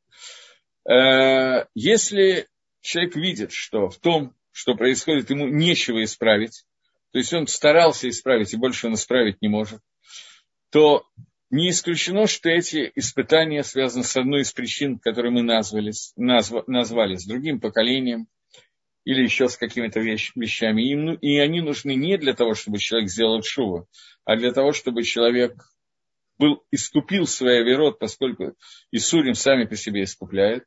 Э, 0.85 1.67
если 1.77 2.49
человек 2.81 3.15
видит, 3.15 3.53
что 3.53 3.89
в 3.89 3.99
том, 3.99 4.35
что 4.51 4.75
происходит, 4.75 5.31
ему 5.31 5.47
нечего 5.47 6.03
исправить, 6.03 6.65
то 7.13 7.19
есть 7.19 7.33
он 7.33 7.47
старался 7.47 8.09
исправить, 8.09 8.53
и 8.53 8.57
больше 8.57 8.89
он 8.89 8.95
исправить 8.95 9.41
не 9.41 9.47
может, 9.47 9.81
то 10.73 11.07
не 11.51 11.71
исключено, 11.71 12.27
что 12.27 12.51
эти 12.51 12.91
испытания 12.97 13.63
связаны 13.63 14.03
с 14.03 14.17
одной 14.17 14.41
из 14.41 14.53
причин, 14.53 14.99
которые 14.99 15.31
мы 15.31 15.43
назвали, 15.43 15.93
назв, 16.17 16.65
назвали 16.67 17.15
с 17.15 17.25
другим 17.25 17.61
поколением 17.61 18.27
или 19.09 19.23
еще 19.23 19.49
с 19.49 19.57
какими-то 19.57 20.01
вещ, 20.01 20.33
вещами. 20.35 20.83
И, 20.83 20.95
ну, 20.95 21.15
и 21.15 21.39
они 21.39 21.63
нужны 21.63 21.95
не 21.95 22.19
для 22.19 22.35
того, 22.35 22.53
чтобы 22.53 22.77
человек 22.77 23.09
сделал 23.09 23.43
шуву, 23.43 23.89
а 24.27 24.37
для 24.37 24.53
того, 24.53 24.73
чтобы 24.73 25.03
человек 25.03 25.55
был, 26.39 26.63
искупил 26.71 27.27
свой 27.27 27.65
верот, 27.65 27.99
поскольку 27.99 28.55
Исурим 28.93 29.33
сами 29.33 29.65
по 29.65 29.77
себе 29.77 30.03
искупляют. 30.03 30.65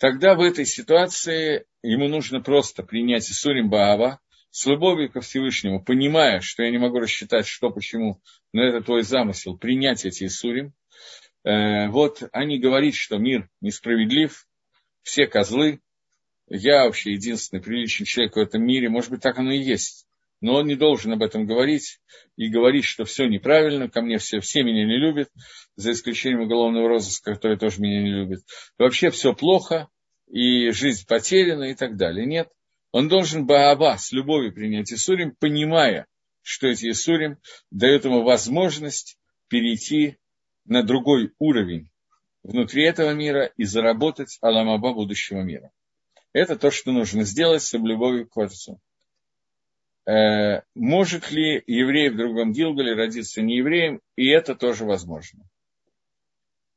Тогда 0.00 0.34
в 0.34 0.40
этой 0.40 0.66
ситуации 0.66 1.66
ему 1.84 2.08
нужно 2.08 2.40
просто 2.40 2.82
принять 2.82 3.30
Исурим 3.30 3.70
Баава, 3.70 4.18
с 4.50 4.66
любовью 4.66 5.08
ко 5.08 5.20
Всевышнему, 5.20 5.80
понимая, 5.80 6.40
что 6.40 6.64
я 6.64 6.72
не 6.72 6.78
могу 6.78 6.98
рассчитать, 6.98 7.46
что, 7.46 7.70
почему, 7.70 8.20
но 8.52 8.64
это 8.64 8.84
твой 8.84 9.04
замысел, 9.04 9.56
принять 9.56 10.04
эти 10.04 10.24
Исурим, 10.24 10.72
э, 11.44 11.86
вот 11.90 12.24
они 12.32 12.58
говорят, 12.58 12.94
что 12.94 13.18
мир 13.18 13.48
несправедлив, 13.60 14.48
все 15.04 15.28
козлы, 15.28 15.80
я 16.48 16.84
вообще 16.84 17.12
единственный 17.12 17.62
приличный 17.62 18.06
человек 18.06 18.36
в 18.36 18.40
этом 18.40 18.64
мире, 18.64 18.88
может 18.88 19.10
быть, 19.10 19.22
так 19.22 19.38
оно 19.38 19.52
и 19.52 19.62
есть, 19.62 20.06
но 20.40 20.56
он 20.56 20.66
не 20.66 20.74
должен 20.74 21.12
об 21.12 21.22
этом 21.22 21.46
говорить 21.46 22.00
и 22.36 22.48
говорить, 22.48 22.84
что 22.84 23.04
все 23.04 23.26
неправильно, 23.26 23.88
ко 23.88 24.02
мне 24.02 24.18
все, 24.18 24.40
все 24.40 24.62
меня 24.62 24.84
не 24.84 24.98
любят, 24.98 25.30
за 25.76 25.92
исключением 25.92 26.42
уголовного 26.42 26.88
розыска, 26.88 27.34
который 27.34 27.58
тоже 27.58 27.80
меня 27.80 28.02
не 28.02 28.10
любит. 28.10 28.40
Вообще 28.78 29.10
все 29.10 29.32
плохо, 29.32 29.88
и 30.28 30.70
жизнь 30.70 31.06
потеряна 31.06 31.64
и 31.64 31.74
так 31.74 31.96
далее. 31.96 32.26
Нет, 32.26 32.48
он 32.92 33.08
должен 33.08 33.46
Бааба 33.46 33.96
с 33.98 34.12
любовью 34.12 34.52
принять 34.52 34.92
Исурим, 34.92 35.34
понимая, 35.38 36.06
что 36.42 36.66
эти 36.66 36.90
Исурим 36.90 37.38
дают 37.70 38.04
ему 38.04 38.22
возможность 38.22 39.18
перейти 39.48 40.18
на 40.64 40.82
другой 40.82 41.32
уровень 41.38 41.90
внутри 42.42 42.84
этого 42.84 43.12
мира 43.14 43.50
и 43.56 43.64
заработать 43.64 44.38
Аламаба 44.42 44.92
будущего 44.92 45.40
мира. 45.40 45.70
Это 46.34 46.56
то, 46.56 46.70
что 46.70 46.90
нужно 46.92 47.22
сделать 47.22 47.62
с 47.62 47.72
любовью 47.72 48.26
к 48.26 48.32
Творцу. 48.32 48.80
Э, 50.06 50.62
может 50.74 51.30
ли 51.30 51.62
еврей 51.66 52.10
в 52.10 52.16
другом 52.16 52.52
Гилгале 52.52 52.94
родиться 52.94 53.40
не 53.40 53.58
евреем? 53.58 54.00
И 54.16 54.28
это 54.28 54.56
тоже 54.56 54.84
возможно. 54.84 55.44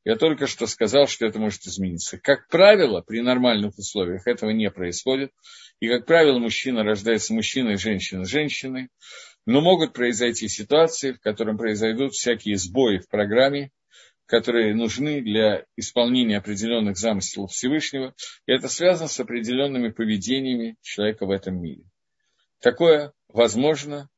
Я 0.04 0.16
только 0.16 0.46
что 0.46 0.66
сказал, 0.68 1.08
что 1.08 1.26
это 1.26 1.40
может 1.40 1.66
измениться. 1.66 2.18
Как 2.18 2.46
правило, 2.48 3.02
при 3.02 3.20
нормальных 3.20 3.76
условиях 3.76 4.26
этого 4.28 4.50
не 4.50 4.70
происходит. 4.70 5.32
И, 5.80 5.88
как 5.88 6.06
правило, 6.06 6.38
мужчина 6.38 6.84
рождается 6.84 7.34
мужчиной, 7.34 7.76
женщина 7.76 8.24
женщиной. 8.24 8.88
Но 9.44 9.60
могут 9.60 9.92
произойти 9.92 10.48
ситуации, 10.48 11.12
в 11.12 11.20
которых 11.20 11.58
произойдут 11.58 12.12
всякие 12.12 12.56
сбои 12.56 12.98
в 12.98 13.08
программе, 13.08 13.70
которые 14.28 14.74
нужны 14.74 15.22
для 15.22 15.64
исполнения 15.74 16.36
определенных 16.36 16.98
замыслов 16.98 17.50
Всевышнего, 17.50 18.14
и 18.46 18.52
это 18.52 18.68
связано 18.68 19.08
с 19.08 19.18
определенными 19.18 19.88
поведениями 19.88 20.76
человека 20.82 21.24
в 21.24 21.30
этом 21.30 21.60
мире. 21.60 21.84
Такое 22.60 23.12
возможно. 23.28 24.08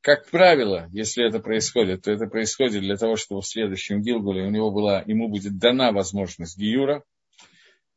Как 0.00 0.30
правило, 0.30 0.88
если 0.92 1.26
это 1.26 1.40
происходит, 1.40 2.02
то 2.02 2.12
это 2.12 2.26
происходит 2.26 2.82
для 2.82 2.96
того, 2.96 3.16
чтобы 3.16 3.40
в 3.40 3.46
следующем 3.46 4.02
Гилгуле 4.02 4.44
у 4.44 4.50
него 4.50 4.70
была, 4.70 5.02
ему 5.04 5.28
будет 5.28 5.58
дана 5.58 5.90
возможность 5.90 6.56
Гиюра, 6.56 7.02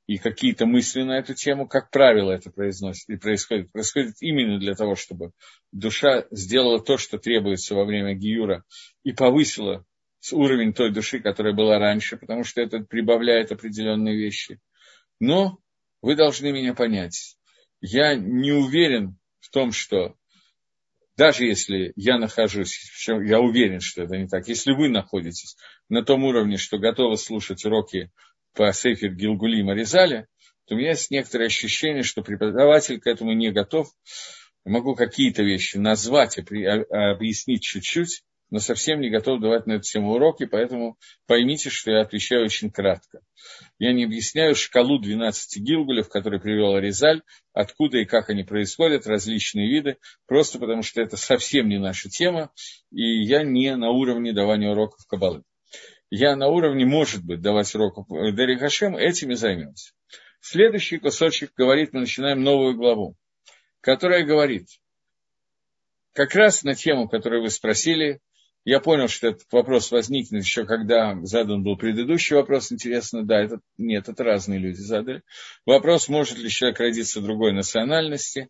и 0.07 0.17
какие-то 0.17 0.65
мысли 0.65 1.03
на 1.03 1.19
эту 1.19 1.33
тему, 1.33 1.67
как 1.67 1.91
правило, 1.91 2.31
это 2.31 2.49
произносит, 2.49 3.09
и 3.09 3.17
происходит. 3.17 3.71
Происходит 3.73 4.15
именно 4.21 4.57
для 4.57 4.73
того, 4.73 4.95
чтобы 4.95 5.31
душа 5.73 6.25
сделала 6.31 6.79
то, 6.79 6.97
что 6.97 7.19
требуется 7.19 7.75
во 7.75 7.83
время 7.83 8.15
Гиюра, 8.15 8.63
и 9.03 9.11
повысила 9.11 9.85
уровень 10.31 10.73
той 10.73 10.91
души, 10.91 11.19
которая 11.19 11.53
была 11.53 11.79
раньше, 11.79 12.17
потому 12.17 12.43
что 12.43 12.61
это 12.61 12.79
прибавляет 12.79 13.51
определенные 13.51 14.17
вещи. 14.17 14.59
Но 15.19 15.59
вы 16.01 16.15
должны 16.15 16.51
меня 16.51 16.73
понять. 16.73 17.37
Я 17.81 18.15
не 18.15 18.51
уверен 18.51 19.17
в 19.39 19.49
том, 19.49 19.71
что 19.71 20.15
даже 21.15 21.45
если 21.45 21.93
я 21.95 22.19
нахожусь, 22.19 22.79
я 23.07 23.39
уверен, 23.39 23.79
что 23.79 24.03
это 24.03 24.17
не 24.17 24.27
так, 24.27 24.47
если 24.47 24.71
вы 24.71 24.89
находитесь 24.89 25.57
на 25.89 26.03
том 26.03 26.23
уровне, 26.23 26.57
что 26.57 26.77
готовы 26.77 27.17
слушать 27.17 27.65
уроки 27.65 28.11
по 28.53 28.71
Сейфер 28.71 29.13
Гилгули 29.13 29.59
и 29.59 29.63
Маризале, 29.63 30.27
то 30.65 30.75
у 30.75 30.77
меня 30.77 30.89
есть 30.89 31.09
некоторое 31.09 31.45
ощущение, 31.45 32.03
что 32.03 32.21
преподаватель 32.21 32.99
к 32.99 33.07
этому 33.07 33.33
не 33.33 33.51
готов. 33.51 33.87
Могу 34.65 34.95
какие-то 34.95 35.43
вещи 35.43 35.77
назвать 35.77 36.37
и 36.37 36.65
объяснить 36.65 37.63
чуть-чуть, 37.63 38.23
но 38.49 38.59
совсем 38.59 39.01
не 39.01 39.09
готов 39.09 39.41
давать 39.41 39.67
на 39.67 39.73
эту 39.73 39.83
тему 39.83 40.13
уроки, 40.13 40.45
поэтому 40.45 40.97
поймите, 41.25 41.69
что 41.69 41.91
я 41.91 42.01
отвечаю 42.01 42.45
очень 42.45 42.71
кратко. 42.71 43.19
Я 43.77 43.93
не 43.93 44.05
объясняю 44.05 44.55
шкалу 44.55 44.99
12 44.99 45.61
гилгулев, 45.61 46.09
которые 46.09 46.39
привел 46.39 46.75
Аризаль, 46.75 47.21
откуда 47.53 47.97
и 47.97 48.05
как 48.05 48.29
они 48.29 48.43
происходят, 48.43 49.07
различные 49.07 49.69
виды, 49.69 49.97
просто 50.27 50.59
потому 50.59 50.81
что 50.81 51.01
это 51.01 51.17
совсем 51.17 51.67
не 51.67 51.77
наша 51.77 52.09
тема, 52.09 52.51
и 52.91 53.23
я 53.23 53.43
не 53.43 53.75
на 53.75 53.89
уровне 53.89 54.33
давания 54.33 54.69
уроков 54.69 55.05
Кабалы. 55.07 55.43
Я 56.09 56.37
на 56.37 56.47
уровне, 56.47 56.85
может 56.85 57.25
быть, 57.25 57.41
давать 57.41 57.73
уроков 57.75 58.07
Дери 58.07 58.57
Хашем, 58.57 58.95
этими 58.95 59.33
займемся. 59.33 59.91
Следующий 60.39 60.99
кусочек 60.99 61.51
говорит, 61.57 61.91
мы 61.91 62.01
начинаем 62.01 62.41
новую 62.43 62.75
главу, 62.75 63.17
которая 63.81 64.23
говорит, 64.23 64.67
как 66.13 66.33
раз 66.33 66.63
на 66.63 66.73
тему, 66.73 67.09
которую 67.09 67.43
вы 67.43 67.49
спросили, 67.49 68.21
я 68.67 68.81
понял, 68.81 69.07
что 69.07 69.29
этот 69.29 69.49
вопрос 69.49 69.91
возникнет 69.91 70.43
еще, 70.43 70.65
когда 70.65 71.17
задан 71.23 71.63
был 71.63 71.77
предыдущий 71.77 72.35
вопрос. 72.35 72.69
Интересно, 72.69 73.25
да, 73.25 73.41
это, 73.41 73.61
нет, 73.77 74.09
это 74.09 74.25
разные 74.25 74.59
люди 74.59 74.81
задали. 74.81 75.23
Вопрос, 75.65 76.09
может 76.09 76.37
ли 76.37 76.49
человек 76.49 76.77
родиться 76.81 77.21
другой 77.21 77.53
национальности. 77.53 78.49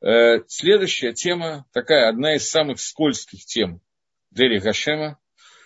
Э, 0.00 0.38
следующая 0.46 1.12
тема, 1.12 1.66
такая, 1.74 2.08
одна 2.08 2.36
из 2.36 2.48
самых 2.48 2.80
скользких 2.80 3.44
тем 3.44 3.82
Дери 4.30 4.58
Гашема, 4.58 5.18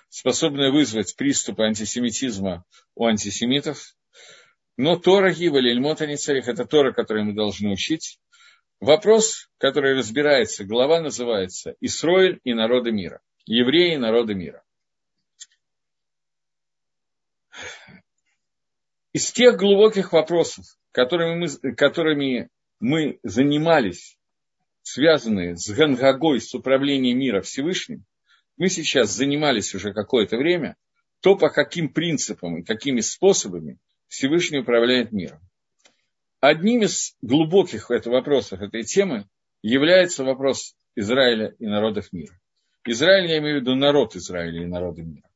способная 0.09 0.73
вызвать 0.73 1.15
приступы 1.15 1.63
антисемитизма 1.63 2.65
у 2.97 3.07
антисемитов. 3.07 3.95
Но 4.77 4.97
Тора 4.97 5.33
Гива 5.33 5.59
или 5.59 5.71
Ильмота 5.71 6.09
Ницарих– 6.09 6.49
это 6.49 6.65
Тора, 6.65 6.93
которую 6.93 7.27
мы 7.27 7.35
должны 7.35 7.71
учить. 7.71 8.19
Вопрос, 8.81 9.49
который 9.59 9.97
разбирается, 9.97 10.65
глава 10.65 11.01
называется 11.01 11.77
«Исроиль 11.81 12.41
и 12.43 12.53
народы 12.53 12.91
мира» 12.91 13.21
евреи 13.45 13.97
народа 13.97 14.35
мира. 14.35 14.63
Из 19.13 19.31
тех 19.31 19.57
глубоких 19.59 20.13
вопросов, 20.13 20.65
которыми 20.91 21.35
мы, 21.35 21.75
которыми 21.75 22.49
мы 22.81 23.19
занимались, 23.23 24.19
связанные 24.83 25.57
с 25.57 25.69
Гангагой, 25.71 26.41
с 26.41 26.55
управлением 26.55 27.19
мира 27.19 27.43
Всевышним, 27.43 28.05
мы 28.57 28.69
сейчас 28.69 29.11
занимались 29.11 29.75
уже 29.75 29.93
какое-то 29.93 30.37
время, 30.37 30.77
то, 31.21 31.37
по 31.37 31.51
каким 31.51 31.93
принципам 31.93 32.59
и 32.59 32.65
какими 32.65 33.01
способами 33.01 33.79
Всевышний 34.09 34.61
управляет 34.61 35.13
миром. 35.13 35.41
Одним 36.41 36.83
из 36.83 37.17
глубоких 37.23 37.91
вопросов 37.91 38.61
этой 38.61 38.83
темы 38.83 39.29
является 39.63 40.25
вопрос 40.25 40.75
Израиля 40.97 41.55
и 41.59 41.67
народов 41.67 42.13
мира. 42.13 42.42
Израиль, 42.85 43.31
я 43.31 43.39
имею 43.39 43.59
в 43.59 43.61
виду 43.63 43.75
народ 43.75 44.17
Израиля 44.17 44.63
и 44.63 44.67
народы 44.67 45.03
мира. 45.03 45.29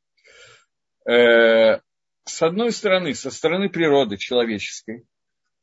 Э, 1.08 1.80
с 2.24 2.42
одной 2.42 2.72
стороны, 2.72 3.14
со 3.14 3.30
стороны 3.30 3.68
природы 3.68 4.16
человеческой, 4.16 5.06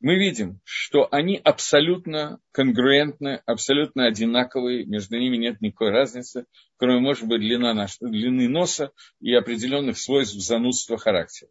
мы 0.00 0.16
видим, 0.16 0.60
что 0.64 1.08
они 1.10 1.40
абсолютно 1.42 2.38
конгруентны, 2.52 3.42
абсолютно 3.46 4.06
одинаковые, 4.06 4.84
между 4.86 5.18
ними 5.18 5.36
нет 5.36 5.60
никакой 5.60 5.90
разницы, 5.90 6.46
кроме, 6.76 7.00
может 7.00 7.26
быть, 7.26 7.40
длина 7.40 7.74
наш, 7.74 7.98
длины 7.98 8.48
носа 8.48 8.92
и 9.20 9.34
определенных 9.34 9.98
свойств 9.98 10.36
занудства 10.36 10.98
характера. 10.98 11.50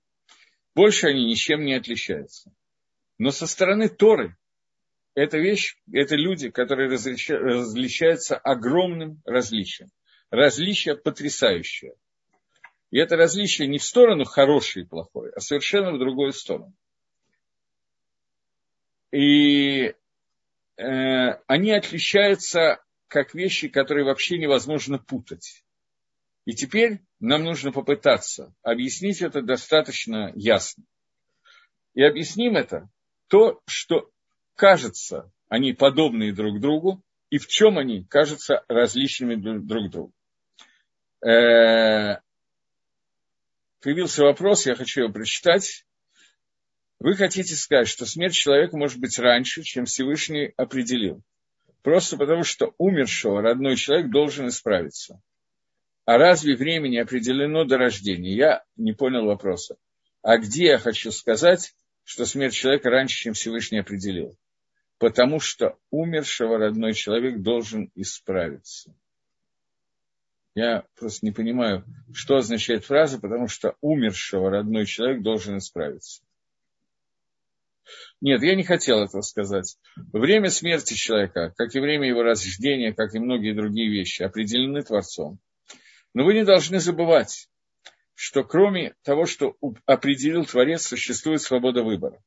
Больше 0.76 1.08
они 1.08 1.26
ничем 1.26 1.64
не 1.66 1.74
отличаются. 1.74 2.52
Но 3.20 3.32
со 3.32 3.46
стороны 3.46 3.90
Торы 3.90 4.36
эта 5.16 5.38
вещь, 5.38 5.78
это 5.92 6.16
люди, 6.16 6.50
которые 6.50 6.90
различаются 6.90 8.36
огромным 8.36 9.22
различием 9.26 9.90
различие 10.34 10.98
потрясающее. 10.98 11.94
И 12.90 12.98
это 12.98 13.16
различие 13.16 13.68
не 13.68 13.78
в 13.78 13.84
сторону 13.84 14.26
хороший 14.26 14.82
и 14.82 14.86
плохой, 14.86 15.32
а 15.32 15.40
совершенно 15.40 15.94
в 15.94 16.00
другую 16.00 16.34
сторону. 16.34 16.74
И 19.12 19.94
э, 20.78 21.34
они 21.46 21.72
отличаются 21.72 22.84
как 23.08 23.36
вещи, 23.36 23.68
которые 23.68 24.06
вообще 24.06 24.40
невозможно 24.40 24.98
путать. 24.98 25.64
И 26.46 26.54
теперь 26.54 27.02
нам 27.20 27.44
нужно 27.44 27.72
попытаться 27.72 28.56
объяснить 28.64 29.22
это 29.22 29.44
достаточно 29.44 30.32
ясно. 30.34 30.84
И 31.94 32.02
объясним 32.02 32.58
это 32.58 32.90
то, 33.28 33.62
что 33.68 34.10
кажется, 34.56 35.32
они 35.48 35.74
подобные 35.74 36.34
друг 36.34 36.60
другу, 36.60 37.04
и 37.30 37.38
в 37.38 37.46
чем 37.46 37.78
они 37.78 38.04
кажутся 38.06 38.64
различными 38.68 39.36
друг 39.36 39.92
другу. 39.92 40.14
Э, 41.24 42.20
появился 43.82 44.24
вопрос, 44.24 44.66
я 44.66 44.76
хочу 44.76 45.02
его 45.02 45.14
прочитать. 45.14 45.86
Вы 47.00 47.16
хотите 47.16 47.56
сказать, 47.56 47.88
что 47.88 48.06
смерть 48.06 48.34
человека 48.34 48.78
может 48.78 49.00
быть 49.00 49.18
раньше, 49.20 49.64
чем 49.64 49.86
Всевышний 49.86 50.54
определил. 50.58 51.22
Просто 51.82 52.18
потому, 52.18 52.44
что 52.44 52.74
умершего 52.78 53.42
родной 53.42 53.76
человек 53.76 54.10
должен 54.10 54.48
исправиться. 54.48 55.22
А 56.06 56.18
разве 56.18 56.56
времени 56.56 56.98
определено 56.98 57.64
до 57.64 57.78
рождения? 57.78 58.36
Я 58.36 58.64
не 58.76 58.94
понял 58.94 59.26
вопроса. 59.26 59.78
А 60.22 60.38
где 60.38 60.66
я 60.66 60.78
хочу 60.78 61.12
сказать, 61.12 61.74
что 62.04 62.26
смерть 62.26 62.54
человека 62.54 62.90
раньше, 62.90 63.18
чем 63.18 63.34
Всевышний 63.34 63.80
определил? 63.80 64.38
Потому 64.98 65.40
что 65.40 65.78
умершего 65.90 66.58
родной 66.58 66.94
человек 66.94 67.42
должен 67.42 67.92
исправиться. 67.96 68.94
Я 70.56 70.86
просто 71.00 71.26
не 71.26 71.32
понимаю, 71.32 71.84
что 72.14 72.38
означает 72.38 72.86
фраза, 72.86 73.20
потому 73.20 73.48
что 73.48 73.76
умершего 73.82 74.52
родной 74.52 74.86
человек 74.86 75.24
должен 75.24 75.58
исправиться. 75.58 76.22
Нет, 78.22 78.42
я 78.44 78.56
не 78.56 78.64
хотел 78.64 79.04
этого 79.04 79.22
сказать. 79.22 79.78
Время 80.14 80.50
смерти 80.50 80.94
человека, 80.94 81.54
как 81.58 81.76
и 81.76 81.80
время 81.80 82.08
его 82.08 82.22
рождения, 82.22 82.94
как 82.94 83.16
и 83.16 83.20
многие 83.20 83.54
другие 83.54 83.90
вещи, 83.92 84.22
определены 84.24 84.84
Творцом. 84.84 85.40
Но 86.14 86.24
вы 86.24 86.36
не 86.36 86.46
должны 86.46 86.80
забывать, 86.80 87.50
что 88.14 88.44
кроме 88.44 88.94
того, 89.04 89.26
что 89.26 89.58
определил 89.86 90.46
Творец, 90.46 90.86
существует 90.86 91.42
свобода 91.42 91.84
выбора. 91.84 92.24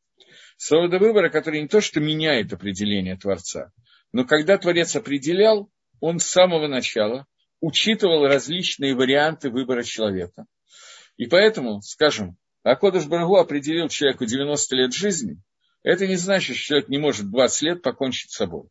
Свобода 0.57 0.99
выбора, 0.99 1.31
которая 1.31 1.63
не 1.63 1.69
то, 1.69 1.81
что 1.81 2.01
меняет 2.01 2.53
определение 2.53 3.17
Творца, 3.17 3.73
но 4.13 4.25
когда 4.25 4.59
Творец 4.59 4.97
определял, 4.97 5.71
он 6.01 6.19
с 6.19 6.27
самого 6.27 6.67
начала 6.67 7.27
учитывал 7.61 8.27
различные 8.27 8.95
варианты 8.95 9.51
выбора 9.51 9.83
человека. 9.83 10.47
И 11.17 11.27
поэтому, 11.27 11.81
скажем, 11.83 12.37
Акодыш 12.63 13.07
Барагу 13.07 13.37
определил 13.37 13.89
человеку 13.89 14.27
90 14.27 14.77
лет 14.77 14.93
жизни, 14.93 15.41
это 15.83 16.07
не 16.07 16.17
значит, 16.17 16.57
что 16.57 16.67
человек 16.67 16.89
не 16.89 16.99
может 16.99 17.31
20 17.31 17.63
лет 17.63 17.83
покончить 17.83 18.33
с 18.33 18.37
собой. 18.37 18.69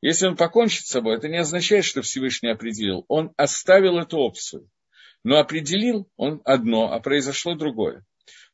Если 0.00 0.26
он 0.26 0.36
покончит 0.36 0.86
с 0.86 0.90
собой, 0.90 1.16
это 1.16 1.28
не 1.28 1.36
означает, 1.36 1.84
что 1.84 2.02
Всевышний 2.02 2.50
определил. 2.50 3.04
Он 3.08 3.32
оставил 3.36 3.98
эту 3.98 4.18
опцию. 4.18 4.70
Но 5.24 5.38
определил 5.38 6.08
он 6.16 6.40
одно, 6.44 6.92
а 6.92 7.00
произошло 7.00 7.54
другое. 7.54 8.04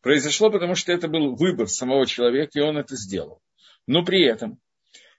Произошло, 0.01 0.51
потому 0.51 0.75
что 0.75 0.93
это 0.93 1.07
был 1.07 1.37
выбор 1.37 1.69
самого 1.69 2.07
человека, 2.07 2.59
и 2.59 2.63
он 2.63 2.79
это 2.79 2.97
сделал. 2.97 3.41
Но 3.87 4.05
при 4.05 4.25
этом 4.25 4.59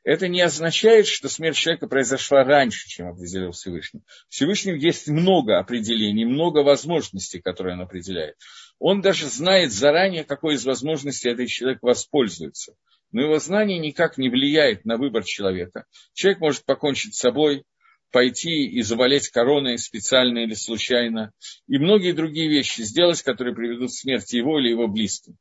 это 0.05 0.27
не 0.27 0.39
означает, 0.41 1.07
что 1.07 1.29
смерть 1.29 1.57
человека 1.57 1.87
произошла 1.87 2.43
раньше, 2.43 2.87
чем 2.87 3.07
определил 3.07 3.51
Всевышний. 3.51 4.01
В 4.29 4.33
Всевышнем 4.33 4.75
есть 4.75 5.07
много 5.07 5.57
определений, 5.57 6.25
много 6.25 6.59
возможностей, 6.59 7.41
которые 7.41 7.73
он 7.73 7.81
определяет. 7.81 8.35
Он 8.77 9.01
даже 9.01 9.25
знает 9.25 9.73
заранее, 9.73 10.23
какой 10.23 10.55
из 10.55 10.65
возможностей 10.65 11.29
этот 11.29 11.47
человек 11.47 11.79
воспользуется. 11.81 12.75
Но 13.11 13.21
его 13.21 13.39
знание 13.39 13.79
никак 13.79 14.19
не 14.19 14.29
влияет 14.29 14.85
на 14.85 14.97
выбор 14.97 15.23
человека. 15.23 15.85
Человек 16.13 16.39
может 16.39 16.65
покончить 16.65 17.15
с 17.15 17.19
собой, 17.19 17.63
пойти 18.11 18.67
и 18.67 18.83
заболеть 18.83 19.29
короной 19.29 19.79
специально 19.79 20.39
или 20.39 20.53
случайно, 20.53 21.31
и 21.67 21.79
многие 21.79 22.11
другие 22.11 22.47
вещи 22.47 22.81
сделать, 22.81 23.23
которые 23.23 23.55
приведут 23.55 23.89
к 23.89 23.93
смерти 23.93 24.35
его 24.35 24.59
или 24.59 24.69
его 24.69 24.87
близким. 24.87 25.35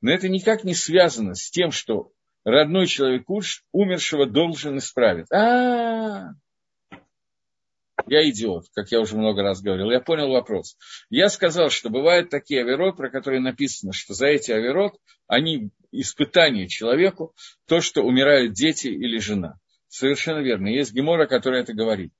Но 0.00 0.10
это 0.10 0.28
никак 0.28 0.64
не 0.64 0.74
связано 0.74 1.36
с 1.36 1.50
тем, 1.50 1.70
что 1.70 2.10
родной 2.48 2.86
человек 2.86 3.24
умершего 3.72 4.26
должен 4.26 4.78
исправить. 4.78 5.30
А, 5.32 6.30
я 8.06 8.28
идиот, 8.30 8.66
как 8.74 8.90
я 8.90 9.00
уже 9.00 9.16
много 9.16 9.42
раз 9.42 9.60
говорил. 9.60 9.90
Я 9.90 10.00
понял 10.00 10.30
вопрос. 10.30 10.76
Я 11.10 11.28
сказал, 11.28 11.70
что 11.70 11.90
бывают 11.90 12.30
такие 12.30 12.62
авирот, 12.62 12.96
про 12.96 13.10
которые 13.10 13.40
написано, 13.40 13.92
что 13.92 14.14
за 14.14 14.28
эти 14.28 14.50
авирот, 14.50 14.94
они 15.26 15.70
испытание 15.92 16.68
человеку, 16.68 17.34
то, 17.66 17.80
что 17.80 18.02
умирают 18.02 18.52
дети 18.52 18.88
или 18.88 19.18
жена. 19.18 19.58
Совершенно 19.88 20.40
верно. 20.40 20.68
Есть 20.68 20.92
гемора, 20.92 21.26
которая 21.26 21.62
это 21.62 21.72
говорит. 21.72 22.12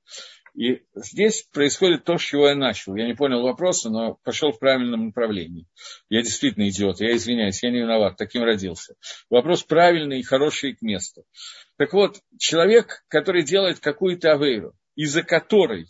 И 0.58 0.82
здесь 0.96 1.42
происходит 1.52 2.02
то, 2.02 2.18
с 2.18 2.20
чего 2.20 2.48
я 2.48 2.56
начал. 2.56 2.96
Я 2.96 3.06
не 3.06 3.14
понял 3.14 3.42
вопроса, 3.42 3.90
но 3.90 4.18
пошел 4.24 4.50
в 4.50 4.58
правильном 4.58 5.06
направлении. 5.06 5.68
Я 6.08 6.20
действительно 6.22 6.68
идиот, 6.68 7.00
я 7.00 7.14
извиняюсь, 7.14 7.62
я 7.62 7.70
не 7.70 7.78
виноват, 7.78 8.16
таким 8.16 8.42
родился. 8.42 8.96
Вопрос 9.30 9.62
правильный 9.62 10.18
и 10.18 10.24
хороший 10.24 10.74
к 10.74 10.82
месту. 10.82 11.22
Так 11.76 11.92
вот, 11.92 12.16
человек, 12.40 13.04
который 13.06 13.44
делает 13.44 13.78
какую-то 13.78 14.32
авейру, 14.32 14.72
из-за 14.96 15.22
которой 15.22 15.86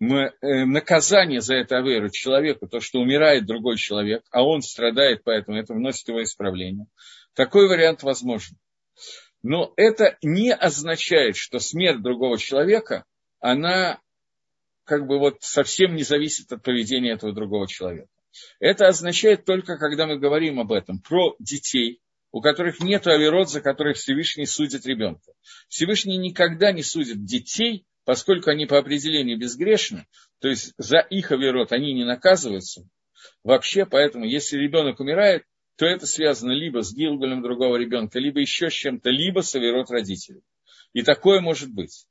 мы, 0.00 0.32
э, 0.40 0.64
наказание 0.64 1.40
за 1.40 1.54
это 1.54 1.78
авейру 1.78 2.10
человеку, 2.10 2.66
то, 2.66 2.80
что 2.80 2.98
умирает 2.98 3.46
другой 3.46 3.76
человек, 3.76 4.24
а 4.32 4.42
он 4.42 4.62
страдает, 4.62 5.22
поэтому 5.22 5.56
это 5.56 5.74
вносит 5.74 6.08
его 6.08 6.20
исправление. 6.24 6.86
Такой 7.34 7.68
вариант 7.68 8.02
возможен. 8.02 8.56
Но 9.44 9.72
это 9.76 10.18
не 10.22 10.52
означает, 10.52 11.36
что 11.36 11.60
смерть 11.60 12.02
другого 12.02 12.36
человека 12.36 13.04
она 13.40 14.00
как 14.84 15.06
бы 15.06 15.18
вот 15.18 15.38
совсем 15.40 15.94
не 15.94 16.02
зависит 16.02 16.52
от 16.52 16.62
поведения 16.62 17.12
этого 17.12 17.32
другого 17.32 17.68
человека. 17.68 18.08
Это 18.60 18.86
означает 18.86 19.44
только, 19.44 19.76
когда 19.76 20.06
мы 20.06 20.18
говорим 20.18 20.60
об 20.60 20.72
этом, 20.72 21.00
про 21.00 21.34
детей, 21.38 22.00
у 22.32 22.40
которых 22.40 22.80
нет 22.80 23.06
авирот, 23.06 23.50
за 23.50 23.60
которых 23.60 23.96
Всевышний 23.96 24.46
судит 24.46 24.86
ребенка. 24.86 25.32
Всевышний 25.68 26.16
никогда 26.16 26.72
не 26.72 26.82
судит 26.82 27.24
детей, 27.24 27.84
поскольку 28.04 28.50
они 28.50 28.66
по 28.66 28.78
определению 28.78 29.38
безгрешны, 29.38 30.06
то 30.40 30.48
есть 30.48 30.72
за 30.78 30.98
их 30.98 31.32
авирот 31.32 31.72
они 31.72 31.92
не 31.92 32.04
наказываются. 32.04 32.88
Вообще, 33.42 33.84
поэтому, 33.86 34.24
если 34.24 34.56
ребенок 34.56 35.00
умирает, 35.00 35.44
то 35.76 35.86
это 35.86 36.06
связано 36.06 36.52
либо 36.52 36.82
с 36.82 36.94
гилгалем 36.94 37.42
другого 37.42 37.76
ребенка, 37.76 38.18
либо 38.18 38.40
еще 38.40 38.70
с 38.70 38.74
чем-то, 38.74 39.10
либо 39.10 39.40
с 39.40 39.54
авирот 39.54 39.90
родителей. 39.90 40.42
И 40.92 41.02
такое 41.02 41.40
может 41.40 41.72
быть. 41.72 42.06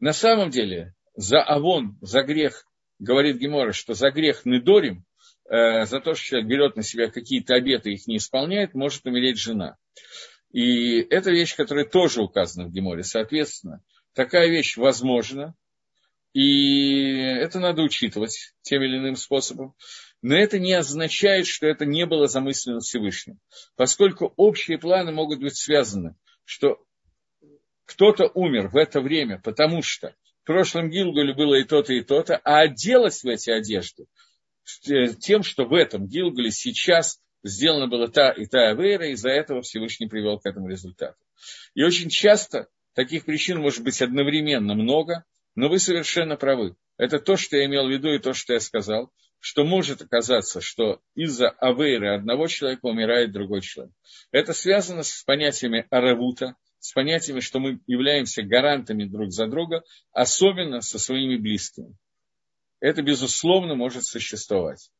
На 0.00 0.12
самом 0.12 0.50
деле, 0.50 0.94
за 1.14 1.42
авон, 1.42 1.98
за 2.00 2.22
грех, 2.22 2.64
говорит 2.98 3.38
Гемора, 3.38 3.72
что 3.72 3.94
за 3.94 4.10
грех 4.10 4.44
недорим, 4.44 5.04
э, 5.50 5.86
за 5.86 6.00
то, 6.00 6.14
что 6.14 6.24
человек 6.24 6.48
берет 6.48 6.76
на 6.76 6.82
себя 6.82 7.10
какие-то 7.10 7.54
обеты 7.54 7.90
и 7.90 7.94
их 7.94 8.06
не 8.06 8.18
исполняет, 8.18 8.74
может 8.74 9.06
умереть 9.06 9.38
жена. 9.38 9.76
И 10.52 11.00
это 11.00 11.30
вещь, 11.30 11.56
которая 11.56 11.84
тоже 11.84 12.22
указана 12.22 12.68
в 12.68 12.72
Геморе. 12.72 13.02
Соответственно, 13.02 13.82
такая 14.14 14.48
вещь 14.48 14.76
возможна, 14.76 15.54
и 16.32 17.14
это 17.16 17.58
надо 17.58 17.82
учитывать 17.82 18.54
тем 18.62 18.82
или 18.82 18.98
иным 18.98 19.16
способом. 19.16 19.74
Но 20.22 20.34
это 20.34 20.58
не 20.58 20.72
означает, 20.72 21.46
что 21.46 21.66
это 21.66 21.84
не 21.84 22.06
было 22.06 22.26
замыслено 22.26 22.80
Всевышним. 22.80 23.38
Поскольку 23.76 24.32
общие 24.36 24.78
планы 24.78 25.12
могут 25.12 25.40
быть 25.40 25.56
связаны, 25.56 26.16
что 26.44 26.78
кто-то 27.88 28.30
умер 28.34 28.68
в 28.68 28.76
это 28.76 29.00
время, 29.00 29.40
потому 29.42 29.82
что 29.82 30.14
в 30.42 30.46
прошлом 30.46 30.90
Гилгуле 30.90 31.34
было 31.34 31.54
и 31.54 31.64
то-то, 31.64 31.94
и 31.94 32.02
то-то, 32.02 32.36
а 32.44 32.60
оделась 32.60 33.24
в 33.24 33.26
эти 33.26 33.50
одежды 33.50 34.06
тем, 35.20 35.42
что 35.42 35.64
в 35.64 35.72
этом 35.72 36.06
Гилгуле 36.06 36.50
сейчас 36.50 37.20
сделана 37.42 37.86
была 37.86 38.08
та 38.08 38.30
и 38.30 38.44
та 38.44 38.70
авера, 38.70 39.06
и 39.06 39.12
из-за 39.12 39.30
этого 39.30 39.62
Всевышний 39.62 40.06
привел 40.06 40.38
к 40.38 40.46
этому 40.46 40.68
результату. 40.68 41.16
И 41.74 41.82
очень 41.82 42.10
часто 42.10 42.68
таких 42.94 43.24
причин 43.24 43.60
может 43.60 43.82
быть 43.82 44.02
одновременно 44.02 44.74
много, 44.74 45.24
но 45.54 45.68
вы 45.68 45.78
совершенно 45.78 46.36
правы. 46.36 46.76
Это 46.98 47.18
то, 47.18 47.36
что 47.36 47.56
я 47.56 47.64
имел 47.64 47.86
в 47.86 47.90
виду 47.90 48.12
и 48.12 48.18
то, 48.18 48.34
что 48.34 48.52
я 48.52 48.60
сказал, 48.60 49.10
что 49.40 49.64
может 49.64 50.02
оказаться, 50.02 50.60
что 50.60 51.00
из-за 51.14 51.48
авейры 51.48 52.14
одного 52.14 52.48
человека 52.48 52.86
умирает 52.86 53.32
другой 53.32 53.62
человек. 53.62 53.94
Это 54.32 54.52
связано 54.52 55.04
с 55.04 55.22
понятиями 55.22 55.86
аравута, 55.90 56.56
с 56.80 56.92
понятиями, 56.92 57.40
что 57.40 57.58
мы 57.58 57.80
являемся 57.86 58.42
гарантами 58.42 59.04
друг 59.04 59.32
за 59.32 59.46
друга, 59.46 59.82
особенно 60.12 60.80
со 60.80 60.98
своими 60.98 61.36
близкими. 61.36 61.96
Это, 62.80 63.02
безусловно, 63.02 63.74
может 63.74 64.04
существовать. 64.04 64.90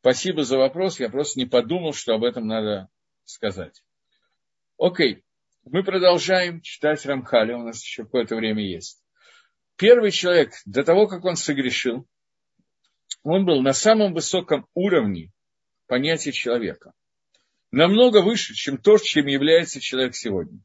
Спасибо 0.00 0.44
за 0.44 0.58
вопрос, 0.58 1.00
я 1.00 1.08
просто 1.08 1.38
не 1.38 1.46
подумал, 1.46 1.92
что 1.92 2.14
об 2.14 2.24
этом 2.24 2.46
надо 2.46 2.88
сказать. 3.24 3.82
Окей, 4.78 5.24
мы 5.64 5.82
продолжаем 5.82 6.60
читать 6.60 7.04
Рамхали, 7.04 7.52
у 7.52 7.64
нас 7.64 7.82
еще 7.82 8.04
какое-то 8.04 8.36
время 8.36 8.64
есть. 8.64 9.02
Первый 9.76 10.10
человек, 10.10 10.52
до 10.66 10.82
того, 10.82 11.06
как 11.06 11.24
он 11.24 11.36
согрешил, 11.36 12.06
он 13.22 13.44
был 13.44 13.60
на 13.62 13.72
самом 13.72 14.12
высоком 14.14 14.66
уровне 14.74 15.32
понятия 15.86 16.32
человека. 16.32 16.92
Намного 17.70 18.22
выше, 18.22 18.54
чем 18.54 18.78
то, 18.78 18.98
чем 18.98 19.26
является 19.26 19.80
человек 19.80 20.14
сегодня. 20.14 20.60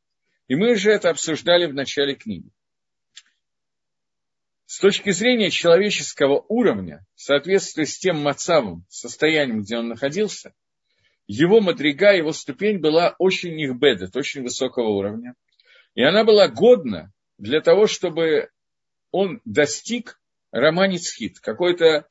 И 0.48 0.56
мы 0.56 0.76
же 0.76 0.92
это 0.92 1.10
обсуждали 1.10 1.66
в 1.66 1.74
начале 1.74 2.16
книги. 2.16 2.50
С 4.66 4.80
точки 4.80 5.12
зрения 5.12 5.52
человеческого 5.52 6.44
уровня, 6.48 7.06
в 7.16 7.22
соответствии 7.22 7.84
с 7.84 7.98
тем 7.98 8.22
мацавом, 8.22 8.86
состоянием, 8.90 9.62
где 9.62 9.78
он 9.78 9.88
находился, 9.88 10.54
его 11.28 11.62
мадрига, 11.62 12.12
его 12.12 12.34
ступень 12.34 12.80
была 12.80 13.16
очень 13.20 13.56
нихбедет, 13.56 14.16
очень 14.16 14.42
высокого 14.42 14.90
уровня. 14.90 15.36
И 15.96 16.02
она 16.02 16.24
была 16.24 16.48
годна 16.48 17.12
для 17.38 17.62
того, 17.62 17.88
чтобы 17.88 18.50
он 19.12 19.42
достиг 19.46 20.20
романицхит, 20.52 21.40
какой-то 21.40 22.08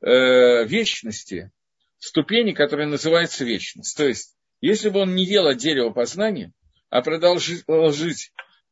э, 0.00 0.64
вечности, 0.66 1.50
ступени, 1.98 2.52
которая 2.52 2.86
называется 2.86 3.44
вечность. 3.44 3.96
То 3.96 4.06
есть, 4.06 4.36
если 4.60 4.88
бы 4.88 5.00
он 5.00 5.14
не 5.14 5.24
ел 5.24 5.46
от 5.46 5.58
дерева 5.58 5.90
познания, 5.90 6.52
а 6.94 7.02
продолжить 7.02 7.64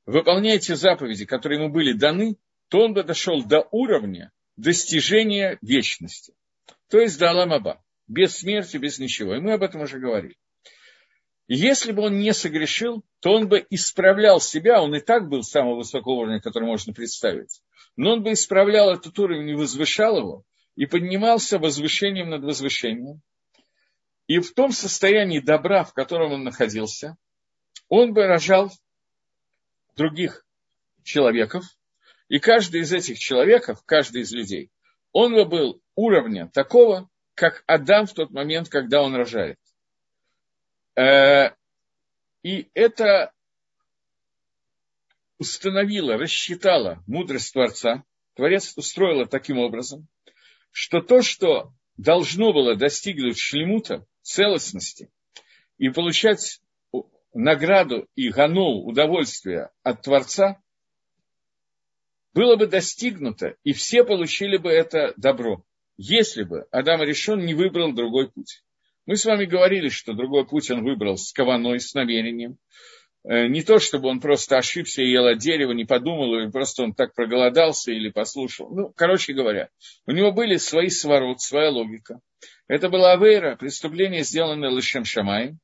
выполнять 0.07 0.66
те 0.68 0.77
заповеди, 0.77 1.25
которые 1.25 1.61
ему 1.61 1.73
были 1.73 1.93
даны, 1.93 2.37
то 2.68 2.79
он 2.79 2.95
бы 2.95 3.03
дошел 3.03 3.43
до 3.43 3.66
уровня 3.73 4.31
достижения 4.57 5.59
вечности. 5.61 6.33
То 6.89 7.01
есть 7.01 7.18
до 7.18 7.31
Аламаба. 7.31 7.83
Без 8.07 8.37
смерти, 8.37 8.77
без 8.77 9.01
ничего. 9.01 9.35
И 9.35 9.41
мы 9.41 9.55
об 9.55 9.64
этом 9.64 9.81
уже 9.81 9.99
говорили. 9.99 10.37
Если 11.49 11.91
бы 11.91 12.03
он 12.03 12.20
не 12.20 12.33
согрешил, 12.33 13.03
то 13.20 13.33
он 13.33 13.49
бы 13.49 13.66
исправлял 13.70 14.41
себя, 14.41 14.81
он 14.81 14.95
и 14.95 15.01
так 15.01 15.29
был 15.29 15.43
самого 15.43 15.79
высокого 15.79 16.12
уровня, 16.12 16.41
который 16.41 16.66
можно 16.66 16.93
представить, 16.93 17.61
но 17.97 18.12
он 18.12 18.23
бы 18.23 18.35
исправлял 18.35 18.93
этот 18.93 19.18
уровень 19.18 19.51
и 19.51 19.55
возвышал 19.55 20.16
его, 20.16 20.45
и 20.77 20.87
поднимался 20.87 21.59
возвышением 21.59 22.31
над 22.31 22.45
возвышением. 22.45 23.20
И 24.29 24.39
в 24.39 24.55
том 24.55 24.70
состоянии 24.70 25.41
добра, 25.41 25.83
в 25.83 25.93
котором 25.93 26.33
он 26.33 26.45
находился, 26.45 27.16
он 27.95 28.14
бы 28.14 28.26
рожал 28.26 28.72
других 29.97 30.47
человеков, 31.03 31.62
и 32.30 32.38
каждый 32.38 32.80
из 32.80 32.93
этих 32.95 33.18
человеков, 33.18 33.82
каждый 33.84 34.22
из 34.22 34.32
людей, 34.32 34.70
он 35.12 35.34
бы 35.34 35.45
был 35.45 35.82
уровня 35.95 36.49
такого, 36.55 37.11
как 37.34 37.62
Адам 37.66 38.07
в 38.07 38.14
тот 38.14 38.30
момент, 38.30 38.70
когда 38.70 39.03
он 39.03 39.14
рожает. 39.14 39.59
Э, 40.97 41.51
и 42.43 42.70
это 42.72 43.34
установило, 45.36 46.16
рассчитало 46.16 47.05
мудрость 47.07 47.53
Творца. 47.53 48.05
Творец 48.36 48.72
устроил 48.74 49.26
таким 49.26 49.59
образом, 49.59 50.09
что 50.70 51.03
то, 51.03 51.20
что 51.20 51.74
должно 51.99 52.55
было 52.55 52.74
достигнуть 52.74 53.38
шлемута, 53.38 54.07
целостности, 54.22 55.11
и 55.76 55.90
получать 55.90 56.61
награду 57.33 58.07
и 58.14 58.30
ганул, 58.30 58.87
удовольствие 58.87 59.70
от 59.83 60.03
Творца, 60.03 60.61
было 62.35 62.57
бы 62.57 62.66
достигнуто, 62.66 63.57
и 63.62 63.72
все 63.72 64.05
получили 64.05 64.57
бы 64.57 64.70
это 64.70 65.12
добро, 65.16 65.64
если 65.97 66.45
бы 66.45 66.66
Адам 66.70 67.03
решен 67.03 67.45
не 67.45 67.55
выбрал 67.55 67.93
другой 67.93 68.30
путь. 68.30 68.62
Мы 69.05 69.16
с 69.16 69.24
вами 69.24 69.45
говорили, 69.45 69.89
что 69.89 70.14
другой 70.14 70.47
путь 70.47 70.70
он 70.70 70.85
выбрал 70.85 71.16
с 71.16 71.33
кованой, 71.33 71.80
с 71.80 71.93
намерением. 71.95 72.57
Э, 73.24 73.49
не 73.49 73.62
то, 73.62 73.78
чтобы 73.78 74.09
он 74.09 74.20
просто 74.20 74.59
ошибся 74.59 75.03
и 75.03 75.11
ел 75.11 75.26
от 75.26 75.39
дерева, 75.39 75.72
не 75.72 75.85
подумал, 75.85 76.35
или 76.37 76.51
просто 76.51 76.85
он 76.85 76.95
так 76.95 77.14
проголодался 77.14 77.93
или 77.93 78.11
послушал. 78.11 78.70
Ну, 78.70 78.93
короче 78.97 79.33
говоря, 79.33 79.68
у 80.07 80.12
него 80.12 80.33
были 80.33 80.57
свои 80.57 80.89
сворот, 80.89 81.41
своя 81.41 81.70
логика. 81.70 82.20
Это 82.68 82.89
была 82.89 83.12
авейра, 83.12 83.57
преступление, 83.57 84.22
сделанное 84.22 84.70
Лышем 84.70 85.05
Шамаем. 85.05 85.59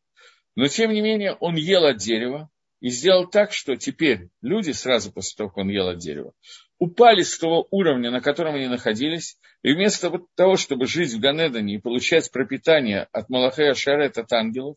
Но, 0.58 0.66
тем 0.66 0.90
не 0.90 1.00
менее, 1.02 1.34
он 1.34 1.54
ел 1.54 1.84
от 1.84 1.98
дерева 1.98 2.50
и 2.80 2.88
сделал 2.88 3.28
так, 3.28 3.52
что 3.52 3.76
теперь 3.76 4.28
люди, 4.42 4.72
сразу 4.72 5.12
после 5.12 5.36
того, 5.36 5.50
как 5.50 5.58
он 5.58 5.68
ел 5.68 5.86
от 5.86 5.98
дерева, 5.98 6.32
упали 6.80 7.22
с 7.22 7.38
того 7.38 7.68
уровня, 7.70 8.10
на 8.10 8.20
котором 8.20 8.56
они 8.56 8.66
находились, 8.66 9.38
и 9.62 9.72
вместо 9.72 10.10
того, 10.34 10.56
чтобы 10.56 10.86
жить 10.86 11.12
в 11.12 11.20
Ганедане 11.20 11.76
и 11.76 11.80
получать 11.80 12.32
пропитание 12.32 13.06
от 13.12 13.28
Малахея 13.28 13.74
Шарет, 13.74 14.18
от 14.18 14.32
ангелов, 14.32 14.74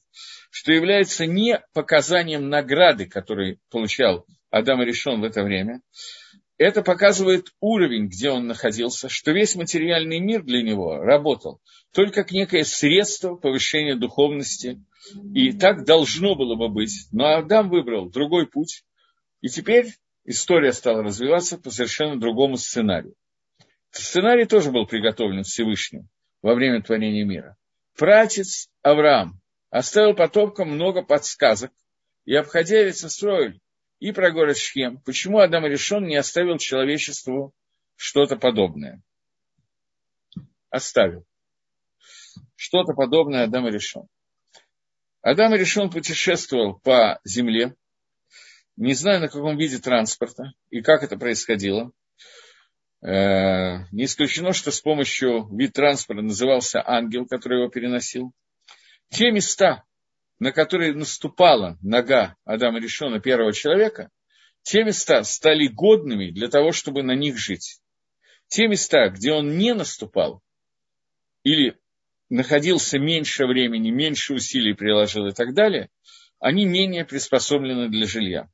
что 0.51 0.71
является 0.71 1.25
не 1.25 1.59
показанием 1.73 2.47
награды, 2.47 3.07
который 3.07 3.57
получал 3.71 4.27
Адам 4.51 4.83
Решон 4.83 5.21
в 5.21 5.23
это 5.23 5.41
время, 5.41 5.81
это 6.61 6.83
показывает 6.83 7.47
уровень, 7.59 8.05
где 8.05 8.29
он 8.29 8.45
находился, 8.45 9.09
что 9.09 9.31
весь 9.31 9.55
материальный 9.55 10.19
мир 10.19 10.43
для 10.43 10.61
него 10.61 10.97
работал 10.97 11.59
только 11.91 12.21
как 12.21 12.31
некое 12.31 12.63
средство 12.65 13.35
повышения 13.35 13.95
духовности, 13.95 14.79
и 15.33 15.53
так 15.53 15.85
должно 15.85 16.35
было 16.35 16.55
бы 16.55 16.69
быть. 16.69 17.07
Но 17.11 17.35
Адам 17.35 17.69
выбрал 17.69 18.11
другой 18.11 18.45
путь, 18.45 18.83
и 19.41 19.47
теперь 19.47 19.87
история 20.23 20.71
стала 20.71 21.01
развиваться 21.01 21.57
по 21.57 21.71
совершенно 21.71 22.19
другому 22.19 22.57
сценарию. 22.57 23.15
Сценарий 23.89 24.45
тоже 24.45 24.71
был 24.71 24.85
приготовлен 24.85 25.41
Всевышним 25.41 26.09
во 26.43 26.53
время 26.53 26.83
творения 26.83 27.25
мира. 27.25 27.57
Пратец 27.97 28.69
Авраам 28.83 29.41
оставил 29.71 30.13
потомкам 30.13 30.69
много 30.69 31.01
подсказок, 31.01 31.71
и, 32.25 32.35
обходя 32.35 32.83
Рецесройль 32.83 33.59
и 34.01 34.11
про 34.11 34.31
город 34.31 34.57
Шхем, 34.57 34.97
почему 35.05 35.37
Адам 35.37 35.65
решен 35.67 36.07
не 36.07 36.15
оставил 36.15 36.57
человечеству 36.57 37.53
что-то 37.95 38.35
подобное? 38.35 39.03
Оставил. 40.71 41.23
Что-то 42.55 42.93
подобное 42.93 43.43
Адам 43.43 43.67
решен. 43.67 44.07
Адам 45.21 45.53
решен 45.53 45.91
путешествовал 45.91 46.79
по 46.79 47.19
земле, 47.23 47.75
не 48.75 48.95
знаю, 48.95 49.21
на 49.21 49.27
каком 49.27 49.55
виде 49.55 49.77
транспорта 49.77 50.53
и 50.71 50.81
как 50.81 51.03
это 51.03 51.15
происходило. 51.15 51.91
Э, 53.03 53.85
не 53.91 54.05
исключено, 54.05 54.51
что 54.53 54.71
с 54.71 54.81
помощью 54.81 55.47
вид 55.55 55.73
транспорта 55.73 56.23
назывался 56.23 56.81
ангел, 56.83 57.27
который 57.27 57.59
его 57.59 57.69
переносил. 57.69 58.33
Те 59.09 59.29
места, 59.29 59.83
на 60.41 60.51
которые 60.51 60.95
наступала 60.95 61.77
нога 61.83 62.35
Адама 62.45 62.79
Решона, 62.79 63.19
первого 63.19 63.53
человека, 63.53 64.09
те 64.63 64.83
места 64.83 65.23
стали 65.23 65.67
годными 65.67 66.31
для 66.31 66.47
того, 66.47 66.71
чтобы 66.71 67.03
на 67.03 67.11
них 67.11 67.37
жить. 67.37 67.79
Те 68.47 68.67
места, 68.67 69.09
где 69.09 69.33
он 69.33 69.59
не 69.59 69.75
наступал, 69.75 70.41
или 71.43 71.77
находился 72.29 72.97
меньше 72.97 73.45
времени, 73.45 73.91
меньше 73.91 74.33
усилий 74.33 74.73
приложил 74.73 75.27
и 75.27 75.31
так 75.31 75.53
далее, 75.53 75.91
они 76.39 76.65
менее 76.65 77.05
приспособлены 77.05 77.89
для 77.89 78.07
жилья. 78.07 78.49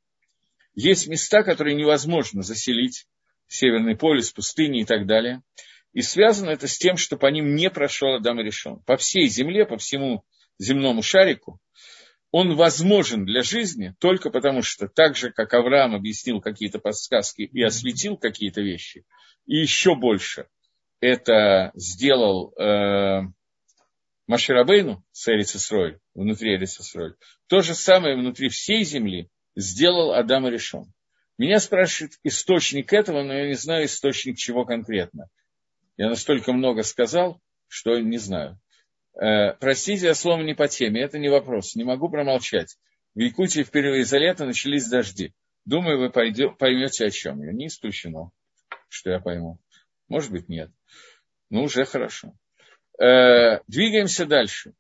Есть 0.74 1.08
места, 1.08 1.42
которые 1.42 1.74
невозможно 1.78 2.42
заселить, 2.42 3.08
Северный 3.48 3.96
полюс, 3.96 4.34
пустыни 4.34 4.82
и 4.82 4.86
так 4.86 5.08
далее. 5.08 5.42
И 5.94 6.02
связано 6.02 6.50
это 6.50 6.68
с 6.68 6.78
тем, 6.78 6.98
что 6.98 7.16
по 7.16 7.28
ним 7.28 7.56
не 7.56 7.70
прошел 7.70 8.16
Адам 8.16 8.42
решен. 8.42 8.82
По 8.82 8.98
всей 8.98 9.30
земле, 9.30 9.66
по 9.66 9.78
всему 9.78 10.26
земному 10.60 11.02
шарику, 11.02 11.62
он 12.32 12.56
возможен 12.56 13.26
для 13.26 13.42
жизни 13.42 13.96
только 14.00 14.30
потому, 14.30 14.62
что 14.62 14.88
так 14.88 15.16
же, 15.16 15.32
как 15.32 15.54
Авраам 15.54 15.96
объяснил 15.96 16.42
какие-то 16.42 16.80
подсказки 16.80 17.44
и 17.44 17.62
осветил 17.64 18.18
какие-то 18.18 18.62
вещи, 18.62 19.06
и 19.46 19.58
еще 19.58 19.96
больше 19.96 20.48
это 21.00 21.72
сделал 21.76 22.54
э, 22.58 23.22
Маширабейну 24.28 25.06
с 25.12 25.28
Эрицесроль, 25.30 26.00
внутри 26.14 26.56
Эрицесроль, 26.56 27.16
то 27.48 27.62
же 27.62 27.74
самое 27.74 28.18
внутри 28.18 28.50
всей 28.50 28.84
земли 28.84 29.30
сделал 29.56 30.14
Адам 30.14 30.48
и 30.48 30.52
решен. 30.52 30.92
Меня 31.38 31.60
спрашивает 31.60 32.14
источник 32.24 32.92
этого, 32.94 33.24
но 33.24 33.34
я 33.34 33.48
не 33.48 33.54
знаю 33.54 33.86
источник 33.86 34.38
чего 34.38 34.66
конкретно. 34.66 35.30
Я 35.96 36.10
настолько 36.10 36.52
много 36.52 36.84
сказал, 36.84 37.40
что 37.68 37.98
не 38.00 38.18
знаю. 38.18 38.60
Э, 39.20 39.54
простите, 39.60 40.08
я 40.08 40.16
словом 40.16 40.46
не 40.46 40.54
по 40.54 40.68
теме, 40.68 41.02
это 41.02 41.18
не 41.18 41.30
вопрос, 41.30 41.76
не 41.76 41.84
могу 41.84 42.10
промолчать. 42.10 42.78
В 43.16 43.20
Якутии 43.20 43.64
впервые 43.64 44.06
за 44.06 44.20
лето 44.20 44.46
начались 44.46 44.88
дожди. 44.88 45.34
Думаю, 45.66 46.00
вы 46.00 46.10
поймете, 46.12 47.06
о 47.06 47.10
чем 47.10 47.44
я. 47.44 47.52
Не 47.52 47.68
исключено, 47.68 48.30
что 48.90 49.10
я 49.10 49.20
пойму. 49.20 49.60
Может 50.08 50.32
быть, 50.32 50.48
нет. 50.48 50.72
Ну, 51.50 51.64
уже 51.64 51.86
хорошо. 51.86 52.34
Э, 53.02 53.60
двигаемся 53.68 54.26
дальше. 54.26 54.74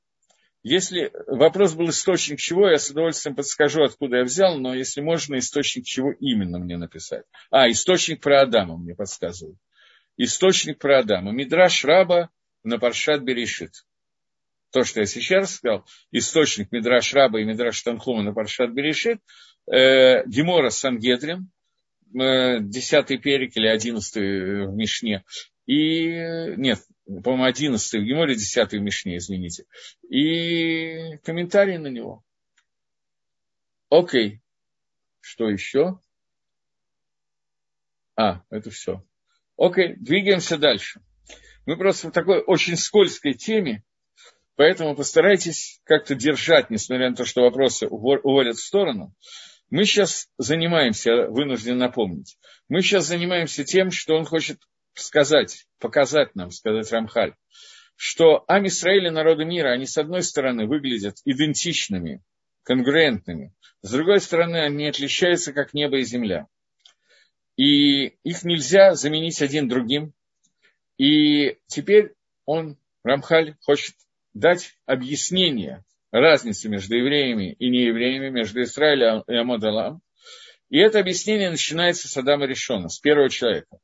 Если 0.62 1.12
вопрос 1.28 1.74
был 1.74 1.90
источник 1.90 2.40
чего, 2.40 2.70
я 2.70 2.78
с 2.78 2.90
удовольствием 2.90 3.36
подскажу, 3.36 3.84
откуда 3.84 4.18
я 4.18 4.24
взял, 4.24 4.58
но 4.60 4.76
если 4.76 5.02
можно, 5.02 5.38
источник 5.38 5.86
чего 5.86 6.12
именно 6.12 6.60
мне 6.60 6.78
написать. 6.78 7.24
А, 7.50 7.70
источник 7.70 8.22
про 8.22 8.42
Адама 8.42 8.78
мне 8.78 8.94
подсказывают. 8.94 9.58
Источник 10.18 10.78
про 10.78 11.00
Адама. 11.00 11.32
Мидраш 11.32 11.86
Раба 11.86 12.30
на 12.64 12.80
Паршат 12.80 13.24
Берешит. 13.24 13.72
То, 14.72 14.84
что 14.84 15.00
я 15.00 15.06
сейчас 15.06 15.56
сказал, 15.56 15.86
источник 16.12 16.72
Мидраш 16.72 17.14
Раба 17.14 17.40
и 17.40 17.46
Мидраш 17.46 17.82
Танхума 17.82 18.24
на 18.24 18.34
Паршат 18.34 18.72
Берешит, 18.72 19.20
э, 19.72 20.26
Гемора 20.26 20.70
Сангедрин, 20.70 21.50
э, 22.14 22.60
десятый 22.62 23.18
перек 23.18 23.56
или 23.56 23.68
одиннадцатый 23.68 24.68
в 24.68 24.76
Мишне, 24.76 25.24
и, 25.68 26.56
нет, 26.56 26.80
по-моему, 27.06 27.44
11 27.44 27.94
в 27.94 28.04
Геморе, 28.04 28.36
10 28.36 28.72
в 28.72 28.80
Мишне, 28.80 29.18
извините. 29.18 29.66
И 30.10 31.18
комментарий 31.24 31.78
на 31.78 31.88
него. 31.88 32.24
Окей. 33.90 34.42
Что 35.20 35.50
еще? 35.50 36.00
А, 38.16 38.44
это 38.50 38.70
все. 38.70 39.06
Окей, 39.58 39.96
двигаемся 39.98 40.58
дальше. 40.58 41.02
Мы 41.66 41.78
просто 41.78 42.10
в 42.10 42.14
такой 42.14 42.42
очень 42.42 42.78
скользкой 42.78 43.34
теме, 43.34 43.84
поэтому 44.58 44.96
постарайтесь 44.96 45.80
как-то 45.86 46.16
держать, 46.16 46.70
несмотря 46.70 47.10
на 47.10 47.16
то, 47.16 47.24
что 47.24 47.44
вопросы 47.44 47.88
уводят 47.88 48.58
в 48.58 48.66
сторону. 48.66 49.14
Мы 49.70 49.86
сейчас 49.86 50.28
занимаемся, 50.38 51.28
вынужден 51.30 51.78
напомнить, 51.78 52.38
мы 52.68 52.82
сейчас 52.82 53.08
занимаемся 53.08 53.64
тем, 53.64 53.92
что 53.92 54.16
он 54.16 54.26
хочет 54.26 54.60
сказать, 54.94 55.68
показать 55.80 56.36
нам, 56.36 56.52
сказать 56.52 56.92
Рамхаль, 56.92 57.36
что 57.96 58.44
Ам 58.48 58.68
Исраиль 58.68 59.08
и 59.08 59.12
народы 59.12 59.46
мира, 59.46 59.72
они 59.72 59.86
с 59.86 59.98
одной 59.98 60.24
стороны 60.24 60.68
выглядят 60.68 61.18
идентичными, 61.26 62.24
конгруентными, 62.64 63.54
с 63.82 63.92
другой 63.92 64.20
стороны 64.20 64.58
они 64.58 64.88
отличаются 64.88 65.54
как 65.54 65.74
небо 65.74 65.98
и 65.98 66.04
земля. 66.04 66.48
И 67.58 68.08
их 68.24 68.44
нельзя 68.44 68.94
заменить 68.94 69.42
один 69.42 69.68
другим. 69.68 70.14
И 70.98 71.58
теперь 71.68 72.14
он, 72.46 72.78
Рамхаль, 73.04 73.56
хочет 73.62 73.96
дать 74.40 74.76
объяснение 74.86 75.84
разницы 76.12 76.70
между 76.70 76.96
евреями 76.96 77.54
и 77.54 77.70
неевреями, 77.70 78.30
между 78.30 78.62
Израилем 78.62 79.24
и 79.28 79.36
Амодалам. 79.36 80.02
И 80.70 80.78
это 80.78 81.00
объяснение 81.00 81.50
начинается 81.50 82.08
с 82.08 82.18
Адама 82.18 82.46
Решона, 82.46 82.90
с 82.90 83.00
первого 83.00 83.30
человека. 83.30 83.80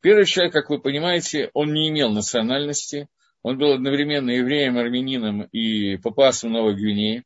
Первый 0.00 0.26
человек, 0.26 0.52
как 0.52 0.70
вы 0.70 0.80
понимаете, 0.80 1.50
он 1.54 1.72
не 1.72 1.88
имел 1.88 2.10
национальности, 2.10 3.08
он 3.42 3.58
был 3.58 3.72
одновременно 3.72 4.30
евреем, 4.30 4.76
армянином 4.76 5.42
и 5.44 5.96
папуасом 5.96 6.52
Новой 6.52 6.74
Гвинеи. 6.74 7.24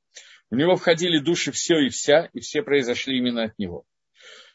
В 0.50 0.56
него 0.56 0.76
входили 0.76 1.18
души 1.18 1.50
все 1.52 1.78
и 1.78 1.88
вся, 1.88 2.28
и 2.32 2.40
все 2.40 2.62
произошли 2.62 3.16
именно 3.18 3.44
от 3.44 3.58
него. 3.58 3.84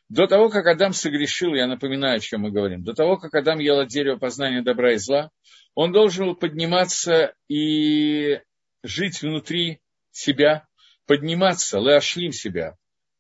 До 0.09 0.27
того, 0.27 0.49
как 0.49 0.67
Адам 0.67 0.93
согрешил, 0.93 1.55
я 1.55 1.67
напоминаю, 1.67 2.17
о 2.17 2.19
чем 2.19 2.41
мы 2.41 2.51
говорим, 2.51 2.83
до 2.83 2.93
того, 2.93 3.17
как 3.17 3.33
Адам 3.33 3.59
ел 3.59 3.79
от 3.79 3.87
дерева 3.87 4.17
познания 4.17 4.61
добра 4.61 4.93
и 4.93 4.97
зла, 4.97 5.31
он 5.73 5.91
должен 5.91 6.25
был 6.25 6.35
подниматься 6.35 7.33
и 7.47 8.39
жить 8.83 9.21
внутри 9.21 9.79
себя, 10.11 10.67
подниматься, 11.07 11.79
лашлим 11.79 12.31
себя, 12.31 12.77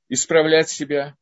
исправлять 0.09 0.69
себя, 0.69 1.15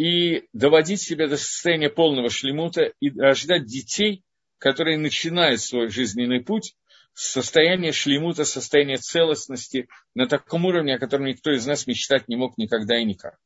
и 0.00 0.48
доводить 0.54 1.02
себя 1.02 1.28
до 1.28 1.36
состояния 1.36 1.90
полного 1.90 2.30
шлемута 2.30 2.92
и 3.00 3.10
рождать 3.10 3.66
детей, 3.66 4.24
которые 4.56 4.96
начинают 4.96 5.60
свой 5.60 5.90
жизненный 5.90 6.42
путь 6.42 6.74
с 7.12 7.32
состояния 7.32 7.92
шлемута, 7.92 8.46
состояния 8.46 8.96
целостности 8.96 9.88
на 10.14 10.26
таком 10.26 10.64
уровне, 10.64 10.94
о 10.94 10.98
котором 10.98 11.26
никто 11.26 11.52
из 11.52 11.66
нас 11.66 11.86
мечтать 11.86 12.28
не 12.28 12.36
мог 12.36 12.56
никогда 12.56 12.98
и 12.98 13.04
никак. 13.04 13.36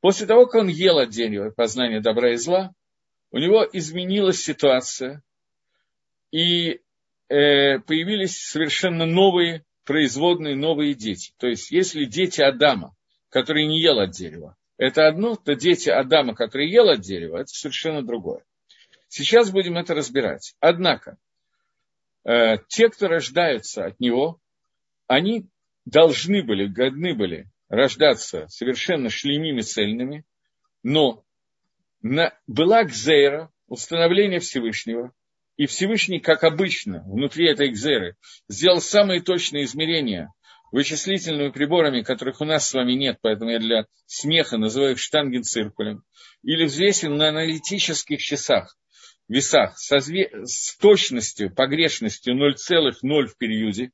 После 0.00 0.26
того, 0.26 0.46
как 0.46 0.62
он 0.62 0.68
ел 0.68 0.98
от 0.98 1.10
дерева 1.10 1.50
познания 1.50 2.00
добра 2.00 2.32
и 2.32 2.36
зла, 2.36 2.72
у 3.30 3.38
него 3.38 3.66
изменилась 3.72 4.40
ситуация, 4.40 5.22
и 6.30 6.80
э, 7.28 7.78
появились 7.80 8.38
совершенно 8.38 9.06
новые 9.06 9.64
производные 9.88 10.54
новые 10.54 10.92
дети. 10.92 11.32
То 11.38 11.46
есть, 11.46 11.70
если 11.70 12.04
дети 12.04 12.42
Адама, 12.42 12.94
который 13.30 13.66
не 13.66 13.80
ел 13.80 13.98
от 13.98 14.10
дерева, 14.10 14.54
это 14.76 15.08
одно, 15.08 15.34
то 15.34 15.54
дети 15.54 15.88
Адама, 15.88 16.34
который 16.34 16.68
ел 16.68 16.90
от 16.90 17.00
дерева, 17.00 17.38
это 17.38 17.48
совершенно 17.48 18.02
другое. 18.02 18.44
Сейчас 19.08 19.50
будем 19.50 19.78
это 19.78 19.94
разбирать. 19.94 20.54
Однако, 20.60 21.16
э, 22.24 22.58
те, 22.68 22.90
кто 22.90 23.08
рождаются 23.08 23.86
от 23.86 23.98
него, 23.98 24.38
они 25.06 25.46
должны 25.86 26.42
были, 26.42 26.66
годны 26.66 27.14
были 27.14 27.46
рождаться 27.68 28.46
совершенно 28.48 29.10
шлемими 29.10 29.60
цельными, 29.60 30.24
но 30.82 31.24
на, 32.02 32.38
была 32.46 32.84
гзейра, 32.84 33.52
установление 33.66 34.40
Всевышнего, 34.40 35.12
и 35.56 35.66
Всевышний, 35.66 36.20
как 36.20 36.44
обычно, 36.44 37.02
внутри 37.06 37.50
этой 37.50 37.70
гзеры, 37.70 38.16
сделал 38.48 38.80
самые 38.80 39.20
точные 39.20 39.64
измерения 39.64 40.32
вычислительными 40.70 41.50
приборами, 41.50 42.02
которых 42.02 42.40
у 42.40 42.44
нас 42.44 42.68
с 42.68 42.74
вами 42.74 42.92
нет, 42.92 43.18
поэтому 43.20 43.50
я 43.50 43.58
для 43.58 43.86
смеха 44.06 44.56
называю 44.56 44.92
их 44.92 44.98
штангенциркулем, 44.98 46.04
или 46.42 46.64
взвесил 46.64 47.12
на 47.14 47.30
аналитических 47.30 48.20
часах, 48.20 48.76
весах 49.28 49.78
со 49.78 49.98
с 50.00 50.76
точностью, 50.76 51.52
погрешностью 51.52 52.34
0,0 52.34 53.26
в 53.26 53.36
периоде, 53.36 53.90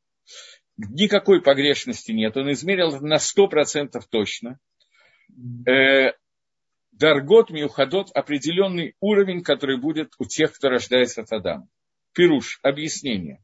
никакой 0.76 1.42
погрешности 1.42 2.12
нет, 2.12 2.36
он 2.36 2.50
измерил 2.52 3.00
на 3.00 3.16
100% 3.16 4.00
точно. 4.10 4.58
Э, 5.68 6.12
Даргот 6.92 7.50
Миухадот– 7.50 8.10
определенный 8.14 8.94
уровень, 9.00 9.42
который 9.42 9.78
будет 9.78 10.12
у 10.18 10.24
тех, 10.24 10.52
кто 10.52 10.68
рождается 10.68 11.22
от 11.22 11.32
Адама. 11.32 11.68
Пируш– 12.12 12.60
объяснение, 12.62 13.42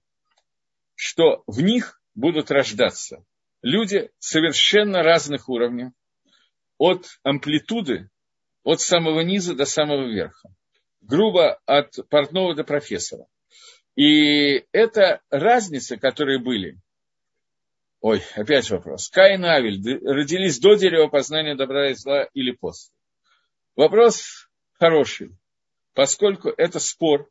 что 0.94 1.42
в 1.46 1.60
них 1.60 2.00
будут 2.14 2.50
рождаться 2.50 3.24
люди 3.62 4.10
совершенно 4.18 5.02
разных 5.02 5.48
уровней, 5.48 5.90
от 6.78 7.06
амплитуды, 7.22 8.08
от 8.62 8.80
самого 8.80 9.20
низа 9.20 9.54
до 9.54 9.64
самого 9.64 10.10
верха. 10.10 10.48
Грубо 11.00 11.60
от 11.66 11.96
портного 12.08 12.54
до 12.54 12.64
профессора. 12.64 13.26
И 13.96 14.64
это 14.72 15.20
разницы, 15.30 15.96
которые 15.96 16.38
были. 16.38 16.78
Ой, 18.00 18.22
опять 18.34 18.70
вопрос. 18.70 19.10
Каин 19.10 19.44
и 19.44 19.48
Авель 19.48 19.98
родились 20.04 20.58
до 20.58 20.74
дерева 20.74 21.08
познания 21.08 21.54
добра 21.54 21.90
и 21.90 21.94
зла 21.94 22.24
или 22.32 22.52
после? 22.52 22.94
Вопрос 23.76 24.48
хороший, 24.72 25.36
поскольку 25.94 26.48
это 26.48 26.80
спор 26.80 27.30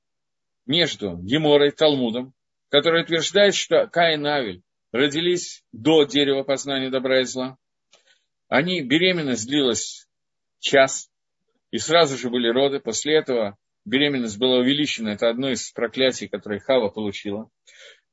между 0.67 1.17
Геморой 1.17 1.69
и 1.69 1.71
Талмудом, 1.71 2.33
который 2.69 3.01
утверждает, 3.01 3.55
что 3.55 3.87
Каин 3.87 4.25
и 4.25 4.29
Авель 4.29 4.61
родились 4.91 5.63
до 5.71 6.03
дерева 6.03 6.43
познания 6.43 6.91
добра 6.91 7.21
и 7.21 7.23
зла. 7.23 7.57
Они, 8.47 8.81
беременность 8.81 9.47
длилась 9.47 10.07
час, 10.59 11.09
и 11.71 11.79
сразу 11.79 12.15
же 12.15 12.29
были 12.29 12.47
роды. 12.47 12.79
После 12.79 13.15
этого 13.15 13.57
беременность 13.85 14.37
была 14.37 14.57
увеличена. 14.57 15.09
Это 15.09 15.29
одно 15.29 15.49
из 15.49 15.71
проклятий, 15.71 16.27
которые 16.27 16.59
Хава 16.59 16.89
получила. 16.89 17.49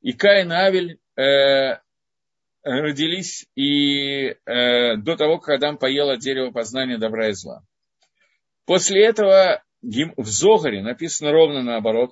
И 0.01 0.13
Каин 0.13 0.51
и 0.51 0.55
Авель 0.55 0.99
э, 1.15 1.79
родились 2.67 3.47
и 3.55 4.35
э, 4.45 4.97
до 4.97 5.15
того, 5.15 5.39
как 5.39 5.55
Адам 5.55 5.77
поел 5.77 6.09
от 6.09 6.19
дерева 6.19 6.51
познания 6.51 6.97
добра 6.97 7.29
и 7.29 7.33
зла. 7.33 7.63
После 8.65 9.05
этого 9.05 9.63
в 9.81 10.25
Зогаре 10.25 10.81
написано 10.81 11.31
ровно 11.31 11.63
наоборот. 11.63 12.11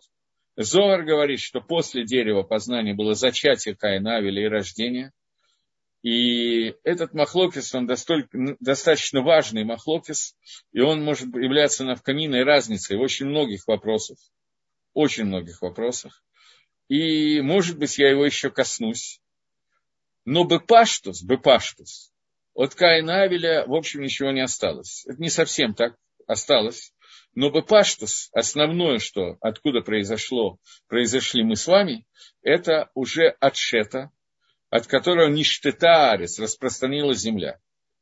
Зогар 0.55 1.03
говорит, 1.03 1.41
что 1.41 1.59
после 1.59 2.05
дерева 2.05 2.43
познания 2.43 2.93
было 2.93 3.13
зачатие 3.13 3.75
Каина, 3.75 4.17
Авеля 4.17 4.43
и 4.43 4.47
рождение. 4.47 5.11
И 6.01 6.75
этот 6.83 7.13
махлокис, 7.13 7.73
он 7.73 7.87
достаточно 7.87 9.21
важный 9.21 9.63
махлокис, 9.63 10.37
и 10.71 10.79
он 10.79 11.03
может 11.03 11.33
являться 11.35 11.83
навкаминой 11.83 12.43
разницей 12.43 12.95
в 12.95 13.01
очень 13.01 13.25
многих 13.25 13.67
вопросах. 13.67 14.17
Очень 14.93 15.25
многих 15.25 15.61
вопросах. 15.61 16.23
И, 16.87 17.41
может 17.41 17.77
быть, 17.79 17.97
я 17.97 18.11
его 18.11 18.23
еще 18.23 18.51
коснусь. 18.51 19.19
Но 20.26 20.43
Бепаштус, 20.43 21.23
Бепаштус, 21.23 22.11
от 22.53 22.73
Каина 22.73 23.21
Авеля, 23.21 23.65
в 23.67 23.73
общем, 23.73 24.01
ничего 24.01 24.32
не 24.32 24.41
осталось. 24.41 25.05
Это 25.05 25.21
не 25.21 25.30
совсем 25.30 25.73
так 25.73 25.95
осталось. 26.28 26.93
Но 27.36 27.51
Бепаштус, 27.51 28.30
основное, 28.34 28.99
что 28.99 29.38
откуда 29.41 29.82
произошло, 29.82 30.57
произошли 30.88 31.43
мы 31.43 31.55
с 31.55 31.67
вами, 31.67 32.07
это 32.41 32.89
уже 32.93 33.36
от 33.39 33.55
Шета, 33.55 34.11
от 34.69 34.88
которого 34.88 35.30
Ништетаарис 35.30 36.39
распространилась 36.39 37.19
земля. 37.19 37.59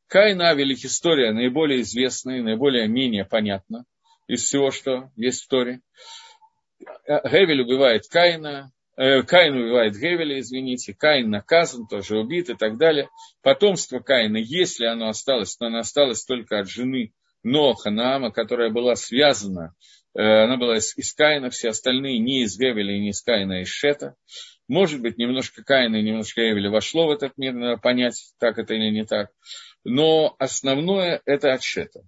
Каин 0.08 0.42
Авель 0.42 0.74
их 0.74 0.86
история 0.86 1.32
наиболее 1.32 1.82
известная, 1.82 2.42
наиболее 2.42 2.88
менее 2.88 3.26
понятна 3.26 3.86
из 4.28 4.44
всего, 4.44 4.72
что 4.72 5.12
есть 5.16 5.44
в 5.44 5.48
Торе. 5.48 5.82
Гевель 7.08 7.62
убивает 7.62 8.08
Каина, 8.10 8.72
э, 8.72 8.73
Каин 8.96 9.56
убивает 9.56 9.96
Гевеля, 9.96 10.40
извините, 10.40 10.94
Каин 10.94 11.30
наказан, 11.30 11.88
тоже 11.88 12.20
убит 12.20 12.50
и 12.50 12.56
так 12.56 12.78
далее. 12.78 13.10
Потомство 13.42 14.00
Каина, 14.00 14.38
если 14.38 14.86
оно 14.86 15.10
осталось, 15.10 15.56
то 15.56 15.66
оно 15.66 15.80
осталось 15.80 16.26
только 16.26 16.60
от 16.60 16.70
жены 16.70 17.14
Ноха, 17.44 17.90
Наама, 17.90 18.32
которая 18.32 18.70
была 18.70 18.96
связана, 18.96 19.76
э, 20.16 20.22
она 20.22 20.58
была 20.58 20.78
из, 20.78 21.14
Каина, 21.14 21.50
все 21.50 21.70
остальные 21.70 22.20
не 22.20 22.44
из 22.44 22.58
Гевеля, 22.58 22.98
не 22.98 23.10
из 23.10 23.22
Каина, 23.22 23.58
а 23.58 23.62
из 23.62 23.68
Шета. 23.68 24.16
Может 24.68 25.02
быть, 25.02 25.18
немножко 25.18 25.64
Каина 25.64 25.98
и 25.98 26.04
немножко 26.04 26.42
Эвеля 26.42 26.70
вошло 26.70 27.08
в 27.08 27.12
этот 27.12 27.38
мир, 27.38 27.54
надо 27.54 27.82
понять, 27.82 28.34
так 28.40 28.58
это 28.58 28.74
или 28.74 28.92
не 28.92 29.06
так. 29.06 29.30
Но 29.84 30.36
основное– 30.40 31.22
это 31.26 31.54
от 31.54 31.64
Шета. 31.64 32.02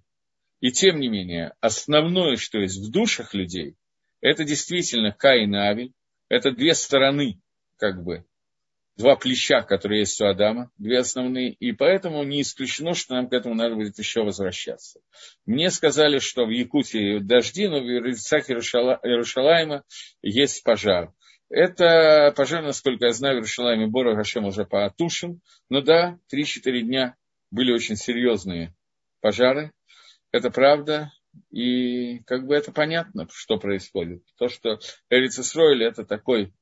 И 0.60 0.72
тем 0.72 0.98
не 0.98 1.08
менее, 1.08 1.52
основное, 1.60 2.36
что 2.36 2.58
есть 2.58 2.78
в 2.78 2.90
душах 2.90 3.34
людей, 3.34 3.76
это 4.22 4.44
действительно 4.44 5.12
Каин 5.12 5.54
и 5.54 5.58
Авель. 5.58 5.92
Это 6.28 6.50
две 6.50 6.74
стороны, 6.74 7.40
как 7.78 8.02
бы, 8.02 8.24
два 8.96 9.16
плеча, 9.16 9.62
которые 9.62 10.00
есть 10.00 10.20
у 10.20 10.26
Адама, 10.26 10.70
две 10.78 10.98
основные, 10.98 11.52
и 11.52 11.72
поэтому 11.72 12.24
не 12.24 12.42
исключено, 12.42 12.94
что 12.94 13.14
нам 13.14 13.28
к 13.28 13.32
этому 13.32 13.54
надо 13.54 13.74
будет 13.74 13.98
еще 13.98 14.22
возвращаться. 14.22 15.00
Мне 15.44 15.70
сказали, 15.70 16.18
что 16.18 16.46
в 16.46 16.50
Якутии 16.50 17.18
дожди, 17.18 17.68
но 17.68 17.80
в 17.80 17.84
Иерусалиме 17.84 18.60
Иерушалайма 19.02 19.84
есть 20.22 20.62
пожар. 20.64 21.12
Это 21.48 22.32
пожар, 22.36 22.62
насколько 22.64 23.06
я 23.06 23.12
знаю, 23.12 23.36
в 23.36 23.38
Иерушалайме 23.38 23.86
Бора 23.86 24.16
Гашем 24.16 24.46
уже 24.46 24.64
потушен, 24.64 25.40
но 25.68 25.80
да, 25.80 26.18
3-4 26.32 26.80
дня 26.80 27.16
были 27.50 27.72
очень 27.72 27.96
серьезные 27.96 28.74
пожары, 29.20 29.72
это 30.32 30.50
правда, 30.50 31.12
и 31.50 32.20
как 32.20 32.46
бы 32.46 32.54
это 32.54 32.72
понятно, 32.72 33.26
что 33.32 33.58
происходит. 33.58 34.22
То, 34.36 34.48
что 34.48 34.78
Эрицесройль 35.10 35.84
это 35.84 36.04
такой 36.04 36.52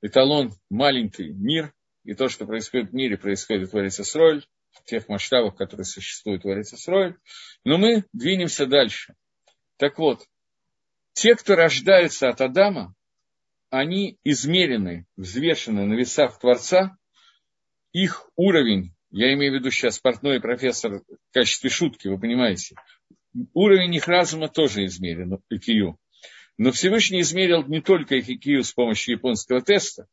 эталон 0.00 0.52
маленький 0.70 1.30
мир, 1.30 1.72
и 2.04 2.14
то, 2.14 2.28
что 2.28 2.46
происходит 2.46 2.90
в 2.90 2.94
мире, 2.94 3.16
происходит 3.16 3.72
в 3.72 3.78
Эрицесройль, 3.78 4.44
в 4.72 4.84
тех 4.84 5.08
масштабах, 5.08 5.56
которые 5.56 5.84
существуют 5.84 6.44
в 6.44 6.48
Эрицесройль. 6.48 7.16
Но 7.64 7.78
мы 7.78 8.04
двинемся 8.12 8.66
дальше. 8.66 9.14
Так 9.76 9.98
вот, 9.98 10.26
те, 11.12 11.34
кто 11.34 11.54
рождаются 11.54 12.28
от 12.28 12.40
Адама, 12.40 12.94
они 13.70 14.18
измерены, 14.24 15.06
взвешены 15.16 15.86
на 15.86 15.94
весах 15.94 16.38
Творца, 16.38 16.96
их 17.92 18.28
уровень, 18.36 18.94
я 19.10 19.32
имею 19.34 19.52
в 19.52 19.56
виду 19.56 19.70
сейчас 19.70 19.98
портной 19.98 20.40
профессор 20.40 21.00
в 21.00 21.32
качестве 21.32 21.70
шутки, 21.70 22.08
вы 22.08 22.18
понимаете, 22.18 22.76
уровень 23.54 23.94
их 23.94 24.08
разума 24.08 24.48
тоже 24.48 24.84
измерен, 24.86 25.40
IQ. 25.52 25.94
Но 26.58 26.70
Всевышний 26.70 27.20
измерил 27.22 27.64
не 27.66 27.80
только 27.80 28.18
Эхикию 28.18 28.62
с 28.62 28.72
помощью 28.72 29.14
японского 29.14 29.62
теста, 29.62 30.06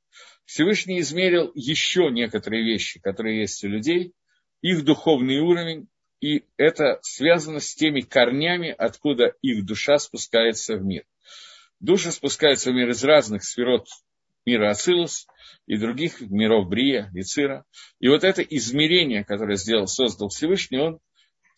Всевышний 0.46 1.00
измерил 1.00 1.52
еще 1.54 2.10
некоторые 2.10 2.64
вещи, 2.64 3.00
которые 3.00 3.42
есть 3.42 3.64
у 3.64 3.68
людей, 3.68 4.14
их 4.62 4.84
духовный 4.84 5.40
уровень, 5.40 5.88
и 6.22 6.44
это 6.58 7.00
связано 7.02 7.60
с 7.60 7.76
теми 7.76 8.02
корнями, 8.02 8.74
откуда 8.76 9.36
их 9.42 9.66
душа 9.66 10.00
спускается 10.00 10.76
в 10.76 10.84
мир. 10.84 11.04
Душа 11.80 12.12
спускается 12.12 12.72
в 12.72 12.74
мир 12.74 12.90
из 12.90 13.04
разных 13.04 13.44
сферот 13.44 13.88
мира 14.46 14.72
Ацилус 14.72 15.28
и 15.66 15.78
других 15.78 16.22
миров 16.22 16.68
Брия, 16.68 17.10
Вицира. 17.14 17.66
И 18.00 18.08
вот 18.10 18.24
это 18.24 18.42
измерение, 18.42 19.24
которое 19.24 19.56
сделал, 19.56 19.88
создал 19.88 20.30
Всевышний, 20.30 20.80
он 20.80 21.00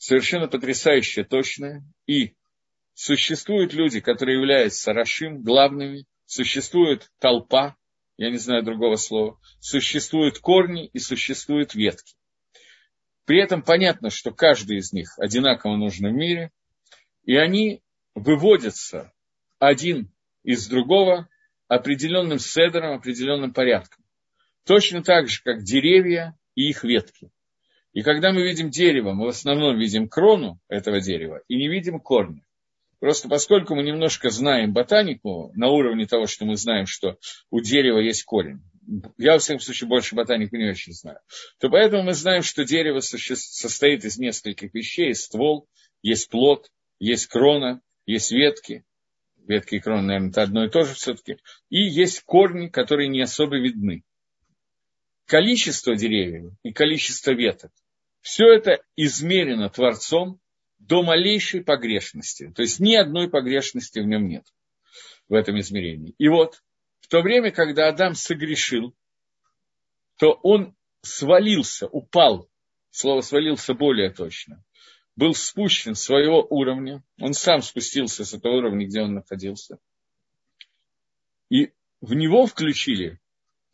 совершенно 0.01 0.47
потрясающе 0.47 1.23
точное 1.23 1.83
и 2.05 2.35
Существуют 2.93 3.73
люди, 3.73 3.99
которые 3.99 4.37
являются 4.37 4.93
Рашим, 4.93 5.41
главными, 5.41 6.05
существует 6.25 7.09
толпа, 7.19 7.75
я 8.17 8.29
не 8.29 8.37
знаю 8.37 8.63
другого 8.63 8.95
слова, 8.95 9.39
существуют 9.59 10.39
корни 10.39 10.87
и 10.87 10.99
существуют 10.99 11.73
ветки. 11.73 12.15
При 13.25 13.41
этом 13.41 13.63
понятно, 13.63 14.09
что 14.09 14.31
каждый 14.31 14.77
из 14.77 14.93
них 14.93 15.17
одинаково 15.17 15.77
нужен 15.77 16.09
в 16.09 16.13
мире, 16.13 16.51
и 17.23 17.35
они 17.35 17.81
выводятся 18.13 19.13
один 19.57 20.11
из 20.43 20.67
другого 20.67 21.29
определенным 21.67 22.39
седером, 22.39 22.97
определенным 22.97 23.53
порядком. 23.53 24.03
Точно 24.65 25.01
так 25.01 25.29
же, 25.29 25.41
как 25.43 25.63
деревья 25.63 26.37
и 26.55 26.69
их 26.69 26.83
ветки. 26.83 27.31
И 27.93 28.03
когда 28.03 28.31
мы 28.31 28.43
видим 28.43 28.69
дерево, 28.69 29.13
мы 29.13 29.25
в 29.25 29.29
основном 29.29 29.77
видим 29.77 30.07
крону 30.07 30.59
этого 30.69 31.01
дерева 31.01 31.41
и 31.47 31.57
не 31.57 31.67
видим 31.67 31.99
корня. 31.99 32.43
Просто 32.99 33.27
поскольку 33.27 33.75
мы 33.75 33.83
немножко 33.83 34.29
знаем 34.29 34.73
ботанику 34.73 35.51
на 35.55 35.69
уровне 35.69 36.05
того, 36.05 36.27
что 36.27 36.45
мы 36.45 36.55
знаем, 36.55 36.85
что 36.85 37.17
у 37.49 37.59
дерева 37.59 37.97
есть 37.97 38.23
корень, 38.23 38.61
я, 39.17 39.33
во 39.33 39.39
всяком 39.39 39.59
случае, 39.59 39.87
больше 39.87 40.15
ботанику 40.15 40.55
не 40.55 40.69
очень 40.69 40.93
знаю, 40.93 41.19
то 41.59 41.69
поэтому 41.69 42.03
мы 42.03 42.13
знаем, 42.13 42.43
что 42.43 42.63
дерево 42.63 42.99
состоит 42.99 44.05
из 44.05 44.17
нескольких 44.17 44.73
вещей. 44.73 45.07
Есть 45.07 45.23
ствол, 45.23 45.67
есть 46.01 46.29
плод, 46.29 46.71
есть 46.99 47.27
крона, 47.27 47.81
есть 48.05 48.31
ветки. 48.31 48.85
Ветки 49.47 49.75
и 49.75 49.79
крона, 49.79 50.03
наверное, 50.03 50.29
это 50.29 50.43
одно 50.43 50.65
и 50.65 50.69
то 50.69 50.83
же 50.83 50.93
все-таки. 50.93 51.37
И 51.69 51.81
есть 51.81 52.21
корни, 52.23 52.67
которые 52.67 53.09
не 53.09 53.21
особо 53.21 53.57
видны. 53.57 54.03
Количество 55.25 55.95
деревьев 55.95 56.53
и 56.61 56.71
количество 56.71 57.31
веток, 57.31 57.71
все 58.21 58.53
это 58.53 58.83
измерено 58.95 59.69
Творцом 59.69 60.39
до 60.79 61.03
малейшей 61.03 61.63
погрешности. 61.63 62.51
То 62.55 62.61
есть 62.61 62.79
ни 62.79 62.95
одной 62.95 63.29
погрешности 63.29 63.99
в 63.99 64.05
нем 64.05 64.27
нет 64.27 64.45
в 65.27 65.33
этом 65.33 65.59
измерении. 65.59 66.13
И 66.17 66.27
вот 66.27 66.61
в 66.99 67.07
то 67.07 67.21
время, 67.21 67.51
когда 67.51 67.87
Адам 67.87 68.15
согрешил, 68.15 68.95
то 70.17 70.39
он 70.43 70.75
свалился, 71.01 71.87
упал, 71.87 72.49
слово 72.89 73.21
свалился 73.21 73.73
более 73.73 74.11
точно, 74.11 74.63
был 75.15 75.33
спущен 75.33 75.95
с 75.95 76.03
своего 76.03 76.45
уровня, 76.49 77.03
он 77.19 77.33
сам 77.33 77.61
спустился 77.61 78.25
с 78.25 78.33
этого 78.33 78.57
уровня, 78.57 78.87
где 78.87 79.01
он 79.01 79.13
находился, 79.15 79.77
и 81.49 81.71
в 82.01 82.13
него 82.13 82.45
включили 82.45 83.19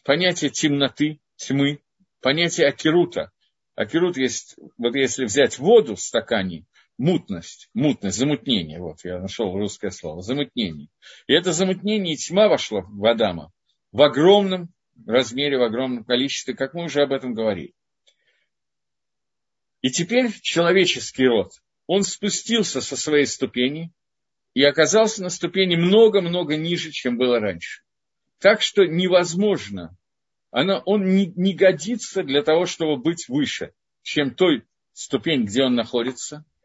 понятие 0.04 0.50
темноты, 0.50 1.20
тьмы, 1.36 1.80
понятие 2.22 2.68
акирута. 2.68 3.32
Акирут 3.78 4.18
есть, 4.18 4.56
вот 4.80 4.96
если 4.96 5.26
взять 5.26 5.60
воду 5.60 5.96
в 5.96 6.02
стакане, 6.02 6.66
мутность, 6.98 7.70
мутность, 7.76 8.18
замутнение. 8.18 8.80
Вот, 8.80 9.06
я 9.06 9.20
нашел 9.20 9.56
русское 9.56 9.92
слово, 9.92 10.24
замутнение. 10.24 10.90
И 11.28 11.34
это 11.34 11.54
замутнение 11.54 12.16
и 12.16 12.18
тьма 12.18 12.48
вошла 12.50 12.82
в 12.82 13.06
Адама 13.06 13.54
в 13.92 14.02
огромном 14.02 14.74
размере, 15.06 15.60
в 15.60 15.62
огромном 15.62 16.06
количестве, 16.06 16.56
как 16.56 16.74
мы 16.74 16.86
уже 16.86 17.04
об 17.04 17.14
этом 17.14 17.36
говорили. 17.36 17.76
И 19.84 19.92
теперь 19.92 20.32
человеческий 20.42 21.28
род, 21.28 21.52
он 21.86 22.02
спустился 22.02 22.82
со 22.82 22.98
своей 22.98 23.28
ступени 23.28 23.94
и 24.56 24.64
оказался 24.64 25.22
на 25.22 25.30
ступени 25.30 25.76
много-много 25.76 26.58
ниже, 26.58 26.90
чем 26.90 27.20
было 27.20 27.40
раньше. 27.40 27.84
Так 28.40 28.64
что 28.64 28.86
невозможно, 28.86 29.96
она, 30.52 30.80
он 30.80 31.06
не, 31.06 31.28
не 31.36 31.54
годится 31.54 32.24
для 32.24 32.44
того, 32.44 32.66
чтобы 32.66 33.02
быть 33.02 33.28
выше, 33.28 33.74
чем 34.02 34.34
той 34.34 34.64
ступень, 34.94 35.46
где 35.46 35.64
он 35.64 35.76
находится– 35.76 36.46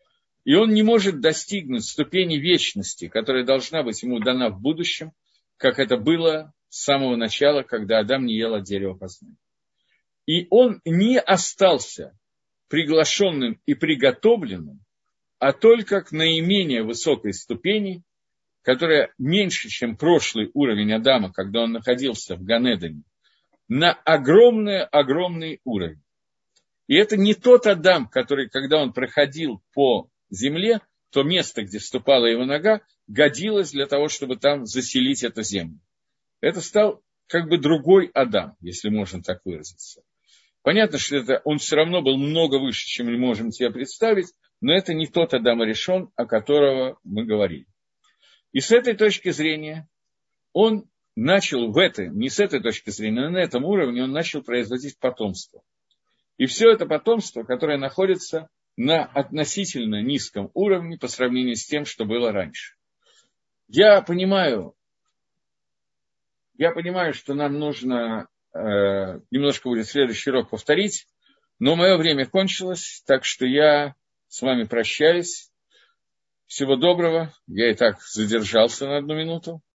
и 0.45 0.55
он 0.55 0.73
не 0.73 0.83
может 0.83 1.21
достигнуть 1.21 1.85
ступени 1.85 2.37
вечности, 2.37 3.09
которая 3.09 3.45
должна 3.45 3.83
быть 3.83 4.03
ему 4.03 4.19
дана 4.19 4.51
в 4.51 4.61
будущем, 4.61 5.13
как 5.57 5.79
это 5.79 5.97
было 5.97 6.53
с 6.69 6.83
самого 6.83 7.17
начала, 7.17 7.63
когда 7.63 8.01
Адам 8.01 8.27
не 8.27 8.37
ел 8.37 8.55
от 8.55 8.65
дерева 8.65 8.95
познания. 8.95 9.37
И 10.27 10.47
он 10.51 10.81
не 10.85 11.19
остался 11.19 12.17
приглашенным 12.69 13.61
и 13.67 13.75
приготовленным, 13.75 14.81
а 15.39 15.53
только 15.53 16.01
к 16.01 16.13
наименее 16.13 16.83
высокой 16.83 17.35
ступени, 17.35 18.03
которая 18.63 19.13
меньше, 19.19 19.69
чем 19.69 19.97
прошлый 19.97 20.51
уровень 20.55 20.93
Адама, 20.93 21.33
когда 21.33 21.63
он 21.63 21.73
находился 21.73 22.37
в 22.37 22.43
Ганедане, 22.43 23.03
на 23.75 23.93
огромный-огромный 23.93 25.63
уровень. 25.65 26.03
И 26.89 26.95
это 26.95 27.17
не 27.17 27.33
тот 27.33 27.67
Адам, 27.67 28.07
который, 28.07 28.51
когда 28.51 28.83
он 28.83 28.93
проходил 28.93 29.63
по 29.73 30.11
земле, 30.29 30.81
то 31.11 31.23
место, 31.23 31.63
где 31.63 31.79
вступала 31.79 32.27
его 32.27 32.45
нога, 32.45 32.83
годилось 33.07 33.71
для 33.71 33.87
того, 33.87 34.09
чтобы 34.09 34.37
там 34.37 34.67
заселить 34.67 35.25
эту 35.25 35.43
землю. 35.43 35.81
Это 36.43 36.61
стал 36.61 37.03
как 37.29 37.49
бы 37.49 37.57
другой 37.57 38.11
Адам, 38.13 38.57
если 38.61 38.91
можно 38.91 39.23
так 39.23 39.41
выразиться. 39.47 40.03
Понятно, 40.61 40.99
что 40.99 41.17
это, 41.17 41.41
он 41.45 41.57
все 41.57 41.77
равно 41.77 42.03
был 42.03 42.19
много 42.19 42.59
выше, 42.59 42.85
чем 42.87 43.07
мы 43.07 43.17
можем 43.17 43.53
себе 43.53 43.71
представить, 43.71 44.35
но 44.61 44.75
это 44.75 44.93
не 44.93 45.07
тот 45.07 45.33
Адам 45.33 45.63
решен, 45.63 46.11
о 46.17 46.27
которого 46.27 46.99
мы 47.05 47.25
говорили. 47.25 47.67
И 48.53 48.61
с 48.61 48.71
этой 48.71 48.95
точки 48.95 49.31
зрения 49.31 49.89
он 50.53 50.91
начал 51.15 51.71
в 51.71 51.79
этой, 51.79 52.09
не 52.09 52.29
с 52.29 52.41
этой 52.41 52.61
точки 52.61 52.91
зрения, 52.91 53.23
но 53.23 53.31
на 53.31 53.39
этом 53.39 53.65
уровне 53.65 54.03
он 54.03 54.13
начал 54.13 54.43
производить 54.43 54.99
потомство. 54.99 55.63
И 56.39 56.47
все 56.47 56.71
это 56.71 56.87
потомство, 56.87 57.43
которое 57.43 57.79
находится 57.79 58.49
на 58.77 59.05
относительно 59.05 60.03
низком 60.03 60.51
уровне 60.55 60.99
по 60.99 61.09
сравнению 61.09 61.57
с 61.57 61.65
тем, 61.65 61.85
что 61.85 62.05
было 62.05 62.33
раньше. 62.33 62.77
Я 63.69 64.03
понимаю, 64.03 64.75
я 66.57 66.73
понимаю, 66.73 67.13
что 67.15 67.35
нам 67.35 67.59
нужно 67.59 68.29
э, 68.55 68.59
немножко 69.31 69.69
будет 69.69 69.87
следующий 69.87 70.31
урок 70.31 70.51
повторить, 70.51 71.07
но 71.59 71.77
мое 71.77 71.97
время 71.97 72.27
кончилось, 72.27 73.03
так 73.07 73.25
что 73.25 73.47
я 73.47 73.95
с 74.29 74.43
вами 74.43 74.65
прощаюсь. 74.65 75.51
Всего 76.47 76.77
доброго. 76.77 77.33
Я 77.47 77.71
и 77.71 77.75
так 77.75 78.03
задержался 78.03 78.87
на 78.87 78.99
одну 78.99 79.15
минуту. 79.15 79.63